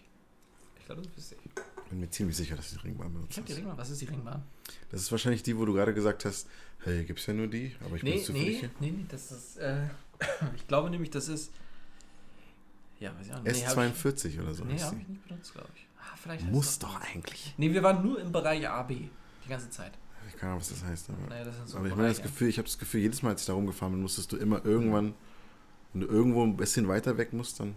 Ich 0.79 0.86
glaube, 0.86 1.01
das 1.01 1.15
wüsste 1.17 1.36
ich. 1.43 1.89
Bin 1.89 1.99
mir 1.99 2.10
ziemlich 2.10 2.36
sicher, 2.36 2.55
dass 2.55 2.71
du 2.71 2.77
die 2.79 2.88
Ringbahn 2.88 3.12
benutzt 3.13 3.31
Ich 3.31 3.38
habe 3.38 3.47
die 3.47 3.53
hast. 3.53 3.60
Ringbahn. 3.60 3.77
Was 3.77 3.89
ist 3.89 4.01
die 4.01 4.05
Ringbahn? 4.05 4.43
Das 4.91 5.01
ist 5.01 5.12
wahrscheinlich 5.12 5.43
die, 5.43 5.57
wo 5.57 5.65
du 5.65 5.73
gerade 5.73 5.93
gesagt 5.93 6.25
hast, 6.25 6.47
hey, 6.83 7.03
gibt's 7.05 7.25
ja 7.25 7.33
nur 7.33 7.47
die, 7.47 7.75
aber 7.86 7.95
ich 7.95 8.03
Nee, 8.03 8.12
benutze 8.12 8.33
für 8.33 8.39
dich 8.39 8.62
nee, 8.62 8.69
nee, 8.79 8.91
nee, 8.91 9.05
das 9.10 9.31
ist, 9.31 9.57
äh, 9.57 9.88
ich 10.55 10.67
glaube 10.67 10.89
nämlich, 10.89 11.10
das 11.12 11.27
ist, 11.29 11.51
ja, 12.99 13.13
weiß 13.17 13.27
ich 13.27 13.33
auch 13.33 13.41
nicht. 13.41 13.55
Nee, 13.55 13.65
hab 13.65 13.77
S42 13.77 14.41
oder 14.41 14.53
so. 14.53 14.63
nee, 14.65 14.79
habe 14.79 14.97
ich 15.01 15.07
nicht 15.07 15.27
benutzt, 15.27 15.53
glaube 15.53 15.69
ich. 15.75 15.86
Ah, 15.99 16.36
Muss 16.51 16.69
es 16.69 16.79
doch 16.79 16.99
eigentlich. 17.01 17.53
Nee, 17.57 17.71
wir 17.73 17.83
waren 17.83 18.03
nur 18.03 18.19
im 18.19 18.31
Bereich 18.31 18.67
AB. 18.67 18.89
Die 18.89 19.10
ganze 19.49 19.69
Zeit. 19.69 19.93
Ich 20.27 20.36
keine 20.36 20.51
Ahnung, 20.53 20.62
was 20.62 20.69
das 20.69 20.83
heißt. 20.83 21.10
Aber, 21.10 21.27
Naja, 21.29 21.45
das 21.45 21.55
so 21.71 21.77
aber 21.77 21.88
ich 21.88 21.95
meine 21.95 22.10
das. 22.10 22.21
Gefühl, 22.21 22.49
ich 22.49 22.57
habe 22.57 22.67
das 22.67 22.77
Gefühl, 22.77 23.01
jedes 23.01 23.21
Mal, 23.21 23.29
als 23.29 23.41
ich 23.41 23.47
da 23.47 23.53
rumgefahren 23.53 23.93
bin, 23.93 24.01
musstest 24.01 24.31
du 24.31 24.38
immer 24.38 24.65
irgendwann, 24.65 25.13
wenn 25.93 26.02
du 26.02 26.08
irgendwo 26.08 26.43
ein 26.43 26.58
bisschen 26.58 26.88
weiter 26.88 27.17
weg 27.17 27.34
musst, 27.34 27.60
dann. 27.60 27.76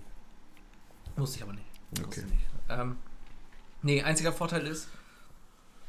Musste 1.16 1.38
ich 1.38 1.42
aber 1.42 1.53
nicht. 1.53 1.64
Okay. 2.05 2.23
nicht. 2.23 2.46
Ähm, 2.68 2.96
nee, 3.83 4.03
einziger 4.03 4.33
Vorteil 4.33 4.66
ist, 4.66 4.88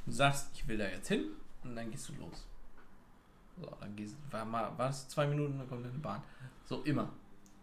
du 0.06 0.12
sagst, 0.12 0.48
ich 0.54 0.68
will 0.68 0.78
da 0.78 0.86
jetzt 0.88 1.08
hin 1.08 1.26
und 1.64 1.76
dann 1.76 1.90
gehst 1.92 2.10
du 2.10 2.14
los. 2.14 2.48
So, 3.60 3.72
dann 3.80 3.96
gehst 3.96 4.16
war 4.32 4.46
mal, 4.46 4.72
war 4.78 4.90
es 4.90 5.08
zwei 5.08 5.28
Minuten, 5.28 5.58
dann 5.60 5.70
kommt 5.70 5.86
eine 5.86 5.94
Bahn. 6.00 6.22
So, 6.68 6.82
immer. 6.84 7.12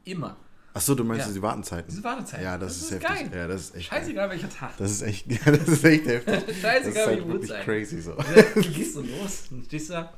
Immer. 0.05 0.37
Achso, 0.75 0.95
du 0.95 1.03
meinst 1.03 1.23
Ja. 1.23 1.29
diese 1.29 1.43
Wartenzeiten? 1.43 1.91
Diese 1.91 2.05
Wartezeit. 2.05 2.43
Ja, 2.43 2.57
das, 2.57 2.77
ist, 2.77 2.91
heftig. 2.93 3.09
geil. 3.09 3.31
Ja, 3.35 3.49
das 3.49 3.61
ist 3.63 3.75
echt. 3.75 3.91
geil. 3.91 4.01
Scheißegal, 4.01 4.31
welcher 4.31 4.51
Tag. 4.51 4.77
Das 4.77 4.91
ist 4.93 5.03
echt, 5.03 5.27
ja, 5.33 5.51
das 5.53 5.67
ist 5.69 5.85
echt 5.85 6.07
heftig. 6.07 6.35
Das 6.47 6.49
ist 6.49 6.61
Scheißegal, 6.61 7.07
halt 7.07 7.17
welche 7.17 7.29
wirklich 7.29 7.51
Uhrzeit. 7.51 7.65
crazy 7.65 8.01
so. 8.01 8.13
Dann 8.15 8.73
gehst 8.73 8.95
du 8.97 9.03
los 9.03 9.45
und 9.51 9.65
stehst 9.65 9.91
da. 9.91 10.13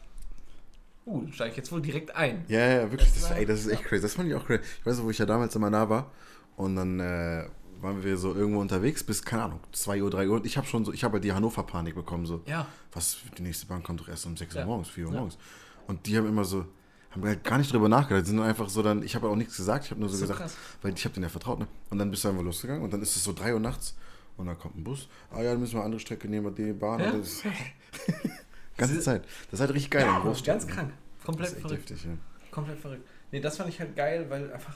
Uh, 1.10 1.22
dann 1.22 1.32
steige 1.32 1.50
ich 1.50 1.56
jetzt 1.56 1.72
wohl 1.72 1.80
direkt 1.82 2.14
ein. 2.14 2.44
Ja, 2.48 2.60
ja, 2.60 2.90
wirklich. 2.90 3.10
Das 3.12 3.20
Das, 3.22 3.30
war- 3.30 3.36
ey, 3.38 3.46
das 3.46 3.60
ist 3.60 3.66
echt 3.68 3.84
crazy. 3.84 4.02
Das 4.02 4.14
fand 4.14 4.28
ich 4.28 4.34
auch 4.34 4.46
crazy. 4.46 4.62
Ich 4.80 4.86
weiß 4.86 4.98
noch, 4.98 5.04
wo 5.04 5.10
ich 5.10 5.18
ja 5.18 5.26
damals 5.26 5.54
immer 5.56 5.70
da 5.70 5.88
war. 5.88 6.10
Und 6.56 6.76
dann 6.76 7.00
äh, 7.00 7.46
waren 7.80 8.04
wir 8.04 8.16
so 8.16 8.34
irgendwo 8.34 8.60
unterwegs 8.60 9.02
bis, 9.02 9.22
keine 9.22 9.44
Ahnung, 9.44 9.60
2 9.72 10.02
Uhr, 10.02 10.10
3 10.10 10.28
Uhr. 10.28 10.36
Und 10.36 10.46
ich 10.46 10.56
habe 10.56 10.66
schon 10.66 10.84
so, 10.84 10.92
ich 10.92 11.02
habe 11.04 11.14
halt 11.14 11.24
die 11.24 11.32
Hannover-Panik 11.32 11.94
bekommen. 11.94 12.26
So, 12.26 12.42
Ja. 12.46 12.66
was, 12.92 13.18
die 13.38 13.42
nächste 13.42 13.66
Bahn 13.66 13.82
kommt 13.82 14.00
doch 14.00 14.08
erst 14.08 14.26
um 14.26 14.36
6 14.36 14.54
Uhr 14.54 14.60
Ja. 14.60 14.66
morgens, 14.66 14.88
4 14.88 15.06
Uhr 15.06 15.12
Ja. 15.12 15.18
morgens. 15.18 15.38
Und 15.86 16.06
die 16.06 16.16
haben 16.16 16.28
immer 16.28 16.44
so, 16.44 16.66
haben 17.10 17.24
halt 17.24 17.42
gar 17.42 17.58
nicht 17.58 17.72
drüber 17.72 17.88
nachgedacht. 17.88 18.26
Sind 18.26 18.38
einfach 18.40 18.68
so 18.68 18.82
dann, 18.82 19.02
ich 19.02 19.14
habe 19.16 19.28
auch 19.28 19.34
nichts 19.36 19.56
gesagt. 19.56 19.86
Ich 19.86 19.90
habe 19.90 20.00
nur 20.00 20.08
so, 20.10 20.16
So 20.16 20.22
gesagt, 20.22 20.38
krass. 20.40 20.56
weil 20.82 20.92
ich 20.94 21.04
habe 21.04 21.14
denen 21.14 21.24
ja 21.24 21.28
vertraut, 21.30 21.58
ne? 21.58 21.66
Und 21.88 21.98
dann 21.98 22.10
bist 22.10 22.22
du 22.24 22.28
einfach 22.28 22.42
losgegangen. 22.44 22.82
Und 22.84 22.92
dann 22.92 23.02
ist 23.02 23.16
es 23.16 23.24
so 23.24 23.32
3 23.32 23.54
Uhr 23.54 23.60
nachts. 23.60 23.96
Und 24.36 24.46
dann 24.46 24.58
kommt 24.58 24.76
ein 24.76 24.84
Bus. 24.84 25.08
Ah 25.30 25.42
ja, 25.42 25.50
dann 25.52 25.60
müssen 25.60 25.72
wir 25.72 25.78
eine 25.80 25.86
andere 25.86 26.00
Strecke 26.00 26.28
nehmen, 26.28 26.54
die 26.54 26.72
Bahn. 26.72 27.00
Ja? 27.00 27.10
Und 27.10 27.22
das, 27.24 27.42
ganze 28.76 29.00
Zeit. 29.00 29.24
Das 29.50 29.54
ist 29.54 29.60
halt 29.60 29.74
richtig 29.74 29.90
geil. 29.90 30.06
Großstädten. 30.22 30.60
Ganz 30.60 30.66
krank. 30.74 30.92
Das 31.18 31.24
Komplett 31.26 31.52
ist 31.52 31.60
verrückt. 31.60 31.90
heftig, 31.90 32.04
ja. 32.04 32.10
Komplett 32.50 32.78
verrückt. 32.80 33.06
Nee, 33.32 33.40
das 33.40 33.56
fand 33.56 33.68
ich 33.68 33.78
halt 33.80 33.94
geil, 33.96 34.26
weil 34.28 34.52
einfach 34.52 34.74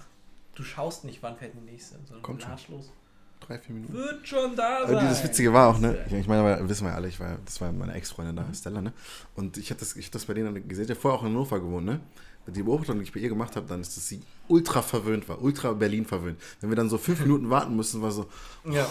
du 0.54 0.62
schaust 0.62 1.04
nicht, 1.04 1.22
wann 1.22 1.36
fährt 1.36 1.52
die 1.54 1.70
nächste, 1.70 1.96
sondern 2.04 2.22
Kommt 2.22 2.42
schon. 2.42 2.50
latsch 2.52 2.68
los. 2.68 2.92
Drei, 3.40 3.58
vier 3.58 3.74
Minuten. 3.74 3.92
Wird 3.92 4.26
schon 4.26 4.54
da 4.56 4.84
Aber 4.84 4.92
sein. 4.94 5.00
dieses 5.08 5.24
Witzige 5.24 5.52
war 5.52 5.68
auch, 5.68 5.78
ne? 5.78 5.98
Ich, 6.06 6.12
ich 6.12 6.26
meine, 6.26 6.40
aber 6.42 6.68
wissen 6.68 6.84
wir 6.84 6.90
ja 6.90 6.94
alle, 6.96 7.08
ich 7.08 7.18
war, 7.20 7.36
das 7.44 7.60
war 7.60 7.72
meine 7.72 7.92
Ex-Freundin 7.94 8.36
da, 8.36 8.46
Stella, 8.54 8.80
ne? 8.80 8.92
Und 9.34 9.56
ich 9.58 9.70
hatte 9.70 9.80
das, 9.80 9.96
ich 9.96 10.06
hatte 10.06 10.12
das 10.14 10.24
bei 10.26 10.34
denen 10.34 10.66
gesehen, 10.68 10.86
der 10.86 10.96
vorher 10.96 11.18
auch 11.18 11.24
in 11.24 11.30
Hannover 11.30 11.60
gewohnt, 11.60 11.84
ne? 11.86 12.00
Die 12.46 12.62
Beobachtung, 12.62 12.98
die 12.98 13.04
ich 13.04 13.12
bei 13.12 13.20
ihr 13.20 13.28
gemacht 13.30 13.56
habe, 13.56 13.66
dann 13.66 13.80
ist, 13.80 13.96
dass 13.96 14.06
sie 14.08 14.20
ultra 14.48 14.82
verwöhnt 14.82 15.28
war, 15.28 15.42
ultra 15.42 15.72
Berlin 15.72 16.04
verwöhnt. 16.06 16.38
Wenn 16.60 16.70
wir 16.70 16.76
dann 16.76 16.88
so 16.88 16.96
fünf 16.98 17.20
Minuten 17.24 17.50
warten 17.50 17.74
mussten, 17.74 18.00
war 18.00 18.10
so, 18.12 18.28
Ja. 18.64 18.86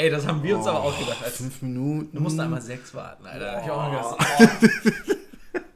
Ey, 0.00 0.08
das 0.08 0.26
haben 0.26 0.42
wir 0.42 0.56
uns 0.56 0.66
oh, 0.66 0.70
aber 0.70 0.84
auch 0.84 0.98
gedacht. 0.98 1.22
Als, 1.22 1.36
fünf 1.36 1.60
Minuten. 1.60 2.16
du 2.16 2.22
musst 2.22 2.40
einmal 2.40 2.62
sechs 2.62 2.94
warten, 2.94 3.26
Alter. 3.26 3.56
Hab 3.56 3.64
ich 3.64 3.70
auch 3.70 4.16
gedacht, 4.16 5.18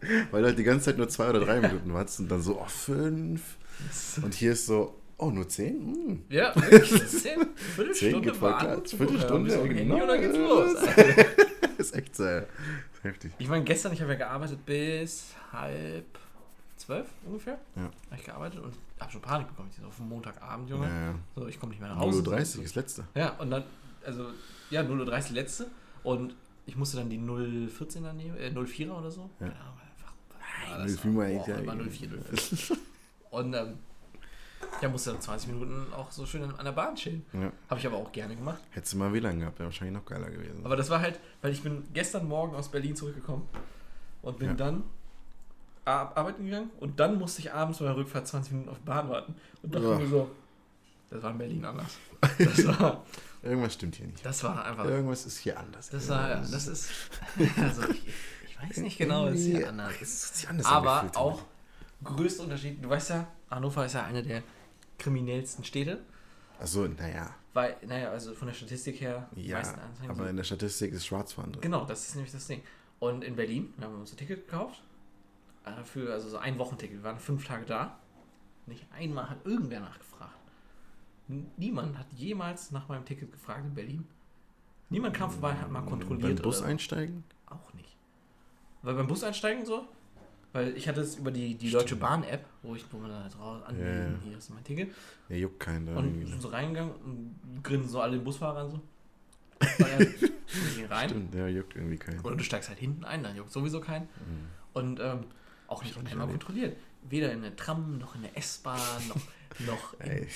Weil 0.30 0.40
du 0.40 0.48
halt 0.48 0.58
die 0.58 0.64
ganze 0.64 0.86
Zeit 0.86 0.96
nur 0.96 1.10
zwei 1.10 1.28
oder 1.28 1.40
drei 1.40 1.60
Minuten 1.60 1.92
wartest 1.92 2.20
und 2.20 2.30
dann 2.30 2.40
so, 2.40 2.58
oh, 2.58 2.66
fünf. 2.66 3.42
Und 4.22 4.32
hier 4.32 4.52
ist 4.52 4.64
so, 4.64 4.94
oh, 5.18 5.30
nur 5.30 5.46
zehn? 5.46 5.74
Hm. 5.74 6.22
oh. 6.22 6.32
Ja. 6.32 6.54
Zehn, 7.06 7.48
Viertelstunde 7.76 8.20
geht 8.22 8.36
voll 8.36 8.56
klar. 8.56 8.68
warten. 8.68 8.96
Viertelstunde, 8.96 9.50
Ja, 9.50 9.66
genau. 9.66 10.02
Und 10.02 10.08
dann 10.08 10.20
geht's 10.20 10.38
los. 10.38 10.74
Alter. 10.76 11.26
ist 11.78 11.94
echt 11.94 12.16
sehr 12.16 12.46
heftig. 13.02 13.32
Ich 13.38 13.48
meine, 13.48 13.64
gestern, 13.64 13.92
ich 13.92 14.00
habe 14.00 14.12
ja 14.12 14.18
gearbeitet 14.18 14.64
bis 14.64 15.34
halb 15.52 16.06
zwölf 16.78 17.08
ungefähr. 17.26 17.58
Ja. 17.76 17.82
Habe 17.82 17.92
ich 18.16 18.24
gearbeitet 18.24 18.60
und 18.60 18.72
habe 19.00 19.12
schon 19.12 19.20
Panik 19.20 19.48
bekommen. 19.48 19.68
Ich 19.70 19.76
so 19.82 19.86
auf 19.86 19.98
Montagabend, 19.98 20.70
Junge. 20.70 20.86
Ja, 20.86 21.06
ja. 21.08 21.14
So, 21.36 21.46
ich 21.46 21.60
komme 21.60 21.70
nicht 21.70 21.80
mehr 21.80 21.90
nach 21.90 21.98
0.30 21.98 22.00
Hause. 22.00 22.18
Uhr 22.18 22.24
30 22.24 22.62
ist 22.62 22.74
letzte. 22.74 23.04
Ja, 23.14 23.30
und 23.38 23.50
dann, 23.50 23.64
also, 24.04 24.26
ja, 24.70 24.82
0.30 24.82 24.88
Uhr 25.08 25.22
die 25.30 25.34
letzte. 25.34 25.66
Und 26.02 26.34
ich 26.66 26.76
musste 26.76 26.96
dann 26.98 27.08
die 27.10 27.18
014er 27.18 28.12
nehmen, 28.12 28.36
äh, 28.36 28.50
04er 28.50 28.92
oder 28.98 29.10
so. 29.10 29.30
Ja. 29.40 29.46
Ahnung, 29.46 29.78
einfach. 29.90 30.12
Nein, 30.70 30.86
das 30.86 30.96
04 31.00 31.14
war 31.16 31.24
boah, 31.26 31.48
ja, 31.48 31.56
immer 31.56 31.76
irgendwie. 31.76 32.06
04, 32.08 32.22
05. 32.22 32.78
Und 33.30 33.54
ähm, 33.54 33.78
ja, 34.80 34.88
musste 34.88 35.10
dann 35.12 35.20
20 35.20 35.50
Minuten 35.52 35.92
auch 35.92 36.10
so 36.10 36.24
schön 36.24 36.42
an 36.44 36.64
der 36.64 36.72
Bahn 36.72 36.94
chillen. 36.94 37.24
Ja. 37.32 37.52
Habe 37.68 37.80
ich 37.80 37.86
aber 37.86 37.96
auch 37.96 38.10
gerne 38.12 38.34
gemacht. 38.36 38.60
Hättest 38.70 38.94
du 38.94 38.98
mal 38.98 39.12
WLAN 39.12 39.40
gehabt, 39.40 39.58
wäre 39.58 39.68
wahrscheinlich 39.68 39.94
noch 39.96 40.04
geiler 40.06 40.30
gewesen. 40.30 40.64
Aber 40.64 40.76
das 40.76 40.88
war 40.90 41.00
halt, 41.00 41.20
weil 41.42 41.52
ich 41.52 41.62
bin 41.62 41.84
gestern 41.92 42.26
Morgen 42.26 42.54
aus 42.54 42.70
Berlin 42.70 42.96
zurückgekommen 42.96 43.46
und 44.22 44.38
bin 44.38 44.48
Ja. 44.48 44.54
dann 44.54 44.84
ar- 45.84 46.16
arbeiten 46.16 46.44
gegangen 46.44 46.70
und 46.80 46.98
dann 46.98 47.18
musste 47.18 47.40
ich 47.42 47.52
abends 47.52 47.78
bei 47.78 47.84
der 47.84 47.96
Rückfahrt 47.96 48.26
20 48.26 48.52
Minuten 48.52 48.70
auf 48.70 48.78
die 48.78 48.84
Bahn 48.86 49.08
warten 49.10 49.34
und 49.62 49.74
dachte 49.74 49.86
Ugh. 49.92 49.98
mir 49.98 50.06
so, 50.08 50.30
das 51.10 51.22
war 51.22 51.30
in 51.32 51.38
Berlin 51.38 51.64
anders. 51.64 51.98
Das 52.38 52.66
war, 52.66 53.04
Irgendwas 53.44 53.74
stimmt 53.74 53.96
hier 53.96 54.06
nicht. 54.06 54.24
das 54.24 54.42
war 54.42 54.64
einfach, 54.64 54.84
Irgendwas 54.86 55.26
ist 55.26 55.38
hier 55.38 55.58
anders. 55.58 55.90
das 55.90 56.08
war, 56.08 56.28
ja, 56.30 56.36
das 56.40 56.66
ist, 56.66 56.90
also 57.60 57.88
ich, 57.90 58.02
ich 58.48 58.62
weiß 58.62 58.78
nicht 58.78 58.96
genau, 58.98 59.26
was 59.26 59.38
hier 59.40 59.68
anders 59.68 59.92
Es 60.00 60.24
ist. 60.36 60.48
anders 60.48 60.66
Aber 60.66 61.10
auch 61.14 61.42
größter 62.02 62.44
Unterschied, 62.44 62.82
du 62.82 62.88
weißt 62.88 63.10
ja, 63.10 63.26
Hannover 63.50 63.84
ist 63.86 63.92
ja 63.94 64.04
eine 64.04 64.22
der 64.22 64.42
kriminellsten 64.98 65.64
Städte, 65.64 66.00
Also, 66.58 66.86
naja. 66.86 67.34
weil, 67.52 67.76
naja, 67.86 68.10
also 68.10 68.34
von 68.34 68.46
der 68.48 68.54
Statistik 68.54 69.00
her, 69.00 69.28
Ja, 69.34 69.62
aber 70.08 70.30
in 70.30 70.36
der 70.36 70.44
Statistik 70.44 70.92
ist 70.92 71.04
Schwarzfahren 71.06 71.52
drin. 71.52 71.60
Genau, 71.62 71.84
das 71.84 72.08
ist 72.08 72.14
nämlich 72.14 72.32
das 72.32 72.46
Ding. 72.46 72.62
Und 73.00 73.24
in 73.24 73.36
Berlin, 73.36 73.74
wir 73.76 73.86
haben 73.86 74.00
uns 74.00 74.12
ein 74.12 74.16
Ticket 74.16 74.46
gekauft. 74.46 74.82
äh, 75.66 75.82
Für 75.84 76.12
also 76.12 76.28
so 76.30 76.38
ein 76.38 76.58
Wochenticket. 76.58 76.98
Wir 76.98 77.02
waren 77.02 77.18
fünf 77.18 77.46
Tage 77.46 77.66
da. 77.66 77.98
Nicht 78.66 78.86
einmal 78.92 79.28
hat 79.28 79.44
irgendwer 79.44 79.80
nachgefragt. 79.80 80.32
Niemand 81.56 81.98
hat 81.98 82.06
jemals 82.12 82.70
nach 82.70 82.88
meinem 82.88 83.04
Ticket 83.04 83.32
gefragt 83.32 83.64
in 83.64 83.74
Berlin. 83.74 84.06
Niemand 84.90 85.16
kam 85.16 85.30
vorbei 85.30 85.54
hat 85.54 85.70
mal 85.70 85.80
kontrolliert. 85.82 86.36
Beim 86.36 86.42
Bus 86.42 86.58
so. 86.58 86.64
einsteigen? 86.64 87.24
Auch 87.46 87.72
nicht. 87.74 87.96
Weil 88.82 88.94
beim 88.94 89.06
Bus 89.06 89.24
einsteigen 89.24 89.64
so, 89.64 89.86
weil 90.52 90.76
ich 90.76 90.86
hatte 90.86 91.00
es 91.00 91.16
über 91.16 91.30
die, 91.30 91.54
die 91.54 91.70
Deutsche 91.70 91.96
Bahn-App, 91.96 92.44
wo 92.62 92.74
ich, 92.74 92.84
wo 92.92 92.98
man 92.98 93.10
dann 93.10 93.22
halt 93.22 93.38
raus 93.38 93.62
anlegen, 93.64 93.88
Ja, 93.88 94.04
ja. 94.04 94.10
hier 94.22 94.38
ist 94.38 94.50
mein 94.50 94.62
Ticket. 94.62 94.94
Nee, 95.30 95.40
juckt 95.40 95.58
keinen 95.58 95.86
da. 95.86 95.96
Und 95.96 96.04
irgendwie. 96.06 96.30
sind 96.30 96.42
so 96.42 96.48
reingegangen 96.48 96.92
und 96.92 97.64
grinsen 97.64 97.88
so 97.88 98.00
alle 98.02 98.16
den 98.18 98.24
Busfahrer 98.24 98.60
an 98.60 98.70
so. 98.70 98.80
Rein. 100.90 101.08
Stimmt, 101.08 101.34
ja, 101.34 101.46
juckt 101.48 101.74
irgendwie 101.74 101.96
keinen. 101.96 102.20
Oder 102.20 102.36
du 102.36 102.44
steigst 102.44 102.68
halt 102.68 102.78
hinten 102.78 103.04
ein, 103.04 103.22
dann 103.22 103.34
juckt 103.34 103.50
sowieso 103.50 103.80
keinen. 103.80 104.04
Mhm. 104.04 104.46
Und 104.74 105.00
ähm, 105.00 105.24
auch 105.68 105.82
nicht 105.82 105.96
auch 105.96 106.02
nicht 106.02 106.12
einmal 106.12 106.26
erlebt. 106.28 106.44
kontrolliert. 106.44 106.76
Weder 107.04 107.32
in 107.32 107.42
der 107.42 107.54
Tram, 107.56 107.98
noch 107.98 108.14
in 108.14 108.22
der 108.22 108.36
S-Bahn, 108.36 108.78
noch, 109.08 109.16
noch 109.66 110.00
in, 110.00 110.10
Ey, 110.10 110.28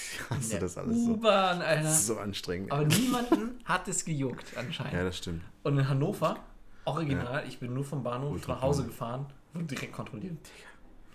in 0.42 0.48
der 0.50 0.68
so. 0.68 0.80
U-Bahn, 0.82 1.60
Das 1.60 1.68
Alter. 1.68 1.88
ist 1.88 2.06
so 2.06 2.18
anstrengend. 2.18 2.70
Aber 2.72 2.84
niemanden 2.84 3.58
hat 3.64 3.88
es 3.88 4.04
gejuckt 4.04 4.56
anscheinend. 4.56 4.92
ja, 4.94 5.02
das 5.04 5.16
stimmt. 5.18 5.42
Und 5.62 5.78
in 5.78 5.88
Hannover, 5.88 6.36
original, 6.84 7.44
ich 7.48 7.58
bin 7.58 7.72
nur 7.74 7.84
vom 7.84 8.02
Bahnhof 8.02 8.32
Ultra 8.32 8.54
nach 8.54 8.62
Hause 8.62 8.82
cool. 8.82 8.88
gefahren, 8.88 9.26
wurde 9.54 9.64
direkt 9.66 9.92
kontrolliert. 9.94 10.36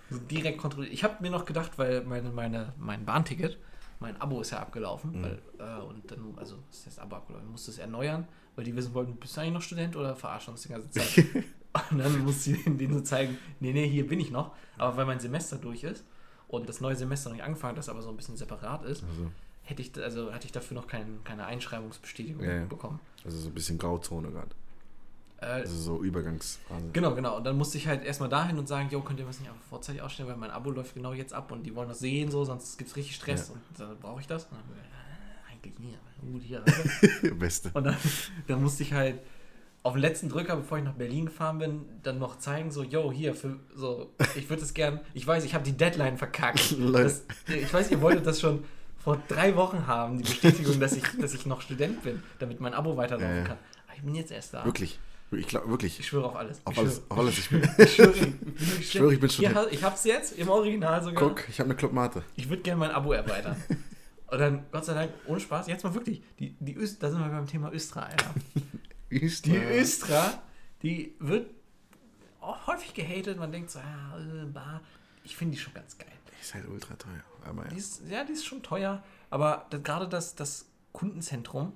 Wurde 0.09 0.25
direkt 0.25 0.57
kontrolliert. 0.57 0.93
Ich 0.93 1.03
habe 1.03 1.21
mir 1.21 1.29
noch 1.29 1.45
gedacht, 1.45 1.71
weil 1.77 2.03
meine, 2.03 2.29
meine, 2.31 2.73
mein 2.77 3.05
Bahnticket, 3.05 3.57
mein 3.99 4.19
Abo 4.19 4.41
ist 4.41 4.51
ja 4.51 4.59
abgelaufen, 4.59 5.11
Mhm. 5.19 5.23
weil, 5.23 5.41
äh, 5.59 5.81
und 5.81 6.09
dann, 6.11 6.33
also 6.37 6.57
ist 6.71 6.87
das 6.87 6.99
Abo 6.99 7.15
abgelaufen, 7.15 7.47
ich 7.47 7.51
musste 7.51 7.71
es 7.71 7.77
erneuern, 7.77 8.27
weil 8.55 8.65
die 8.65 8.75
wissen 8.75 8.93
wollten, 8.93 9.15
bist 9.15 9.37
du 9.37 9.41
eigentlich 9.41 9.53
noch 9.53 9.61
Student 9.61 9.95
oder 9.95 10.15
verarschen 10.15 10.51
uns 10.53 10.63
die 10.63 10.69
ganze 10.69 10.89
Zeit? 10.89 11.25
Und 11.93 11.99
dann 11.99 12.23
musste 12.23 12.51
ich 12.51 12.63
denen 12.65 12.93
so 12.93 13.01
zeigen, 13.01 13.37
nee, 13.59 13.73
nee, 13.73 13.87
hier 13.87 14.07
bin 14.07 14.19
ich 14.19 14.31
noch. 14.31 14.51
Aber 14.77 14.97
weil 14.97 15.05
mein 15.05 15.19
Semester 15.19 15.57
durch 15.57 15.83
ist 15.83 16.03
und 16.47 16.67
das 16.67 16.81
neue 16.81 16.95
Semester 16.95 17.29
noch 17.29 17.35
nicht 17.37 17.45
angefangen 17.45 17.71
hat, 17.71 17.77
das 17.77 17.89
aber 17.89 18.01
so 18.01 18.09
ein 18.09 18.17
bisschen 18.17 18.37
separat 18.37 18.83
ist, 18.85 19.03
Also, 19.03 19.31
hätte 19.63 19.81
ich, 19.81 19.97
also 20.03 20.31
hatte 20.33 20.45
ich 20.45 20.51
dafür 20.51 20.75
noch 20.75 20.87
kein, 20.87 21.23
keine 21.23 21.45
Einschreibungsbestätigung 21.45 22.43
Ja, 22.43 22.53
ja. 22.55 22.65
bekommen. 22.65 22.99
also 23.23 23.37
so 23.37 23.47
ein 23.49 23.53
bisschen 23.53 23.77
Grauzone 23.77 24.29
gerade. 24.31 24.49
Äh, 25.41 25.45
Also 25.61 25.75
so 25.75 26.03
Übergangsphase. 26.03 26.89
Genau, 26.93 27.13
genau. 27.15 27.37
Und 27.37 27.43
dann 27.45 27.57
musste 27.57 27.77
ich 27.77 27.87
halt 27.87 28.03
erstmal 28.03 28.29
dahin 28.29 28.57
und 28.57 28.67
sagen, 28.67 28.89
jo, 28.91 29.01
könnt 29.01 29.19
ihr 29.19 29.27
was 29.27 29.39
nicht 29.39 29.49
einfach 29.49 29.63
vorzeitig 29.69 30.01
ausstellen, 30.01 30.29
weil 30.29 30.37
mein 30.37 30.51
Abo 30.51 30.71
läuft 30.71 30.93
genau 30.95 31.13
jetzt 31.13 31.33
ab 31.33 31.51
und 31.51 31.63
die 31.63 31.73
wollen 31.75 31.89
das 31.89 31.99
sehen, 31.99 32.29
so, 32.31 32.43
sonst 32.45 32.77
gibt 32.77 32.89
es 32.89 32.95
richtig 32.95 33.15
Stress 33.15 33.49
Ja. 33.49 33.53
und 33.55 33.79
dann 33.79 33.99
brauche 33.99 34.19
ich 34.21 34.27
das. 34.27 34.43
Und 34.45 34.51
dann, 34.53 34.77
äh, 34.77 35.51
eigentlich 35.53 35.79
nie, 35.79 35.95
aber 35.95 36.31
gut, 36.31 36.43
hier. 36.43 36.63
Beste. 37.39 37.71
und 37.73 37.83
dann, 37.85 37.97
dann 38.47 38.61
musste 38.63 38.83
ich 38.83 38.93
halt 38.93 39.19
auf 39.83 39.93
den 39.93 40.01
letzten 40.01 40.29
Drücker, 40.29 40.55
bevor 40.55 40.77
ich 40.77 40.83
nach 40.83 40.93
Berlin 40.93 41.25
gefahren 41.25 41.59
bin, 41.59 41.81
dann 42.03 42.17
noch 42.17 42.37
zeigen, 42.39 42.71
so, 42.71 42.83
yo, 42.83 43.11
hier, 43.11 43.35
für, 43.35 43.59
so, 43.75 44.11
ich 44.35 44.49
würde 44.49 44.63
es 44.63 44.73
gern, 44.73 45.01
ich 45.13 45.27
weiß, 45.27 45.43
ich 45.43 45.53
habe 45.53 45.63
die 45.65 45.73
Deadline 45.73 46.17
verkackt. 46.17 46.75
Das, 46.93 47.23
ich 47.47 47.73
weiß, 47.73 47.91
ihr 47.91 48.01
wolltet 48.01 48.25
das 48.25 48.39
schon 48.39 48.63
vor 49.03 49.21
drei 49.27 49.55
Wochen 49.57 49.85
haben, 49.85 50.17
die 50.17 50.23
Bestätigung, 50.23 50.79
dass 50.79 50.93
ich, 50.95 51.03
dass 51.19 51.33
ich 51.33 51.45
noch 51.45 51.61
Student 51.61 52.01
bin, 52.03 52.23
damit 52.39 52.61
mein 52.61 52.73
Abo 52.73 52.95
weiterlaufen 52.95 53.37
ja. 53.37 53.43
kann. 53.43 53.57
Aber 53.87 53.97
ich 53.97 54.03
bin 54.03 54.15
jetzt 54.15 54.31
erst 54.31 54.53
da. 54.53 54.63
Wirklich. 54.63 54.99
Ich 55.31 55.47
glaube, 55.47 55.67
wirklich. 55.69 55.99
Ich 55.99 56.07
schwöre 56.07 56.25
auf 56.25 56.35
alles. 56.35 56.61
Auf 56.63 56.73
ich 56.73 56.79
alles, 56.79 56.95
schwöre. 56.95 57.05
auf 57.09 57.19
alles. 57.19 57.37
Ich, 57.39 57.49
bin, 57.49 57.69
Ich 57.77 57.91
schwöre, 57.95 58.13
ich, 58.79 58.91
schwöre, 58.91 59.13
ich 59.13 59.19
bin 59.19 59.29
Hier, 59.29 59.49
Student. 59.49 59.67
ha- 59.67 59.71
ich 59.71 59.83
hab's 59.83 60.03
jetzt 60.05 60.37
im 60.37 60.47
Original 60.47 61.03
sogar. 61.03 61.29
guck, 61.29 61.49
ich 61.49 61.59
habe 61.59 61.69
eine 61.69 61.75
Club 61.75 61.91
Mate. 61.91 62.23
Ich 62.35 62.47
würde 62.49 62.61
gerne 62.61 62.79
mein 62.79 62.91
Abo 62.91 63.11
erweitern. 63.11 63.55
Und 64.27 64.39
dann, 64.39 64.65
Gott 64.71 64.85
sei 64.85 64.93
Dank, 64.93 65.11
ohne 65.27 65.39
Spaß, 65.39 65.67
jetzt 65.67 65.83
mal 65.83 65.93
wirklich, 65.93 66.21
die, 66.39 66.55
die 66.59 66.75
Öst, 66.75 67.03
da 67.03 67.09
sind 67.09 67.19
wir 67.19 67.27
beim 67.27 67.45
Thema 67.45 67.71
Östra, 67.71 68.03
Alter. 68.03 68.33
Ist 69.21 69.45
Die 69.45 69.55
Östra, 69.57 70.41
die 70.81 71.13
wird 71.19 71.49
häufig 72.41 72.93
gehatet. 72.93 73.37
Man 73.37 73.51
denkt 73.51 73.71
so, 73.71 73.79
ja, 73.79 74.17
äh, 74.17 74.45
bah. 74.45 74.81
ich 75.23 75.35
finde 75.35 75.55
die 75.55 75.61
schon 75.61 75.73
ganz 75.73 75.97
geil. 75.97 76.07
ist 76.41 76.53
halt 76.53 76.67
ultra 76.67 76.95
teuer. 76.95 77.23
Aber 77.45 77.63
ja. 77.63 77.69
Die 77.69 77.77
ist, 77.77 78.01
ja, 78.09 78.23
die 78.23 78.33
ist 78.33 78.45
schon 78.45 78.61
teuer, 78.63 79.03
aber 79.29 79.65
das, 79.69 79.83
gerade 79.83 80.07
das, 80.07 80.35
das 80.35 80.65
Kundenzentrum 80.91 81.73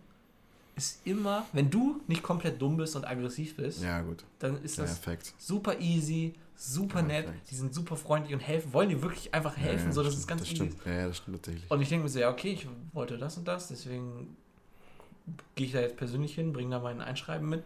ist 0.75 1.05
immer, 1.05 1.45
wenn 1.53 1.69
du 1.69 2.01
nicht 2.07 2.21
komplett 2.21 2.61
dumm 2.61 2.77
bist 2.77 2.95
und 2.95 3.05
aggressiv 3.05 3.55
bist, 3.55 3.81
ja, 3.81 4.01
gut. 4.01 4.23
dann 4.39 4.61
ist 4.63 4.77
das 4.77 4.99
Perfekt. 4.99 5.33
super 5.39 5.79
easy, 5.79 6.35
super 6.55 7.01
nett, 7.01 7.25
Perfekt. 7.25 7.49
die 7.49 7.55
sind 7.55 7.73
super 7.73 7.95
freundlich 7.95 8.33
und 8.33 8.41
helfen, 8.41 8.73
wollen 8.73 8.89
dir 8.89 9.01
wirklich 9.01 9.33
einfach 9.33 9.57
helfen, 9.57 9.79
ja, 9.79 9.85
ja, 9.87 9.91
so 9.91 10.03
das 10.03 10.13
stimmt, 10.13 10.21
ist 10.21 10.27
ganz 10.27 10.41
das 10.41 10.49
easy. 10.51 10.55
stimmt. 10.55 10.85
Ja, 10.85 10.93
ja, 10.93 11.07
das 11.07 11.17
stimmt 11.17 11.37
tatsächlich. 11.37 11.71
Und 11.71 11.81
ich 11.81 11.89
denke 11.89 12.03
mir 12.03 12.09
so, 12.09 12.19
ja, 12.19 12.29
okay, 12.29 12.51
ich 12.51 12.67
wollte 12.93 13.17
das 13.17 13.37
und 13.37 13.47
das, 13.47 13.69
deswegen 13.69 14.37
gehe 15.55 15.67
ich 15.67 15.73
da 15.73 15.79
jetzt 15.81 15.97
persönlich 15.97 16.35
hin, 16.35 16.53
bringe 16.53 16.71
da 16.71 16.79
mein 16.79 17.01
Einschreiben 17.01 17.47
mit 17.49 17.63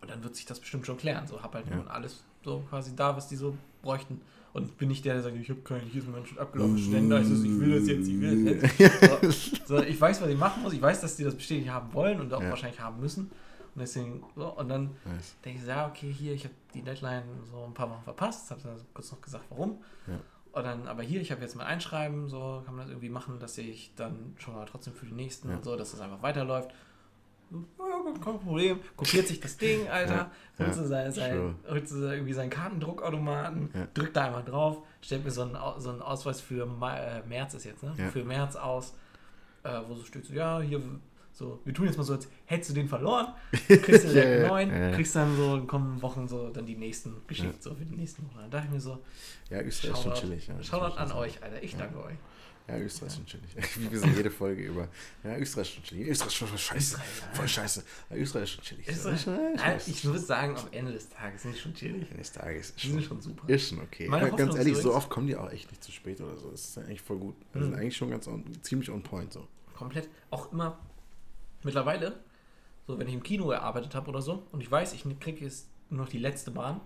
und 0.00 0.10
dann 0.10 0.22
wird 0.22 0.36
sich 0.36 0.46
das 0.46 0.60
bestimmt 0.60 0.86
schon 0.86 0.96
klären. 0.96 1.26
So, 1.26 1.42
hab 1.42 1.54
halt 1.54 1.68
Ja. 1.68 1.76
nun 1.76 1.88
alles 1.88 2.22
so 2.44 2.60
quasi 2.68 2.94
da, 2.96 3.16
was 3.16 3.28
die 3.28 3.36
so 3.36 3.56
bräuchten. 3.82 4.20
Und 4.54 4.78
bin 4.78 4.88
nicht 4.88 5.04
der, 5.04 5.14
der 5.14 5.22
sagt, 5.22 5.36
ich 5.36 5.50
habe 5.50 5.60
keinen, 5.60 5.82
hier 5.82 6.02
ist 6.02 6.08
mein 6.08 6.24
schon 6.26 6.38
abgelaufen, 6.38 6.78
Ständer, 6.78 7.20
ich, 7.20 7.30
ich 7.30 7.60
will 7.60 7.78
das 7.78 7.86
jetzt, 7.86 8.08
ich 8.08 8.18
will 8.20 8.44
das 8.56 8.78
jetzt. 8.78 9.38
So, 9.66 9.76
so, 9.76 9.82
ich 9.82 10.00
weiß, 10.00 10.22
was 10.22 10.28
ich 10.30 10.38
machen 10.38 10.62
muss, 10.62 10.72
ich 10.72 10.80
weiß, 10.80 11.00
dass 11.02 11.16
die 11.16 11.24
das 11.24 11.34
bestätigt 11.34 11.68
haben 11.68 11.92
wollen 11.92 12.18
und 12.20 12.32
auch 12.32 12.42
Ja. 12.42 12.50
wahrscheinlich 12.50 12.80
haben 12.80 12.98
müssen. 12.98 13.24
Und 13.74 13.80
deswegen, 13.82 14.24
so, 14.34 14.46
und 14.56 14.68
dann 14.70 14.96
Nice. 15.04 15.36
denke 15.44 15.58
ich, 15.58 15.64
so, 15.64 15.70
ja, 15.70 15.86
okay, 15.86 16.10
hier, 16.10 16.32
ich 16.32 16.44
habe 16.44 16.54
die 16.74 16.82
Deadline 16.82 17.22
so 17.50 17.62
ein 17.64 17.74
paar 17.74 17.90
Wochen 17.90 18.02
verpasst, 18.02 18.50
habe 18.50 18.60
dann 18.62 18.80
kurz 18.94 19.12
noch 19.12 19.20
gesagt, 19.20 19.44
warum. 19.50 19.78
Ja. 20.06 20.18
Und 20.52 20.64
dann, 20.64 20.88
aber 20.88 21.02
hier, 21.02 21.20
ich 21.20 21.30
habe 21.30 21.42
jetzt 21.42 21.54
mein 21.56 21.66
Einschreiben, 21.66 22.28
so 22.28 22.62
kann 22.64 22.74
man 22.74 22.84
das 22.84 22.90
irgendwie 22.90 23.10
machen, 23.10 23.38
dass 23.38 23.56
ich 23.58 23.92
dann 23.96 24.34
schon 24.38 24.54
mal 24.54 24.64
trotzdem 24.64 24.94
für 24.94 25.06
die 25.06 25.12
nächsten 25.12 25.50
Ja. 25.50 25.56
und 25.56 25.64
so, 25.64 25.76
dass 25.76 25.90
das 25.92 26.00
einfach 26.00 26.22
weiterläuft. 26.22 26.70
So, 27.50 27.64
Ja, 27.78 28.12
kein 28.24 28.38
Problem. 28.40 28.80
Kopiert 28.96 29.26
sich 29.28 29.40
das 29.40 29.56
Ding, 29.56 29.88
Alter. 29.88 30.30
Ja, 30.58 30.66
Holt 30.66 30.76
ja, 30.76 30.84
sein, 30.84 31.12
sein, 31.12 31.54
holt 31.68 31.90
irgendwie 31.90 32.32
seinen 32.32 32.50
Kartendruckautomaten, 32.50 33.70
drückt 33.94 34.16
da 34.16 34.24
einmal 34.26 34.44
drauf, 34.44 34.78
stellt 35.00 35.24
mir 35.24 35.30
so 35.30 35.42
einen, 35.42 35.56
so 35.78 35.90
einen 35.90 36.02
Ausweis 36.02 36.40
für 36.40 36.66
Mai, 36.66 36.98
äh, 36.98 37.22
März 37.26 37.54
ist 37.54 37.64
jetzt, 37.64 37.82
ne? 37.82 37.94
Für 38.12 38.24
März 38.24 38.56
aus, 38.56 38.94
äh, 39.62 39.80
wo 39.86 39.94
so 39.94 40.04
steht 40.04 40.24
so, 40.26 40.32
ja, 40.34 40.60
hier, 40.60 40.80
so, 41.38 41.60
wir 41.64 41.72
tun 41.72 41.86
jetzt 41.86 41.96
mal 41.96 42.04
so, 42.04 42.14
als 42.14 42.28
hättest 42.46 42.70
du 42.70 42.74
den 42.74 42.88
verloren, 42.88 43.32
kriegst 43.68 44.04
du 44.04 44.08
direkt 44.12 44.42
ja, 44.72 44.88
ja. 44.88 44.94
kriegst 44.94 45.14
dann 45.14 45.36
so 45.36 45.54
in 45.56 45.66
kommenden 45.66 46.02
Wochen 46.02 46.26
so 46.26 46.48
dann 46.50 46.66
die 46.66 46.76
nächsten 46.76 47.14
geschickt, 47.26 47.62
so 47.62 47.74
für 47.74 47.84
die 47.84 47.94
nächsten 47.96 48.24
Wochen. 48.26 48.38
Dann 48.38 48.50
dachte 48.50 48.66
ich 48.66 48.72
mir 48.72 48.80
so, 48.80 48.98
Ja, 49.48 49.60
Österreich 49.62 49.92
ist 49.94 50.02
schon 50.02 50.14
chillig. 50.14 50.50
Shoutout 50.62 50.96
an 50.96 51.12
euch, 51.12 51.42
Alter, 51.42 51.62
ich 51.62 51.76
danke 51.76 52.02
euch. 52.02 52.16
Ja, 52.66 52.76
Österreich 52.76 53.08
ist 53.08 53.16
schon 53.16 53.24
chillig. 53.26 53.78
Wie 53.78 53.90
wir 53.92 53.98
sind 53.98 54.14
jede 54.16 54.30
Folge 54.30 54.62
über. 54.62 54.88
Ja, 55.24 55.38
Österreich 55.38 55.68
ist 55.68 55.74
schon 55.76 55.84
chillig. 55.84 56.08
Österreich 56.08 56.28
ist 56.28 56.34
schon 56.34 56.48
voll 56.48 56.58
scheiße. 56.58 56.76
Österreich. 56.96 57.06
Voll 57.36 57.48
scheiße. 57.48 57.84
Ja, 58.10 58.16
Österreich 58.16 58.42
ist 58.42 58.50
schon 58.50 58.64
chillig. 58.64 58.88
Österreich 58.88 59.76
ist- 59.76 59.88
ich 59.88 60.04
würde 60.04 60.18
sagen, 60.18 60.54
am 60.56 60.66
Ende 60.72 60.92
des 60.92 61.08
Tages 61.08 61.42
sind 61.42 61.54
die 61.54 61.60
schon 61.60 61.72
chillig. 61.74 62.10
Eines 62.12 62.30
Tages 62.32 62.70
ist 62.70 62.82
Die 62.82 62.88
sind 62.90 63.00
schon, 63.04 63.22
schon 63.22 63.22
super. 63.22 63.48
ist 63.48 63.68
schon 63.70 63.78
okay. 63.80 64.08
Meine 64.08 64.26
Aber 64.26 64.36
ganz 64.36 64.54
ehrlich, 64.56 64.76
so 64.76 64.92
oft 64.94 65.08
kommen 65.08 65.28
die 65.28 65.36
auch 65.36 65.50
echt 65.50 65.70
nicht 65.70 65.82
zu 65.82 65.92
spät 65.92 66.20
oder 66.20 66.36
so. 66.36 66.50
Das 66.50 66.62
ist 66.68 66.78
eigentlich 66.78 67.00
voll 67.00 67.16
gut. 67.18 67.36
Die 67.54 67.60
sind 67.60 67.70
Mhm. 67.70 67.76
eigentlich 67.78 67.96
schon 67.96 68.10
ganz 68.10 68.26
on, 68.28 68.44
ziemlich 68.62 68.90
on 68.90 69.02
point 69.02 69.32
so. 69.32 69.46
Komplett. 69.74 70.08
Auch 70.30 70.52
immer 70.52 70.78
mittlerweile, 71.62 72.18
so 72.86 72.98
wenn 72.98 73.08
ich 73.08 73.14
im 73.14 73.22
Kino 73.22 73.46
gearbeitet 73.46 73.94
habe 73.94 74.08
oder 74.08 74.22
so 74.22 74.46
und 74.52 74.60
ich 74.62 74.70
weiß, 74.70 74.92
ich 74.92 75.04
kriege 75.20 75.44
jetzt 75.44 75.68
nur 75.90 76.00
noch 76.02 76.08
die 76.08 76.18
letzte 76.18 76.50
Bahn, 76.50 76.80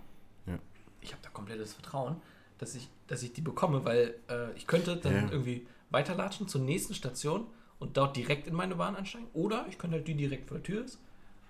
Ja. 0.45 0.57
ich 1.01 1.11
habe 1.11 1.21
da 1.23 1.29
komplettes 1.29 1.73
Vertrauen, 1.73 2.17
dass 2.57 2.75
ich, 2.75 2.89
dass 3.07 3.23
ich 3.23 3.33
die 3.33 3.41
bekomme, 3.41 3.83
weil 3.85 4.15
äh, 4.29 4.51
ich 4.55 4.67
könnte 4.67 4.97
dann 4.97 5.13
Ja. 5.13 5.31
irgendwie 5.31 5.67
weiterlatschen 5.89 6.47
zur 6.47 6.61
nächsten 6.61 6.93
Station 6.93 7.45
und 7.79 7.97
dort 7.97 8.15
direkt 8.15 8.47
in 8.47 8.55
meine 8.55 8.75
Bahn 8.75 8.95
einsteigen. 8.95 9.27
Oder 9.33 9.65
ich 9.69 9.77
könnte 9.77 9.97
halt 9.97 10.07
die 10.07 10.15
direkt 10.15 10.47
vor 10.47 10.57
der 10.57 10.63
Tür 10.63 10.85
ist, 10.85 10.99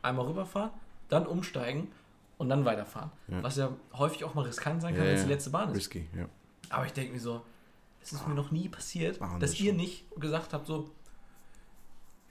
einmal 0.01 0.25
rüberfahren, 0.25 0.71
dann 1.09 1.27
umsteigen 1.27 1.91
und 2.37 2.49
dann 2.49 2.65
weiterfahren. 2.65 3.11
Ja. 3.27 3.43
Was 3.43 3.55
ja 3.57 3.71
häufig 3.93 4.23
auch 4.23 4.33
mal 4.33 4.43
riskant 4.45 4.81
sein 4.81 4.95
kann, 4.95 5.05
wenn 5.05 5.15
es 5.15 5.23
die 5.23 5.29
letzte 5.29 5.51
Bahn 5.51 5.69
ist. 5.69 5.77
Risky, 5.77 6.07
ja. 6.17 6.27
Aber 6.69 6.85
ich 6.85 6.93
denke 6.93 7.13
mir 7.13 7.19
so, 7.19 7.41
es 8.01 8.11
ist 8.11 8.27
mir 8.27 8.33
noch 8.33 8.51
nie 8.51 8.67
passiert, 8.67 9.19
Machen 9.19 9.39
dass 9.39 9.59
ihr 9.59 9.73
nicht 9.73 10.05
gesagt 10.19 10.53
habt, 10.53 10.65
so, 10.67 10.89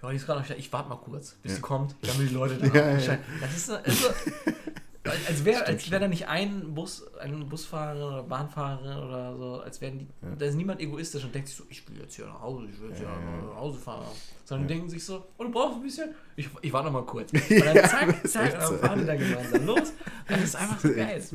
ja, 0.03 0.11
die 0.11 0.17
ist 0.17 0.27
gerade 0.27 0.41
noch 0.41 0.51
ich 0.51 0.73
warte 0.73 0.89
mal 0.89 0.97
kurz, 0.97 1.35
bis 1.43 1.53
Ja. 1.53 1.57
sie 1.57 1.63
kommt, 1.63 1.95
damit 2.03 2.31
die 2.31 2.35
Leute 2.35 2.57
da 2.57 2.67
Ja, 2.75 2.99
ja, 2.99 3.19
Das 3.41 3.57
ist 3.57 3.67
so- 3.67 3.75
also, 3.77 4.09
als 5.05 5.45
wäre 5.45 5.67
als 5.67 5.91
wär 5.91 5.99
da 5.99 6.07
nicht 6.09 6.29
ein 6.29 6.75
Bus, 6.75 7.05
ein 7.21 7.49
Busfahrer 7.49 8.07
oder 8.07 8.23
Bahnfahrer 8.23 9.05
oder 9.05 9.37
so, 9.37 9.61
als 9.63 9.81
wären 9.81 9.99
die, 9.99 10.07
Ja. 10.23 10.35
da 10.39 10.47
ist 10.47 10.55
niemand 10.55 10.81
egoistisch 10.81 11.25
und 11.25 11.35
denkt 11.35 11.49
sich 11.49 11.57
so, 11.57 11.65
ich 11.69 11.89
will 11.89 11.99
jetzt 12.01 12.15
hier 12.15 12.27
nach 12.27 12.41
Hause, 12.41 12.67
ich 12.73 12.81
will 12.81 12.91
jetzt 12.91 13.03
Ja, 13.03 13.09
hier 13.09 13.49
nach 13.49 13.57
Hause 13.57 13.79
fahren. 13.81 14.05
Sondern 14.45 14.69
denken 14.69 14.89
sich 14.89 15.05
so, 15.05 15.27
oh, 15.39 15.45
du 15.45 15.51
brauchst 15.51 15.77
ein 15.77 15.83
bisschen, 15.83 16.11
ich, 16.37 16.49
ich 16.61 16.73
warte 16.73 16.87
noch 16.87 16.93
mal 16.93 17.05
kurz. 17.07 17.33
Und 17.33 17.51
dann 17.51 17.77
zack, 17.89 18.29
zack, 18.29 18.53
und 18.55 18.61
dann 18.61 18.79
fahren 18.79 18.99
die 19.01 19.07
da 19.07 19.17
gemeinsam 19.17 19.67
los. 19.67 19.79
Und 19.81 20.31
das 20.31 20.43
ist 20.45 20.57
einfach 20.57 20.79
so 20.81 20.89
geil. 20.93 21.15
Das 21.17 21.25
ist 21.25 21.33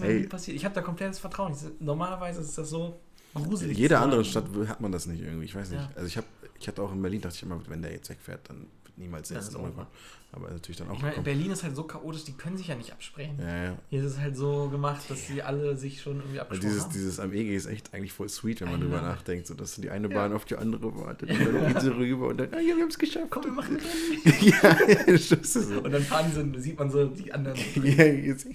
mir 0.00 0.06
Ey. 0.08 0.20
nie 0.20 0.26
passiert. 0.26 0.56
Ich 0.56 0.64
habe 0.64 0.74
da 0.74 0.80
komplettes 0.80 1.18
Vertrauen. 1.18 1.52
Ich, 1.52 1.58
normalerweise 1.80 2.40
ist 2.40 2.56
das 2.56 2.70
so 2.70 3.00
gruselig. 3.34 3.76
In 3.76 3.82
jeder 3.82 4.00
anderen. 4.00 4.24
Stadt 4.24 4.44
hat 4.68 4.80
man 4.80 4.92
das 4.92 5.06
nicht 5.06 5.20
irgendwie. 5.22 5.44
Ich 5.46 5.54
weiß 5.54 5.70
nicht. 5.70 5.82
Also 5.94 6.06
ich 6.06 6.16
habe, 6.16 6.26
ich 6.58 6.68
hatte 6.68 6.82
auch 6.82 6.92
in 6.92 7.02
Berlin, 7.02 7.20
dachte 7.20 7.36
ich 7.36 7.42
immer, 7.42 7.60
wenn 7.68 7.82
der 7.82 7.92
jetzt 7.92 8.10
wegfährt, 8.10 8.48
dann 8.48 8.66
niemals 8.96 9.28
Dann 9.28 9.38
jetzt 9.38 9.48
ist 9.48 9.54
kommen. 9.54 9.86
Aber 10.32 10.50
natürlich 10.50 10.78
dann 10.78 10.88
auch 10.88 10.96
Ich 10.96 11.02
meine. 11.02 11.22
Berlin 11.22 11.52
ist 11.52 11.62
halt 11.62 11.76
so 11.76 11.84
chaotisch, 11.84 12.24
die 12.24 12.32
können 12.32 12.56
sich 12.56 12.66
ja 12.66 12.74
nicht 12.74 12.90
absprechen. 12.92 13.36
Ja, 13.38 13.64
ja. 13.66 13.78
Hier 13.88 14.00
ist 14.00 14.06
es 14.14 14.18
halt 14.18 14.36
so 14.36 14.68
gemacht, 14.68 15.02
dass 15.08 15.28
sie 15.28 15.40
alle 15.42 15.76
sich 15.76 16.02
schon 16.02 16.16
irgendwie 16.16 16.34
Weil 16.34 16.40
abgesprochen 16.40 16.70
dieses, 16.70 16.84
haben. 16.84 16.92
dieses 16.92 17.20
am 17.20 17.32
EG 17.32 17.54
ist 17.54 17.66
echt 17.66 17.94
eigentlich 17.94 18.12
voll 18.12 18.28
sweet, 18.28 18.60
wenn 18.60 18.72
man 18.72 18.80
I 18.80 18.82
drüber 18.82 18.98
know. 18.98 19.06
nachdenkt, 19.06 19.46
so 19.46 19.54
dass 19.54 19.76
die 19.76 19.90
eine 19.90 20.08
Ja. 20.08 20.14
Bahn 20.14 20.32
auf 20.32 20.44
die 20.44 20.56
andere 20.56 20.92
wartet 20.98 21.30
und 21.30 21.38
dann 21.38 21.68
geht 21.72 21.80
sie 21.82 21.88
rüber 21.96 22.26
und 22.28 22.38
dann, 22.40 22.48
ah 22.52 22.58
ja, 22.58 22.74
wir 22.74 22.82
haben 22.82 22.88
es 22.88 22.98
geschafft. 22.98 23.26
Komm, 23.30 23.44
wir 23.44 23.52
machen 23.52 23.76
Rennen. 24.24 24.40
ja, 24.40 24.88
ja, 24.88 25.04
das 25.06 25.28
so. 25.52 25.80
Und 25.80 25.92
dann 25.92 26.02
fahren 26.02 26.32
sie, 26.34 26.40
und 26.40 26.60
sieht 26.60 26.78
man 26.80 26.90
so 26.90 27.06
die 27.06 27.32
anderen. 27.32 27.56
Ja, 27.84 28.04
jetzt, 28.04 28.46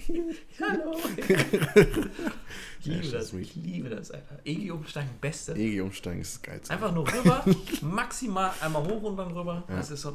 Hallo. 0.60 0.96
ich 1.16 2.86
Ja, 2.86 2.92
liebe 2.94 3.04
schon 3.04 3.12
das, 3.12 3.32
ich 3.34 3.54
liebe 3.56 3.88
das, 3.90 4.10
Alter. 4.10 4.38
EG 4.44 4.70
umsteigen, 4.70 5.10
beste. 5.20 5.52
EG 5.54 5.80
umsteigen 5.82 6.20
ist 6.20 6.34
das 6.36 6.42
geilste. 6.42 6.72
Einfach 6.72 6.94
nur 6.94 7.06
rüber, 7.10 7.44
maximal 7.82 8.50
einmal 8.60 8.82
hoch 8.86 9.02
und 9.02 9.16
dann 9.16 9.32
rüber. 9.32 9.64
Ja. 9.68 9.76
Das 9.76 9.90
ist 9.90 10.00
so, 10.02 10.14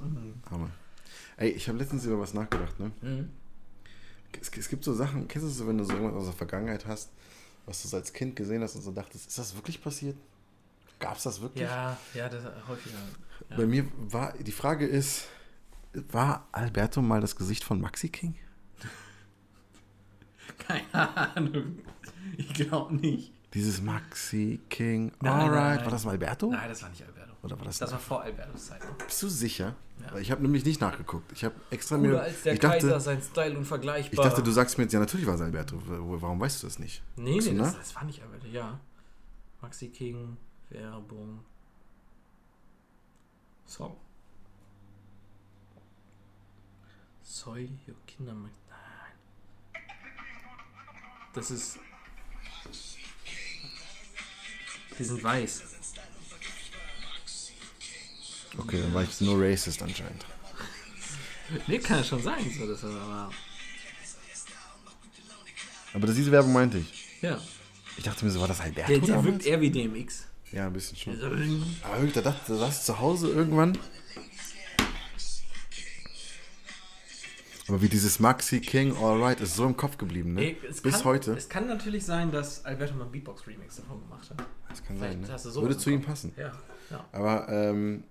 Hammer. 0.50 0.70
Ey, 1.38 1.50
ich 1.50 1.68
habe 1.68 1.78
letztens 1.78 2.06
über 2.06 2.20
was 2.20 2.34
nachgedacht, 2.34 2.80
ne? 2.80 2.92
mm. 3.02 3.30
Es, 4.40 4.50
es 4.50 4.70
gibt 4.70 4.84
so 4.84 4.94
Sachen, 4.94 5.28
kennst 5.28 5.48
du 5.48 5.52
so, 5.52 5.68
wenn 5.68 5.78
du 5.78 5.84
so 5.84 5.94
irgendwas 5.94 6.16
aus 6.16 6.26
der 6.26 6.34
Vergangenheit 6.34 6.86
hast, 6.86 7.12
was 7.66 7.82
du 7.82 7.88
so 7.88 7.98
als 7.98 8.12
Kind 8.12 8.36
gesehen 8.36 8.62
hast 8.62 8.76
und 8.76 8.82
so 8.82 8.92
dachtest, 8.92 9.28
ist 9.28 9.38
das 9.38 9.56
wirklich 9.56 9.82
passiert? 9.82 10.18
Gab 11.00 11.18
es 11.18 11.24
das 11.24 11.42
wirklich? 11.42 11.64
Ja, 11.64 11.98
ja, 12.14 12.30
das 12.30 12.44
häufiger. 12.68 12.98
Ja. 13.50 13.58
Bei 13.58 13.66
mir 13.66 13.86
war, 13.98 14.34
die 14.34 14.52
Frage 14.52 14.86
ist, 14.86 15.28
war 16.12 16.48
Alberto 16.52 17.02
mal 17.02 17.22
das 17.22 17.36
Gesicht 17.36 17.64
von 17.64 17.80
Maxi 17.82 18.10
King? 18.10 18.36
Keine 20.58 21.36
Ahnung. 21.36 21.80
Ich 22.38 22.54
glaube 22.54 22.96
nicht. 22.96 23.35
Dieses 23.56 23.82
Maxi 23.82 24.60
King, 24.70 25.12
Nein, 25.22 25.32
alright. 25.32 25.76
nein. 25.78 25.86
War 25.86 25.92
das 25.92 26.04
mal 26.06 26.12
Alberto? 26.12 26.52
Nein, 26.52 26.70
das 26.70 26.82
war 26.84 26.90
nicht 26.90 27.02
Alberto. 27.04 27.32
Oder 27.42 27.58
war 27.58 27.66
das, 27.66 27.78
Das 27.80 27.92
war 27.92 28.00
vor 28.00 28.22
Albertos 28.22 28.68
Zeit. 28.68 28.82
Bist 29.06 29.24
du 29.24 29.30
sicher? 29.30 29.76
Ja. 30.02 30.18
Ich 30.18 30.30
habe 30.32 30.42
nämlich 30.42 30.66
nicht 30.66 30.82
nachgeguckt. 30.82 31.32
Ich 31.32 31.44
habe 31.46 31.56
extra 31.70 31.96
Cooler 31.96 32.10
mir. 32.10 32.22
als 32.22 32.44
der 32.44 32.54
ich, 32.54 32.60
dachte, 32.60 32.80
Kaiser, 32.80 33.00
sein 33.00 33.22
Style 33.22 33.52
ich 33.52 33.58
unvergleichbar. 33.58 34.26
dachte, 34.26 34.44
du 34.44 34.52
sagst 34.52 34.78
mir 34.78 34.84
jetzt, 34.84 34.94
ja, 34.94 35.00
natürlich 35.00 35.26
war 35.26 35.36
es 35.36 35.42
Alberto. 35.42 35.82
Warum 35.86 36.40
weißt 36.40 36.62
du 36.64 36.68
das 36.68 36.80
nicht? 36.80 37.02
Nee, 37.16 37.34
Guckst 37.34 37.52
nee, 37.52 37.58
das, 37.58 37.78
das 37.78 37.96
war 37.96 38.04
nicht 38.04 38.22
Alberto, 38.22 38.48
ja. 38.48 38.78
Maxi 39.62 39.88
King, 39.90 40.36
Werbung. 40.70 41.40
Song. 43.66 43.96
Soll 47.24 47.70
your 47.88 47.96
Kinder. 48.06 48.34
Nein. 48.34 48.52
Das 51.34 51.52
ist. 51.52 51.80
Die 55.00 55.04
sind 55.04 55.24
weiß. 55.24 55.64
Okay, 58.58 58.82
dann 58.82 58.94
war 58.94 59.04
ich 59.04 59.20
nur 59.22 59.42
racist 59.42 59.82
anscheinend. 59.82 60.26
Nee, 61.68 61.80
kann 61.80 61.98
ja 61.98 62.04
schon 62.04 62.22
sein. 62.24 62.52
So, 62.58 62.66
das 62.68 62.84
aber, 62.84 63.32
Aber 65.94 66.08
das, 66.08 66.16
diese 66.16 66.32
Werbung 66.32 66.54
meinte 66.54 66.78
ich. 66.80 67.22
ja. 67.22 67.40
Ich 67.98 68.04
dachte 68.04 68.26
mir 68.26 68.32
so, 68.32 68.42
war 68.42 68.50
das 68.50 68.60
Alberto 68.60 68.90
Der, 68.92 69.00
der 69.00 69.24
wirkt 69.24 69.46
eher 69.46 69.62
wie 69.62 69.70
DMX. 69.70 70.26
Ja, 70.52 70.68
ein 70.68 70.74
bisschen 70.74 70.98
schon. 70.98 71.14
Also, 71.14 71.28
Aber 71.82 71.96
wirklich, 71.98 72.14
da 72.14 72.22
dachte 72.22 72.42
da 72.52 72.58
saß 72.58 72.80
ich 72.80 72.84
zu 72.86 73.00
Hause 73.00 73.30
irgendwann. 73.30 73.78
Aber 77.68 77.82
wie 77.82 77.90
dieses 77.90 78.20
Maxi 78.20 78.60
King 78.60 78.96
Alright 78.96 79.42
ist 79.42 79.56
so 79.56 79.66
im 79.66 79.76
Kopf 79.76 79.98
geblieben, 79.98 80.34
ne? 80.34 80.42
Ey, 80.42 80.58
Bis 80.62 80.82
kann, 80.82 81.04
heute. 81.04 81.34
Es 81.34 81.50
kann 81.50 81.68
natürlich 81.68 82.06
sein, 82.06 82.32
dass 82.32 82.64
Alberto 82.64 82.94
mal 82.94 83.04
einen 83.04 83.12
Beatbox-Remix 83.12 83.78
davon 83.78 84.02
gemacht 84.02 84.30
hat. 84.30 84.46
Das 84.70 84.84
kann 84.84 85.00
sein, 85.00 85.10
Vielleicht 85.10 85.28
ne? 85.28 85.34
hast 85.34 85.46
du 85.46 85.50
so 85.50 85.62
Würde 85.64 85.78
zu 85.78 85.90
ihm 85.90 86.02
passen. 86.02 86.32
Ja, 86.38 86.52
ja. 86.92 87.06
Aber, 87.12 87.50
ähm, 87.50 88.04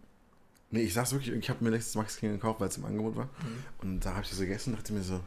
nee, 0.70 0.82
ich 0.82 0.92
saß 0.92 1.12
wirklich, 1.12 1.32
ich 1.36 1.50
habe 1.50 1.62
mir 1.62 1.70
letztes 1.70 1.94
Maxi 1.94 2.18
King 2.18 2.32
gekauft, 2.32 2.60
weil 2.60 2.68
es 2.68 2.76
im 2.76 2.84
Angebot 2.84 3.14
war. 3.14 3.26
Mhm. 3.26 3.30
Und 3.82 4.00
da 4.00 4.10
habe 4.14 4.22
ich 4.22 4.30
das 4.30 4.40
gegessen 4.40 4.70
und 4.70 4.80
dachte 4.80 4.92
mir 4.92 5.02
so, 5.02 5.20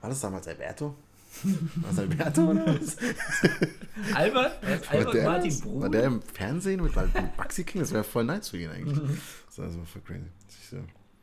war 0.00 0.10
das 0.10 0.20
damals 0.20 0.48
Alberto? 0.48 0.96
War 1.44 1.90
das 1.90 1.98
Alberto 2.00 2.50
oder 2.50 2.66
was? 2.66 2.96
Albert? 4.14 4.64
Äh, 4.64 4.66
War 4.66 4.90
Albert 4.90 5.14
der, 5.14 5.24
Martin? 5.24 5.60
Bruder? 5.60 5.80
war 5.82 5.88
der 5.88 6.04
im 6.04 6.22
Fernsehen 6.22 6.82
mit, 6.82 6.96
mit 6.96 7.36
Maxi 7.38 7.62
King? 7.62 7.82
Das 7.82 7.92
wäre 7.92 8.02
voll 8.02 8.24
nice 8.24 8.48
für 8.48 8.58
ihn 8.58 8.70
eigentlich. 8.70 8.98
Das 9.46 9.58
war 9.58 9.70
so 9.70 9.84
voll 9.84 10.02
crazy. 10.02 10.24
So, 10.68 10.78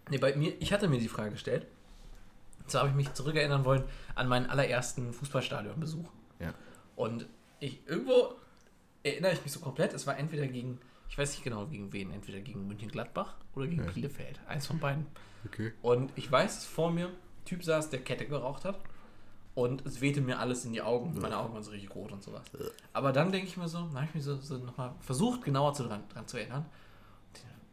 Nee, 0.10 0.18
bei 0.18 0.34
mir, 0.36 0.54
ich 0.60 0.72
hatte 0.72 0.88
mir 0.88 1.00
die 1.00 1.10
Frage 1.10 1.32
gestellt. 1.32 1.68
So 2.68 2.80
habe 2.80 2.90
ich 2.90 2.96
mich 2.96 3.14
zurückerinnern 3.14 3.66
wollen 3.66 3.84
an 4.16 4.28
meinen 4.28 4.48
allerersten 4.50 5.14
Fußballstadionbesuch. 5.14 6.10
ja. 6.40 6.54
Und 6.96 7.28
ich 7.60 7.86
irgendwo 7.88 8.36
erinnere 9.04 9.34
ich 9.34 9.44
mich 9.44 9.52
so 9.52 9.60
komplett, 9.60 9.94
es 9.94 10.06
war 10.08 10.18
entweder 10.18 10.48
gegen, 10.48 10.80
ich 11.10 11.18
weiß 11.18 11.32
nicht 11.32 11.44
genau 11.44 11.66
gegen 11.68 11.94
wen, 11.94 12.12
entweder 12.12 12.40
gegen 12.40 12.68
München-Gladbach 12.68 13.36
oder 13.56 13.68
gegen 13.68 13.84
Ja. 13.86 13.92
Bielefeld. 13.92 14.40
Eins 14.48 14.68
von 14.68 14.80
beiden. 14.80 15.06
Okay. 15.46 15.74
Und 15.82 16.12
ich 16.16 16.32
weiß, 16.32 16.56
dass 16.56 16.66
vor 16.66 16.92
mir 16.92 17.08
ein 17.08 17.14
Typ 17.46 17.64
saß, 17.64 17.90
der 17.92 18.02
Kette 18.02 18.28
geraucht 18.28 18.66
hat. 18.66 18.80
Und 19.56 19.86
es 19.88 20.02
wehte 20.02 20.22
mir 20.22 20.38
alles 20.40 20.66
in 20.66 20.74
die 20.74 20.82
Augen. 20.84 21.20
Meine 21.20 21.38
Augen 21.38 21.54
waren 21.54 21.64
so 21.64 21.72
richtig 21.72 21.94
rot 21.96 22.12
und 22.12 22.22
sowas. 22.22 22.44
Aber 22.94 23.12
dann 23.12 23.32
denke 23.32 23.48
ich 23.48 23.58
mir 23.58 23.68
so, 23.68 23.80
dann 23.80 23.96
habe 23.96 24.06
ich 24.06 24.14
mich 24.16 24.24
so, 24.24 24.36
so 24.38 24.58
nochmal 24.58 24.94
versucht, 25.00 25.44
genauer 25.44 25.74
zu 25.74 25.84
dran, 25.84 26.04
dran 26.10 26.28
zu 26.28 26.38
erinnern. 26.38 26.66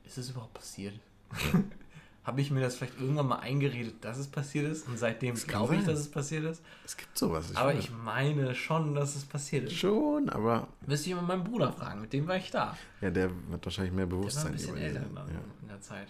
Ist 0.05 0.17
es 0.19 0.31
überhaupt 0.31 0.55
passiert? 0.55 0.95
habe 2.25 2.41
ich 2.41 2.51
mir 2.51 2.61
das 2.61 2.77
vielleicht 2.77 2.99
irgendwann 2.99 3.27
mal 3.29 3.41
eingeredet, 3.41 3.97
dass 4.03 4.17
es 4.19 4.29
passiert 4.29 4.67
ist? 4.71 4.89
Und 4.89 4.99
seitdem 4.99 5.35
glaube 5.35 5.75
ich, 5.75 5.83
sein. 5.83 5.91
dass 5.91 6.01
es 6.01 6.11
passiert 6.11 6.45
ist. 6.45 6.63
Es 6.85 6.97
gibt 6.97 7.17
sowas. 7.17 7.55
Aber 7.55 7.71
schwöre. 7.71 7.83
ich 7.83 7.91
meine 7.91 8.55
schon, 8.55 8.95
dass 8.95 9.15
es 9.15 9.25
passiert 9.27 9.65
ist. 9.65 9.75
Schon, 9.75 10.31
aber 10.31 10.69
Müsste 10.87 11.11
ich 11.11 11.15
mal 11.15 11.23
meinen 11.23 11.45
Bruder 11.45 11.71
fragen, 11.73 12.01
mit 12.01 12.13
dem 12.13 12.27
war 12.27 12.37
ich 12.37 12.51
da. 12.51 12.77
ja, 13.01 13.11
der 13.11 13.31
wird 13.51 13.65
wahrscheinlich 13.65 13.93
mehr 13.93 14.07
Der 14.07 14.13
war 14.13 14.19
ein 14.19 14.21
Bewusstsein 14.23 14.53
bisschen 14.53 14.77
älter 14.77 15.01
ja. 15.01 15.25
in 15.63 15.69
der 15.69 15.81
Zeit. 15.81 16.09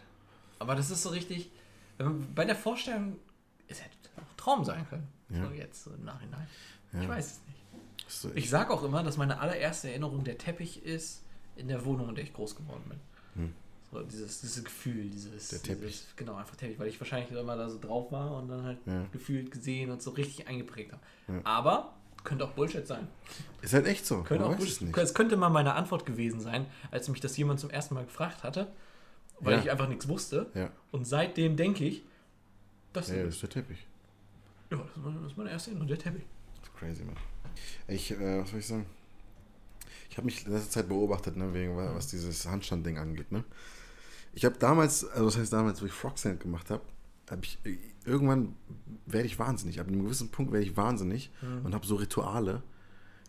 Aber 0.60 0.76
das 0.76 0.90
ist 0.90 1.02
so 1.02 1.08
richtig, 1.08 1.50
bei 2.34 2.44
der 2.44 2.56
Vorstellung, 2.56 3.16
es 3.66 3.82
hätte 3.82 3.96
auch 4.16 4.36
Traum 4.36 4.64
sein 4.64 4.86
können. 4.88 5.08
Ja. 5.30 5.46
So 5.46 5.52
jetzt 5.52 5.84
so 5.84 5.90
im 5.90 6.04
Nachhinein. 6.04 6.46
Ja. 6.92 7.02
Ich 7.02 7.08
weiß 7.08 7.26
es 7.26 7.40
nicht. 7.46 7.64
So, 8.06 8.30
Ich 8.34 8.50
sage 8.50 8.72
auch 8.72 8.84
immer, 8.84 9.02
dass 9.02 9.16
meine 9.16 9.40
allererste 9.40 9.88
Erinnerung 9.88 10.22
der 10.22 10.38
Teppich 10.38 10.84
ist 10.84 11.24
in 11.56 11.68
der 11.68 11.84
Wohnung, 11.84 12.10
in 12.10 12.14
der 12.14 12.24
ich 12.24 12.32
groß 12.32 12.54
geworden 12.54 12.84
bin. 12.88 13.00
Hm. 13.34 13.54
So 13.94 14.02
dieses, 14.02 14.40
dieses 14.40 14.64
Gefühl, 14.64 15.08
dieses, 15.08 15.48
Der 15.48 15.62
Teppich. 15.62 15.92
Dieses, 16.00 16.16
genau, 16.16 16.34
einfach 16.34 16.56
Teppich, 16.56 16.78
weil 16.78 16.88
ich 16.88 17.00
wahrscheinlich 17.00 17.30
immer 17.30 17.56
da 17.56 17.68
so 17.68 17.78
drauf 17.78 18.10
war 18.12 18.36
und 18.36 18.48
dann 18.48 18.62
halt 18.64 18.78
Ja. 18.86 19.06
gefühlt 19.12 19.50
gesehen 19.50 19.90
und 19.90 20.02
so 20.02 20.10
richtig 20.10 20.48
eingeprägt 20.48 20.92
habe. 20.92 21.02
Ja. 21.28 21.40
Aber 21.44 21.94
könnte 22.24 22.44
auch 22.44 22.52
Bullshit 22.52 22.86
sein. 22.86 23.06
ist 23.62 23.72
halt 23.74 23.86
echt 23.86 24.04
so. 24.06 24.22
Könnte 24.22 24.44
auch 24.46 24.50
weiß 24.50 24.54
es 24.54 24.58
Bullshit. 24.78 24.82
nicht. 24.88 24.96
Es 24.98 25.14
könnte 25.14 25.36
mal 25.36 25.48
meine 25.50 25.74
Antwort 25.74 26.06
gewesen 26.06 26.40
sein, 26.40 26.66
als 26.90 27.08
mich 27.08 27.20
das 27.20 27.36
jemand 27.36 27.60
zum 27.60 27.70
ersten 27.70 27.94
Mal 27.94 28.04
gefragt 28.04 28.42
hatte, 28.42 28.72
weil 29.40 29.54
Ja. 29.54 29.60
ich 29.62 29.70
einfach 29.70 29.88
nichts 29.88 30.08
wusste. 30.08 30.50
Ja, 30.54 30.70
Und 30.90 31.06
seitdem 31.06 31.56
denke 31.56 31.84
ich, 31.84 32.02
das, 32.92 33.08
ja, 33.08 33.16
ja, 33.16 33.24
ist 33.24 33.42
der 33.42 33.50
Teppich. 33.50 33.86
das, 34.70 34.80
ist 34.80 34.96
meine, 34.96 35.18
das 35.20 35.30
ist 35.32 35.36
meine 35.38 35.50
erste 35.50 35.70
Erinnerung, 35.70 35.88
der 35.88 35.98
Teppich. 35.98 36.24
Das 36.60 36.68
ist 36.68 36.76
crazy, 36.76 37.04
man. 37.04 37.16
Ich, 37.88 38.10
äh, 38.10 38.40
was 38.40 38.50
soll 38.50 38.58
ich 38.60 38.66
sagen? 38.66 38.86
Ich 40.10 40.16
habe 40.16 40.24
mich 40.26 40.46
in 40.46 40.52
letzter 40.52 40.70
Zeit 40.70 40.88
beobachtet, 40.88 41.36
ne, 41.36 41.52
wegen, 41.54 41.76
was 41.76 42.06
dieses 42.06 42.46
Handstand-Ding 42.46 42.98
angeht, 42.98 43.30
ne? 43.32 43.44
Ich 44.34 44.44
habe 44.44 44.56
damals, 44.58 45.04
also 45.04 45.26
was 45.26 45.38
heißt 45.38 45.52
damals, 45.52 45.80
wo 45.82 45.86
ich 45.86 45.92
Frogsand 45.92 46.40
gemacht 46.40 46.70
habe, 46.70 46.82
habe 47.30 47.42
ich, 47.44 47.58
äh, 47.64 47.76
irgendwann 48.04 48.54
werde 49.06 49.26
ich 49.26 49.38
wahnsinnig. 49.38 49.80
Ab 49.80 49.88
einem 49.88 50.02
gewissen 50.02 50.30
Punkt 50.30 50.52
werde 50.52 50.66
ich 50.66 50.76
wahnsinnig 50.76 51.30
und 51.64 51.74
habe 51.74 51.86
so 51.86 51.94
Rituale, 51.96 52.62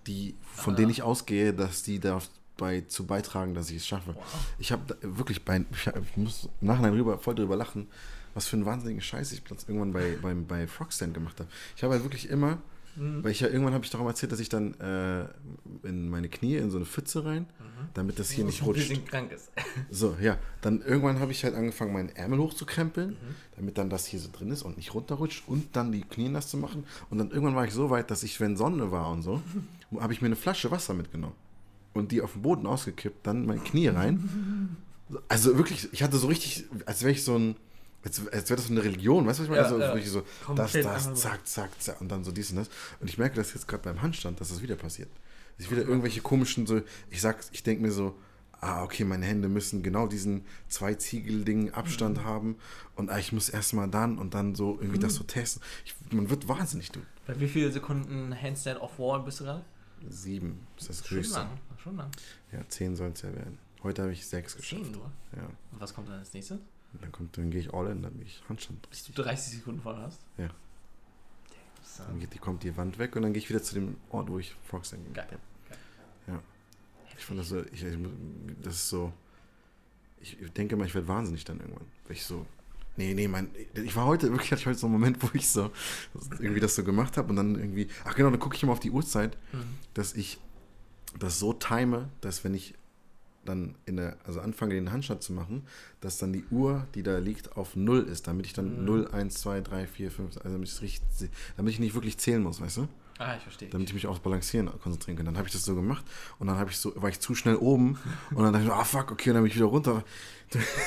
die, 0.07 0.35
von 0.53 0.73
Ah. 0.73 0.77
denen 0.77 0.91
ich 0.91 1.03
ausgehe, 1.03 1.53
dass 1.53 1.83
die 1.83 1.99
dabei 1.99 2.81
zu 2.81 3.05
beitragen, 3.05 3.53
dass 3.53 3.69
ich 3.69 3.77
es 3.77 3.87
schaffe. 3.87 4.15
Ich 4.59 4.71
habe 4.71 4.97
wirklich 5.01 5.43
bei, 5.45 5.63
ich, 5.71 6.17
muss 6.17 6.49
im 6.61 6.67
Nachhinein 6.67 6.93
rüber, 6.93 7.17
voll 7.19 7.35
drüber 7.35 7.55
lachen, 7.55 7.87
was 8.33 8.47
für 8.47 8.55
einen 8.57 8.65
wahnsinnigen 8.65 9.01
Scheiß 9.01 9.31
ich 9.31 9.41
irgendwann 9.67 9.93
bei, 9.93 10.17
beim, 10.21 10.45
bei 10.45 10.67
Frogstand 10.67 11.13
gemacht 11.13 11.39
habe. 11.39 11.49
Ich 11.75 11.83
habe 11.83 11.93
halt 11.93 12.03
wirklich 12.03 12.29
immer, 12.29 12.57
weil 12.97 13.31
ich 13.31 13.39
ja 13.41 13.47
irgendwann 13.47 13.73
habe 13.73 13.83
ich 13.83 13.91
darum 13.91 14.07
erzählt, 14.07 14.31
dass 14.31 14.39
ich 14.39 14.49
dann 14.49 14.73
äh, 14.79 15.25
in 15.83 16.09
meine 16.09 16.29
Knie 16.29 16.55
in 16.55 16.71
so 16.71 16.77
eine 16.77 16.85
Pfütze 16.85 17.25
rein, 17.25 17.45
damit 17.93 18.19
das 18.19 18.29
hier 18.31 18.45
nicht 18.45 18.61
ein 18.61 18.65
rutscht. 18.65 18.87
bisschen 18.89 19.05
krank 19.05 19.31
ist. 19.31 19.51
So, 19.91 20.15
ja. 20.21 20.37
Dann 20.61 20.81
irgendwann 20.81 21.19
habe 21.19 21.31
ich 21.31 21.43
halt 21.43 21.55
angefangen, 21.55 21.93
meinen 21.93 22.09
Ärmel 22.09 22.39
hochzukrempeln, 22.39 23.09
Mhm. 23.11 23.15
damit 23.57 23.77
dann 23.77 23.89
das 23.89 24.05
hier 24.05 24.19
so 24.19 24.29
drin 24.31 24.49
ist 24.51 24.63
und 24.63 24.77
nicht 24.77 24.93
runterrutscht 24.93 25.43
und 25.47 25.75
dann 25.75 25.91
die 25.91 26.01
Knie 26.01 26.29
nass 26.29 26.47
zu 26.49 26.57
machen. 26.57 26.85
Und 27.09 27.17
dann 27.17 27.31
irgendwann 27.31 27.55
war 27.55 27.65
ich 27.65 27.73
so 27.73 27.89
weit, 27.89 28.09
dass 28.11 28.23
ich, 28.23 28.39
wenn 28.39 28.55
Sonne 28.57 28.91
war 28.91 29.11
und 29.11 29.21
so, 29.21 29.41
habe 29.99 30.13
ich 30.13 30.21
mir 30.21 30.27
eine 30.27 30.35
Flasche 30.35 30.71
Wasser 30.71 30.93
mitgenommen 30.93 31.35
und 31.93 32.11
die 32.11 32.21
auf 32.21 32.33
den 32.33 32.41
Boden 32.41 32.65
ausgekippt, 32.65 33.25
dann 33.27 33.45
mein 33.45 33.63
Knie 33.63 33.87
rein. 33.87 34.77
Also 35.27 35.55
wirklich, 35.55 35.87
ich 35.93 36.01
hatte 36.01 36.17
so 36.17 36.25
richtig, 36.25 36.65
als 36.87 37.01
wäre 37.03 37.11
ich 37.11 37.23
so 37.23 37.37
ein, 37.37 37.55
als, 38.05 38.19
als 38.27 38.49
wäre 38.49 38.57
das 38.57 38.67
so 38.67 38.71
eine 38.71 38.83
Religion, 38.83 39.25
weißt 39.25 39.39
du, 39.39 39.43
was 39.43 39.45
ich 39.45 39.49
meine? 39.49 39.61
Ja, 39.61 39.67
also 39.67 39.79
ja. 39.79 40.05
so, 40.05 40.53
das, 40.55 40.71
das, 40.73 41.13
zack, 41.21 41.45
zack, 41.47 41.81
zack 41.81 41.99
und 42.01 42.09
dann 42.09 42.23
so 42.23 42.31
dies 42.31 42.51
und 42.51 42.57
das. 42.57 42.69
Und 42.99 43.09
ich 43.09 43.17
merke 43.17 43.35
das 43.35 43.53
jetzt 43.53 43.67
gerade 43.67 43.83
beim 43.83 44.01
Handstand, 44.01 44.39
dass 44.39 44.49
das 44.49 44.61
wieder 44.61 44.75
passiert. 44.75 45.09
Dass 45.57 45.65
ich 45.65 45.71
wieder 45.71 45.81
irgendwelche 45.81 46.21
komischen, 46.21 46.67
so, 46.67 46.81
ich 47.09 47.19
sag, 47.21 47.43
ich 47.51 47.63
denke 47.63 47.81
mir 47.81 47.91
so, 47.91 48.15
ah, 48.61 48.83
okay, 48.83 49.03
meine 49.03 49.25
Hände 49.25 49.49
müssen 49.49 49.83
genau 49.83 50.07
diesen 50.07 50.45
zwei 50.69 50.93
Ziegeldingen 50.93 51.73
Abstand 51.73 52.19
Mhm. 52.19 52.23
haben 52.23 52.55
und 52.95 53.09
ah, 53.09 53.17
ich 53.17 53.31
muss 53.31 53.49
erstmal 53.49 53.89
dann 53.89 54.17
und 54.17 54.33
dann 54.33 54.55
so 54.55 54.77
irgendwie 54.79 54.99
das 54.99 55.15
so 55.15 55.23
testen. 55.23 55.61
Ich, 55.83 55.95
man 56.11 56.29
wird 56.29 56.47
wahnsinnig, 56.47 56.91
du. 56.91 56.99
Bei 57.27 57.39
wie 57.39 57.47
viele 57.47 57.71
Sekunden 57.71 58.33
Handstand 58.39 58.79
off 58.81 58.97
Wall 58.99 59.21
bist 59.23 59.39
du 59.39 59.45
gerade? 59.45 59.65
Sieben 60.07 60.67
ist 60.77 60.89
das 60.89 61.05
Schon 61.07 61.17
höchste. 61.17 61.39
lang. 61.39 61.49
Schon 61.81 61.97
lang. 61.97 62.11
Ja, 62.51 62.59
zehn 62.69 62.95
soll 62.95 63.09
es 63.13 63.21
ja 63.23 63.33
werden. 63.33 63.57
Heute 63.81 64.03
habe 64.03 64.11
ich 64.13 64.25
sechs 64.25 64.55
geschafft. 64.55 64.83
Zehn 64.83 64.91
nur. 64.91 65.11
Ja. 65.35 65.43
Und 65.71 65.81
was 65.81 65.93
kommt 65.93 66.07
dann 66.09 66.19
als 66.19 66.33
nächstes? 66.33 66.59
Und 66.95 67.03
dann 67.03 67.11
kommt, 67.11 67.37
dann 67.37 67.51
gehe 67.51 67.59
ich 67.61 67.73
all 67.73 67.87
in, 67.91 68.01
dann 68.01 68.13
gehe 68.15 68.25
ich 68.25 68.41
Handstand. 68.49 68.89
Bis 68.89 69.03
du 69.03 69.11
30 69.13 69.57
Sekunden 69.57 69.81
voll 69.81 69.95
hast? 69.97 70.21
Ja. 70.37 70.49
Dann 72.07 72.19
geht 72.19 72.33
die, 72.33 72.39
kommt 72.39 72.63
die 72.63 72.75
Wand 72.75 72.97
weg 72.97 73.15
und 73.15 73.21
dann 73.21 73.31
gehe 73.33 73.41
ich 73.41 73.49
wieder 73.49 73.61
zu 73.63 73.75
dem 73.75 73.95
Ort, 74.09 74.29
wo 74.29 74.37
ich 74.39 74.55
Frogsang 74.67 74.99
gemacht 75.03 75.15
Geil. 75.15 75.27
habe. 75.27 75.79
Ja. 76.37 76.41
Ich 77.17 77.23
fand 77.23 77.39
das 77.39 77.49
so, 77.49 77.61
ich, 77.71 77.83
ich, 77.83 77.97
das 78.61 78.75
ist 78.75 78.89
so, 78.89 79.13
ich 80.19 80.35
denke 80.53 80.75
mal, 80.75 80.85
ich 80.87 80.93
werde 80.95 81.07
wahnsinnig 81.07 81.45
dann 81.45 81.59
irgendwann. 81.59 81.85
Weil 82.07 82.17
ich 82.17 82.25
so, 82.25 82.45
nee, 82.97 83.13
nee, 83.13 83.27
mein, 83.29 83.49
ich 83.75 83.95
war 83.95 84.05
heute, 84.05 84.29
wirklich 84.31 84.51
hatte 84.51 84.61
ich 84.61 84.65
heute 84.67 84.77
so 84.79 84.87
einen 84.87 84.93
Moment, 84.93 85.21
wo 85.23 85.29
ich 85.33 85.47
so, 85.49 85.71
irgendwie 86.39 86.59
das 86.59 86.75
so 86.75 86.83
gemacht 86.83 87.15
habe 87.17 87.29
und 87.29 87.37
dann 87.37 87.55
irgendwie, 87.55 87.87
ach 88.03 88.15
genau, 88.15 88.29
dann 88.29 88.39
gucke 88.39 88.55
ich 88.55 88.63
immer 88.63 88.73
auf 88.73 88.79
die 88.81 88.91
Uhrzeit, 88.91 89.37
Mhm. 89.53 89.63
dass 89.93 90.13
ich 90.15 90.37
das 91.19 91.39
so 91.39 91.53
time, 91.53 92.09
dass 92.19 92.43
wenn 92.43 92.53
ich 92.53 92.73
dann 93.45 93.75
in 93.85 93.97
der, 93.97 94.17
also 94.25 94.41
anfange, 94.41 94.73
den 94.75 94.91
Handstand 94.91 95.21
zu 95.23 95.33
machen, 95.33 95.63
dass 96.01 96.17
dann 96.17 96.33
die 96.33 96.43
Uhr, 96.51 96.85
die 96.95 97.03
da 97.03 97.17
liegt, 97.19 97.55
auf 97.57 97.75
Null 97.75 98.01
ist, 98.03 98.27
damit 98.27 98.45
ich 98.45 98.53
dann 98.53 98.79
Mhm. 98.79 98.85
0, 98.85 99.07
1, 99.11 99.33
2, 99.35 99.61
3, 99.61 99.87
4, 99.87 100.11
5, 100.11 100.37
also 100.37 100.49
damit 100.49 100.67
ich, 100.69 100.81
richtig, 100.81 101.29
damit 101.57 101.73
ich 101.73 101.79
nicht 101.79 101.93
wirklich 101.93 102.17
zählen 102.17 102.41
muss, 102.43 102.59
weißt 102.59 102.77
du? 102.77 102.87
Ah, 103.17 103.35
ich 103.37 103.43
verstehe. 103.43 103.69
damit 103.69 103.87
ich 103.87 103.93
mich 103.93 104.07
aufs 104.07 104.19
Balancieren 104.19 104.69
konzentrieren 104.81 105.15
kann. 105.15 105.25
Dann 105.25 105.37
habe 105.37 105.47
ich 105.47 105.53
das 105.53 105.63
so 105.63 105.73
gemacht 105.73 106.03
und 106.37 106.47
dann 106.47 106.57
habe 106.57 106.69
ich 106.71 106.77
so, 106.77 106.91
war 107.01 107.07
ich 107.07 107.21
zu 107.21 107.33
schnell 107.33 107.55
oben 107.55 107.97
und 108.31 108.43
dann 108.43 108.51
dachte 108.51 108.65
ich, 108.65 108.71
ah 108.73 108.83
fuck, 108.83 109.09
okay, 109.11 109.29
und 109.29 109.35
dann 109.35 109.43
bin 109.43 109.51
ich 109.51 109.55
wieder 109.55 109.67
runter. 109.67 110.03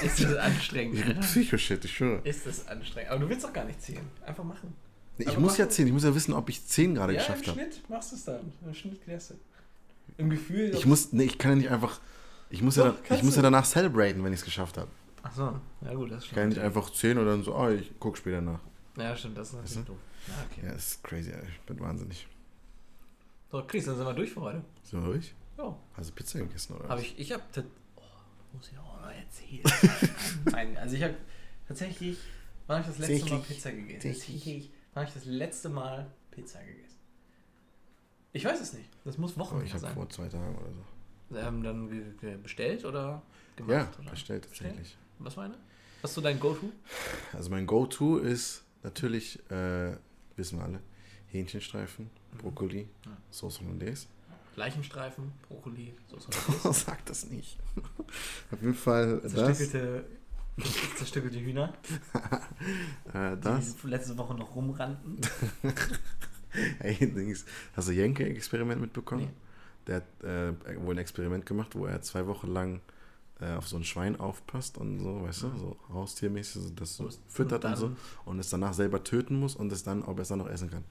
Ist 0.04 0.22
das 0.22 0.36
anstrengend? 0.36 1.20
Psycho-Shit, 1.20 1.84
ich 1.86 1.96
schwöre. 1.96 2.20
Ist 2.24 2.44
das 2.46 2.68
anstrengend? 2.68 3.10
Aber 3.12 3.20
du 3.20 3.28
willst 3.30 3.44
doch 3.44 3.52
gar 3.54 3.64
nicht 3.64 3.80
zählen. 3.80 4.04
Einfach 4.26 4.44
machen. 4.44 4.74
Nee, 5.16 5.24
ich 5.24 5.30
Aber 5.32 5.40
muss 5.40 5.56
ja 5.56 5.64
du- 5.64 5.70
zählen, 5.70 5.88
ich 5.88 5.94
muss 5.94 6.04
ja 6.04 6.14
wissen, 6.14 6.34
ob 6.34 6.48
ich 6.50 6.64
10 6.66 6.94
gerade 6.96 7.14
ja, 7.14 7.20
geschafft 7.20 7.44
im 7.44 7.48
habe. 7.52 7.60
Schnitt 7.60 7.82
machst 7.88 8.12
du 8.12 8.16
es 8.16 8.24
dann. 8.24 8.52
Im 8.66 8.74
Schnitt 8.74 9.02
klärst 9.02 9.30
du. 9.30 9.34
Im 10.18 10.28
Gefühl. 10.30 10.70
Ich 10.74 10.84
muss, 10.84 11.12
nee, 11.14 11.24
ich 11.24 11.38
kann 11.38 11.52
ja 11.52 11.56
nicht 11.56 11.70
einfach, 11.70 11.98
ich 12.50 12.62
muss, 12.62 12.76
ja, 12.76 12.84
Doch, 12.90 12.96
dann, 13.08 13.18
ich 13.18 13.22
muss 13.24 13.34
du. 13.34 13.38
ja 13.38 13.42
danach 13.42 13.64
celebraten, 13.64 14.22
wenn 14.24 14.32
ich 14.32 14.40
es 14.40 14.44
geschafft 14.44 14.78
habe. 14.78 14.88
Achso, 15.22 15.60
ja 15.82 15.94
gut, 15.94 16.10
das 16.10 16.24
Ich 16.24 16.30
kann 16.30 16.38
ja 16.38 16.50
stimmt. 16.50 16.56
nicht 16.56 16.60
einfach 16.60 16.90
10 16.90 17.18
und 17.18 17.26
dann 17.26 17.42
so, 17.42 17.54
ah, 17.54 17.70
ich 17.70 17.92
guck 17.98 18.16
später 18.16 18.40
nach. 18.40 18.60
Ja, 18.96 19.16
stimmt, 19.16 19.36
das 19.36 19.48
ist 19.48 19.54
natürlich 19.54 19.76
Weißt 19.78 19.88
doof. 19.88 19.96
Ja, 20.28 20.34
okay. 20.50 20.66
Ja, 20.66 20.72
das 20.72 20.86
ist 20.88 21.04
crazy, 21.04 21.30
ich 21.30 21.60
bin 21.62 21.80
wahnsinnig. 21.80 22.26
So, 23.50 23.62
Chris, 23.66 23.84
dann 23.86 23.96
sind 23.96 24.06
wir 24.06 24.12
durch 24.14 24.30
für 24.30 24.40
heute. 24.42 24.62
So, 24.82 24.98
ruhig? 25.00 25.34
Ja. 25.56 25.76
Also 25.96 26.12
Pizza 26.12 26.38
gegessen, 26.38 26.76
oder? 26.76 26.88
Habe 26.88 27.00
ich, 27.00 27.18
ich 27.18 27.32
habe, 27.32 27.42
oh, 27.96 28.02
muss 28.52 28.70
ich 28.70 28.78
auch 28.78 29.00
mal 29.00 29.12
erzählen. 29.12 29.62
Nein, 30.52 30.76
also 30.76 30.96
ich 30.96 31.02
habe 31.02 31.14
tatsächlich, 31.66 32.18
wann 32.66 32.78
habe 32.82 32.90
ich 32.92 32.98
das 32.98 33.08
letzte 33.08 33.30
Mal. 33.30 33.40
Pizza 33.40 33.72
gegessen? 33.72 34.12
Tatsächlich. 34.12 34.70
Wann 34.94 35.00
habe 35.06 35.08
ich 35.08 35.14
das 35.14 35.24
letzte 35.24 35.68
Mal 35.70 36.10
Pizza 36.30 36.60
gegessen? 36.60 36.98
Ich 38.32 38.44
weiß 38.44 38.60
es 38.60 38.72
nicht. 38.74 38.88
Das 39.04 39.16
muss 39.18 39.38
Wochen 39.38 39.56
Aber 39.56 39.64
ich 39.64 39.72
her 39.72 39.80
habe 39.80 39.86
sein. 39.86 39.94
vor 39.94 40.08
zwei 40.10 40.28
Tagen 40.28 40.54
oder 40.56 40.72
so. 40.72 40.84
Ähm, 41.34 41.62
dann 41.62 42.16
bestellt 42.42 42.84
oder 42.84 43.22
gemacht? 43.56 43.72
Ja, 43.72 44.00
oder? 44.02 44.10
bestellt 44.10 44.44
tatsächlich. 44.44 44.96
Was 45.18 45.36
war 45.36 45.44
eine? 45.44 45.54
Was 46.00 46.10
ist 46.12 46.14
so 46.14 46.20
dein 46.20 46.38
Go-To? 46.40 46.70
Also 47.32 47.50
mein 47.50 47.66
Go-To 47.66 48.18
ist 48.18 48.62
natürlich, 48.82 49.38
äh, 49.50 49.96
wissen 50.36 50.58
wir 50.58 50.64
alle, 50.64 50.80
Hähnchenstreifen, 51.26 52.08
Brokkoli, 52.38 52.88
Ja. 53.04 53.16
Sauce 53.30 53.60
Hollandaise. 53.60 54.06
Leichenstreifen, 54.56 55.32
Brokkoli, 55.48 55.94
Soße. 56.08 56.28
Sag 56.72 57.04
das 57.06 57.28
nicht. 57.30 57.58
Auf 58.50 58.60
jeden 58.60 58.74
Fall 58.74 59.20
das. 59.22 59.32
Zerstückelte, 59.34 60.04
zerstückelte 60.96 61.40
Hühner, 61.40 61.74
Äh, 63.12 63.36
die 63.36 63.40
das. 63.42 63.74
diese 63.76 63.88
letzte 63.88 64.16
Woche 64.18 64.34
noch 64.34 64.54
rumrannten. 64.56 65.18
Dings. 66.82 67.44
Hast 67.74 67.88
du 67.88 67.92
Jenke-Experiment 67.92 68.80
mitbekommen? 68.80 69.24
Nee. 69.26 69.30
Der 69.88 69.96
hat 69.96 70.22
äh, 70.22 70.52
wohl 70.84 70.94
ein 70.94 70.98
Experiment 70.98 71.46
gemacht, 71.46 71.74
wo 71.74 71.86
er 71.86 72.00
zwei 72.02 72.26
Wochen 72.26 72.48
lang 72.48 72.80
äh, 73.40 73.54
auf 73.54 73.66
so 73.66 73.76
ein 73.76 73.84
Schwein 73.84 74.20
aufpasst 74.20 74.78
und 74.78 75.00
so, 75.00 75.22
weißt 75.22 75.44
du, 75.44 75.56
so 75.56 75.76
haustiermäßig, 75.92 76.62
so 76.62 76.70
das 76.70 76.96
so 76.96 77.08
füttert 77.28 77.64
und, 77.64 77.76
so 77.76 77.96
und 78.24 78.38
es 78.38 78.50
danach 78.50 78.74
selber 78.74 79.02
töten 79.02 79.38
muss 79.38 79.56
und 79.56 79.72
es 79.72 79.82
dann, 79.82 80.02
ob 80.02 80.18
er 80.18 80.22
es 80.22 80.28
dann 80.28 80.38
noch 80.38 80.48
essen 80.48 80.70
kann. 80.70 80.84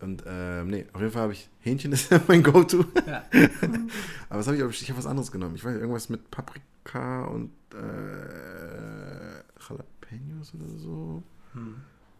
Und 0.00 0.24
ähm, 0.26 0.68
nee, 0.68 0.86
auf 0.92 1.00
jeden 1.00 1.12
Fall 1.12 1.22
habe 1.22 1.32
ich 1.32 1.48
Hähnchen 1.60 1.92
ist 1.92 2.10
ja 2.10 2.20
mein 2.28 2.42
Go-To. 2.42 2.84
Ja. 3.06 3.24
Aber 4.28 4.38
was 4.40 4.46
habe 4.46 4.56
ich? 4.56 4.82
Ich 4.82 4.90
habe 4.90 4.98
was 4.98 5.06
anderes 5.06 5.32
genommen. 5.32 5.54
Ich 5.54 5.64
weiß 5.64 5.76
irgendwas 5.76 6.08
mit 6.08 6.30
Paprika 6.30 7.24
und 7.26 7.50
äh, 7.72 9.42
Jalapenos 9.66 10.54
oder 10.54 10.68
so. 10.68 11.22
Hm. 11.52 11.76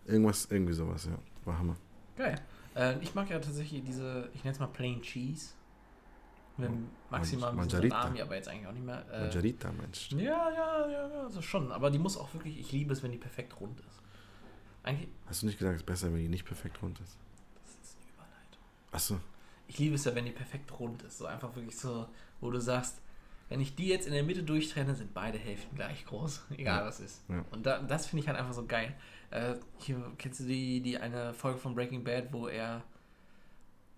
Irgendwas, 0.06 0.48
irgendwie 0.50 0.72
sowas, 0.72 1.06
ja. 1.06 1.18
War 1.44 1.58
Hammer. 1.58 1.76
Geil. 2.16 2.36
Äh, 2.74 2.98
ich 3.00 3.14
mag 3.14 3.28
ja 3.28 3.38
tatsächlich 3.38 3.82
diese, 3.84 4.30
ich 4.34 4.44
nenne 4.44 4.54
es 4.54 4.60
mal 4.60 4.68
Plain 4.68 5.02
Cheese. 5.02 5.50
Oh, 6.58 7.10
maximal 7.10 7.50
so 7.50 7.56
Margarita. 7.56 8.00
Salami, 8.02 8.20
aber 8.22 8.34
jetzt 8.36 8.48
eigentlich 8.48 8.66
auch 8.66 8.72
nicht 8.72 8.84
mehr. 8.86 9.04
Äh, 9.12 9.20
Margarita 9.20 9.72
meinst 9.72 10.12
du? 10.12 10.16
ja, 10.18 10.50
ja, 10.50 10.88
ja, 10.88 11.08
ja, 11.08 11.22
also 11.24 11.42
schon. 11.42 11.70
Aber 11.72 11.90
die 11.90 11.98
muss 11.98 12.16
auch 12.16 12.32
wirklich, 12.34 12.58
ich 12.58 12.72
liebe 12.72 12.92
es, 12.92 13.02
wenn 13.02 13.12
die 13.12 13.18
perfekt 13.18 13.60
rund 13.60 13.78
ist. 13.80 14.02
Eigentlich, 14.82 15.08
Hast 15.26 15.42
du 15.42 15.46
nicht 15.46 15.58
gesagt, 15.58 15.74
es 15.76 15.82
ist 15.82 15.86
besser, 15.86 16.12
wenn 16.12 16.20
die 16.20 16.28
nicht 16.28 16.44
perfekt 16.44 16.80
rund 16.82 16.98
ist? 17.00 17.16
das 17.62 17.72
ist 17.90 17.96
eine 17.98 18.12
Überleitung. 18.14 18.62
Achso. 18.92 19.20
Ich 19.68 19.78
liebe 19.78 19.96
es 19.96 20.04
ja, 20.04 20.14
wenn 20.14 20.24
die 20.24 20.30
perfekt 20.30 20.78
rund 20.78 21.02
ist. 21.02 21.18
So 21.18 21.26
einfach 21.26 21.54
wirklich 21.56 21.76
so, 21.76 22.06
wo 22.40 22.50
du 22.50 22.60
sagst, 22.60 23.00
wenn 23.48 23.60
ich 23.60 23.74
die 23.74 23.88
jetzt 23.88 24.06
in 24.06 24.12
der 24.12 24.22
Mitte 24.22 24.42
durchtrenne, 24.42 24.94
sind 24.94 25.12
beide 25.12 25.38
Hälften 25.38 25.74
gleich 25.76 26.04
groß. 26.06 26.46
Egal 26.56 26.80
Ja. 26.80 26.86
was 26.86 27.00
ist. 27.00 27.22
Ja. 27.28 27.44
Und 27.50 27.66
da, 27.66 27.80
das 27.80 28.06
finde 28.06 28.22
ich 28.22 28.28
halt 28.28 28.38
einfach 28.38 28.52
so 28.54 28.64
geil. 28.64 28.94
Äh, 29.30 29.54
hier, 29.78 30.00
kennst 30.18 30.40
du 30.40 30.44
die, 30.44 30.80
die 30.80 30.96
eine 30.98 31.34
Folge 31.34 31.58
von 31.58 31.74
Breaking 31.74 32.02
Bad, 32.04 32.32
wo 32.32 32.46
er. 32.48 32.82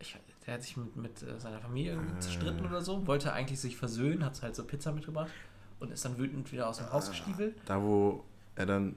Ich, 0.00 0.16
der 0.48 0.54
hat 0.54 0.62
sich 0.62 0.78
mit, 0.78 0.96
mit 0.96 1.22
äh, 1.22 1.38
seiner 1.38 1.60
Familie 1.60 1.92
irgendwie 1.92 2.16
Äh. 2.16 2.20
zerstritten 2.20 2.64
oder 2.66 2.80
so, 2.80 3.06
wollte 3.06 3.32
eigentlich 3.34 3.60
sich 3.60 3.76
versöhnen, 3.76 4.24
hat 4.24 4.40
halt 4.42 4.56
so 4.56 4.64
Pizza 4.64 4.92
mitgebracht 4.92 5.30
und 5.78 5.92
ist 5.92 6.04
dann 6.06 6.16
wütend 6.16 6.50
wieder 6.50 6.68
aus 6.68 6.78
dem 6.78 6.90
Haus 6.90 7.10
gestiefelt. 7.10 7.54
Da, 7.66 7.82
wo 7.82 8.24
er 8.56 8.64
dann. 8.66 8.96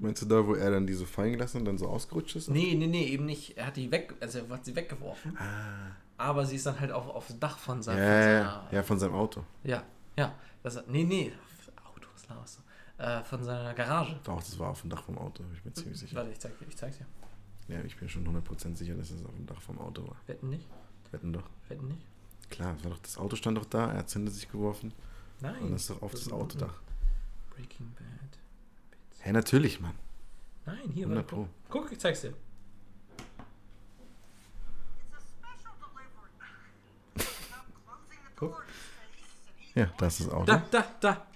Meinst 0.00 0.20
du 0.22 0.26
da, 0.26 0.44
wo 0.44 0.54
er 0.54 0.72
dann 0.72 0.86
die 0.88 0.92
so 0.94 1.06
fallen 1.06 1.32
gelassen 1.34 1.58
und 1.58 1.64
dann 1.66 1.78
so 1.78 1.86
ausgerutscht 1.86 2.34
ist? 2.34 2.50
Nee, 2.50 2.74
nee, 2.74 2.88
nee, 2.88 3.04
eben 3.06 3.24
nicht. 3.26 3.56
Er 3.56 3.66
hat 3.68 3.76
die 3.76 3.90
weg, 3.92 4.12
also 4.20 4.40
er 4.40 4.48
hat 4.48 4.64
sie 4.64 4.74
weggeworfen, 4.74 5.38
Ah. 5.38 5.92
aber 6.18 6.44
sie 6.44 6.56
ist 6.56 6.66
dann 6.66 6.80
halt 6.80 6.90
auf, 6.90 7.06
aufs 7.08 7.38
Dach 7.38 7.56
von 7.56 7.80
seinem. 7.80 7.98
ja, 8.02 8.04
von 8.10 8.22
seiner- 8.22 8.68
ja, 8.72 8.82
von 8.82 8.98
seinem 8.98 9.14
Auto. 9.14 9.44
Ja, 9.62 9.84
ja. 10.18 10.34
Das, 10.64 10.82
nee, 10.88 11.04
nee. 11.04 11.32
Auto, 11.84 12.08
was 12.12 12.28
laberst 12.28 12.58
du? 12.58 13.02
Äh, 13.02 13.22
von 13.22 13.42
seiner 13.44 13.72
Garage. 13.72 14.16
Doch, 14.24 14.38
das 14.38 14.58
war 14.58 14.70
auf 14.70 14.80
dem 14.80 14.90
Dach 14.90 15.04
vom 15.04 15.16
Auto, 15.16 15.42
bin 15.44 15.54
ich 15.54 15.64
mir 15.64 15.72
ziemlich 15.72 15.98
sicher. 16.00 16.16
Warte, 16.16 16.30
ich, 16.30 16.40
zeig, 16.40 16.58
dir- 16.58 16.66
ich 16.68 16.76
zeig's 16.76 16.98
dir. 16.98 17.06
Ja, 17.68 17.80
ich 17.82 17.96
bin 17.96 18.08
schon 18.08 18.26
100% 18.26 18.76
sicher, 18.76 18.94
dass 18.94 19.10
es 19.10 19.24
auf 19.24 19.34
dem 19.34 19.46
Dach 19.46 19.60
vom 19.60 19.78
Auto 19.78 20.06
war. 20.06 20.16
Wetten 20.26 20.50
nicht? 20.50 20.68
Wetten 21.10 21.32
doch. 21.32 21.48
Wetten 21.68 21.88
nicht? 21.88 22.02
Klar, 22.50 22.74
das, 22.74 22.84
war 22.84 22.90
doch, 22.90 22.98
das 22.98 23.18
Auto 23.18 23.36
stand 23.36 23.56
doch 23.56 23.64
da, 23.64 23.90
er 23.90 23.98
hat 23.98 24.10
Zünde 24.10 24.30
sich 24.30 24.50
geworfen 24.50 24.92
Nein. 25.40 25.62
und 25.62 25.72
ist 25.72 25.88
doch 25.88 26.02
auf 26.02 26.12
das 26.12 26.22
ist 26.22 26.32
Autodach. 26.32 26.80
Breaking 27.50 27.90
Bad. 27.94 28.38
Hä, 29.20 29.32
natürlich, 29.32 29.80
Mann. 29.80 29.94
Nein, 30.66 30.90
hier, 30.92 31.06
100 31.06 31.32
warte, 31.32 31.48
guck. 31.70 31.82
Guck, 31.84 31.92
ich 31.92 31.98
zeig's 31.98 32.20
dir. 32.20 32.34
Guck. 38.36 38.64
Ja, 39.74 39.86
das 39.98 40.20
ist 40.20 40.28
das 40.28 40.34
Auto. 40.34 40.44
Da, 40.44 40.62
da, 40.70 40.86
da. 41.00 41.26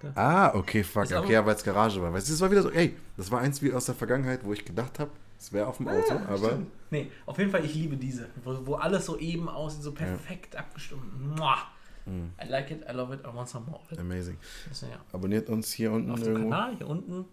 From 0.00 0.12
Ah, 0.14 0.54
okay, 0.54 0.82
fuck. 0.82 1.04
Ist 1.04 1.12
aber- 1.12 1.24
Okay, 1.24 1.32
ja, 1.34 1.44
weil 1.46 1.54
es 1.54 1.64
Garage 1.64 2.00
war. 2.02 2.12
Weißt 2.12 2.28
du, 2.28 2.32
das 2.32 2.40
war 2.40 2.50
wieder 2.50 2.62
so, 2.62 2.70
ey, 2.70 2.96
das 3.16 3.30
war 3.30 3.40
eins 3.40 3.60
wie 3.62 3.72
aus 3.72 3.86
der 3.86 3.94
Vergangenheit, 3.94 4.44
wo 4.44 4.52
ich 4.52 4.64
gedacht 4.64 4.98
habe, 4.98 5.10
es 5.38 5.52
wäre 5.52 5.66
auf 5.66 5.76
dem 5.78 5.88
Auto, 5.88 6.14
Ja, 6.14 6.26
aber 6.28 6.38
stimmt. 6.48 6.66
Nee, 6.90 7.10
auf 7.26 7.38
jeden 7.38 7.50
Fall, 7.50 7.64
ich 7.64 7.74
liebe 7.74 7.96
diese, 7.96 8.28
wo, 8.44 8.66
wo 8.66 8.74
alles 8.74 9.06
so 9.06 9.16
eben 9.18 9.48
aussieht, 9.48 9.82
so 9.82 9.92
perfekt 9.92 10.56
abgestimmt. 10.56 11.36
Muah. 11.36 11.58
Mhm. 12.06 12.32
I 12.42 12.48
like 12.48 12.70
it, 12.70 12.82
I 12.88 12.92
love 12.92 13.14
it, 13.14 13.20
I 13.24 13.34
want 13.34 13.48
some 13.48 13.66
more 13.66 13.78
of 13.80 13.92
it. 13.92 13.98
amazing. 13.98 14.36
Ist 14.70 14.82
ja 14.82 14.88
Abonniert 15.12 15.48
uns 15.50 15.70
hier 15.72 15.92
unten 15.92 16.10
auf 16.10 16.20
dem 16.20 16.28
irgendwo. 16.32 16.50
Kanal, 16.50 16.76
hier 16.76 16.88
unten. 16.88 17.24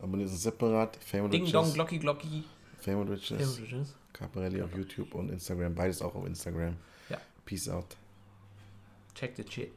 Abonniert 0.00 0.30
uns 0.30 0.42
separat. 0.42 0.96
Fame 1.04 1.30
Ding 1.30 1.44
Dong, 1.50 1.62
Riches. 1.64 1.74
Glocki, 1.74 1.98
Glocki. 1.98 2.44
Fame 2.78 3.00
and 3.02 3.10
Riches. 3.10 3.54
Sandwiches. 3.56 3.94
Caparelli 4.12 4.62
auf 4.62 4.74
YouTube 4.76 5.14
und 5.14 5.30
Instagram. 5.30 5.74
Beides 5.74 6.00
auch 6.02 6.14
auf 6.14 6.26
Instagram. 6.26 6.76
Ja. 7.10 7.18
Peace 7.44 7.68
out. 7.68 7.96
Check 9.14 9.36
the 9.36 9.44
shit. 9.48 9.72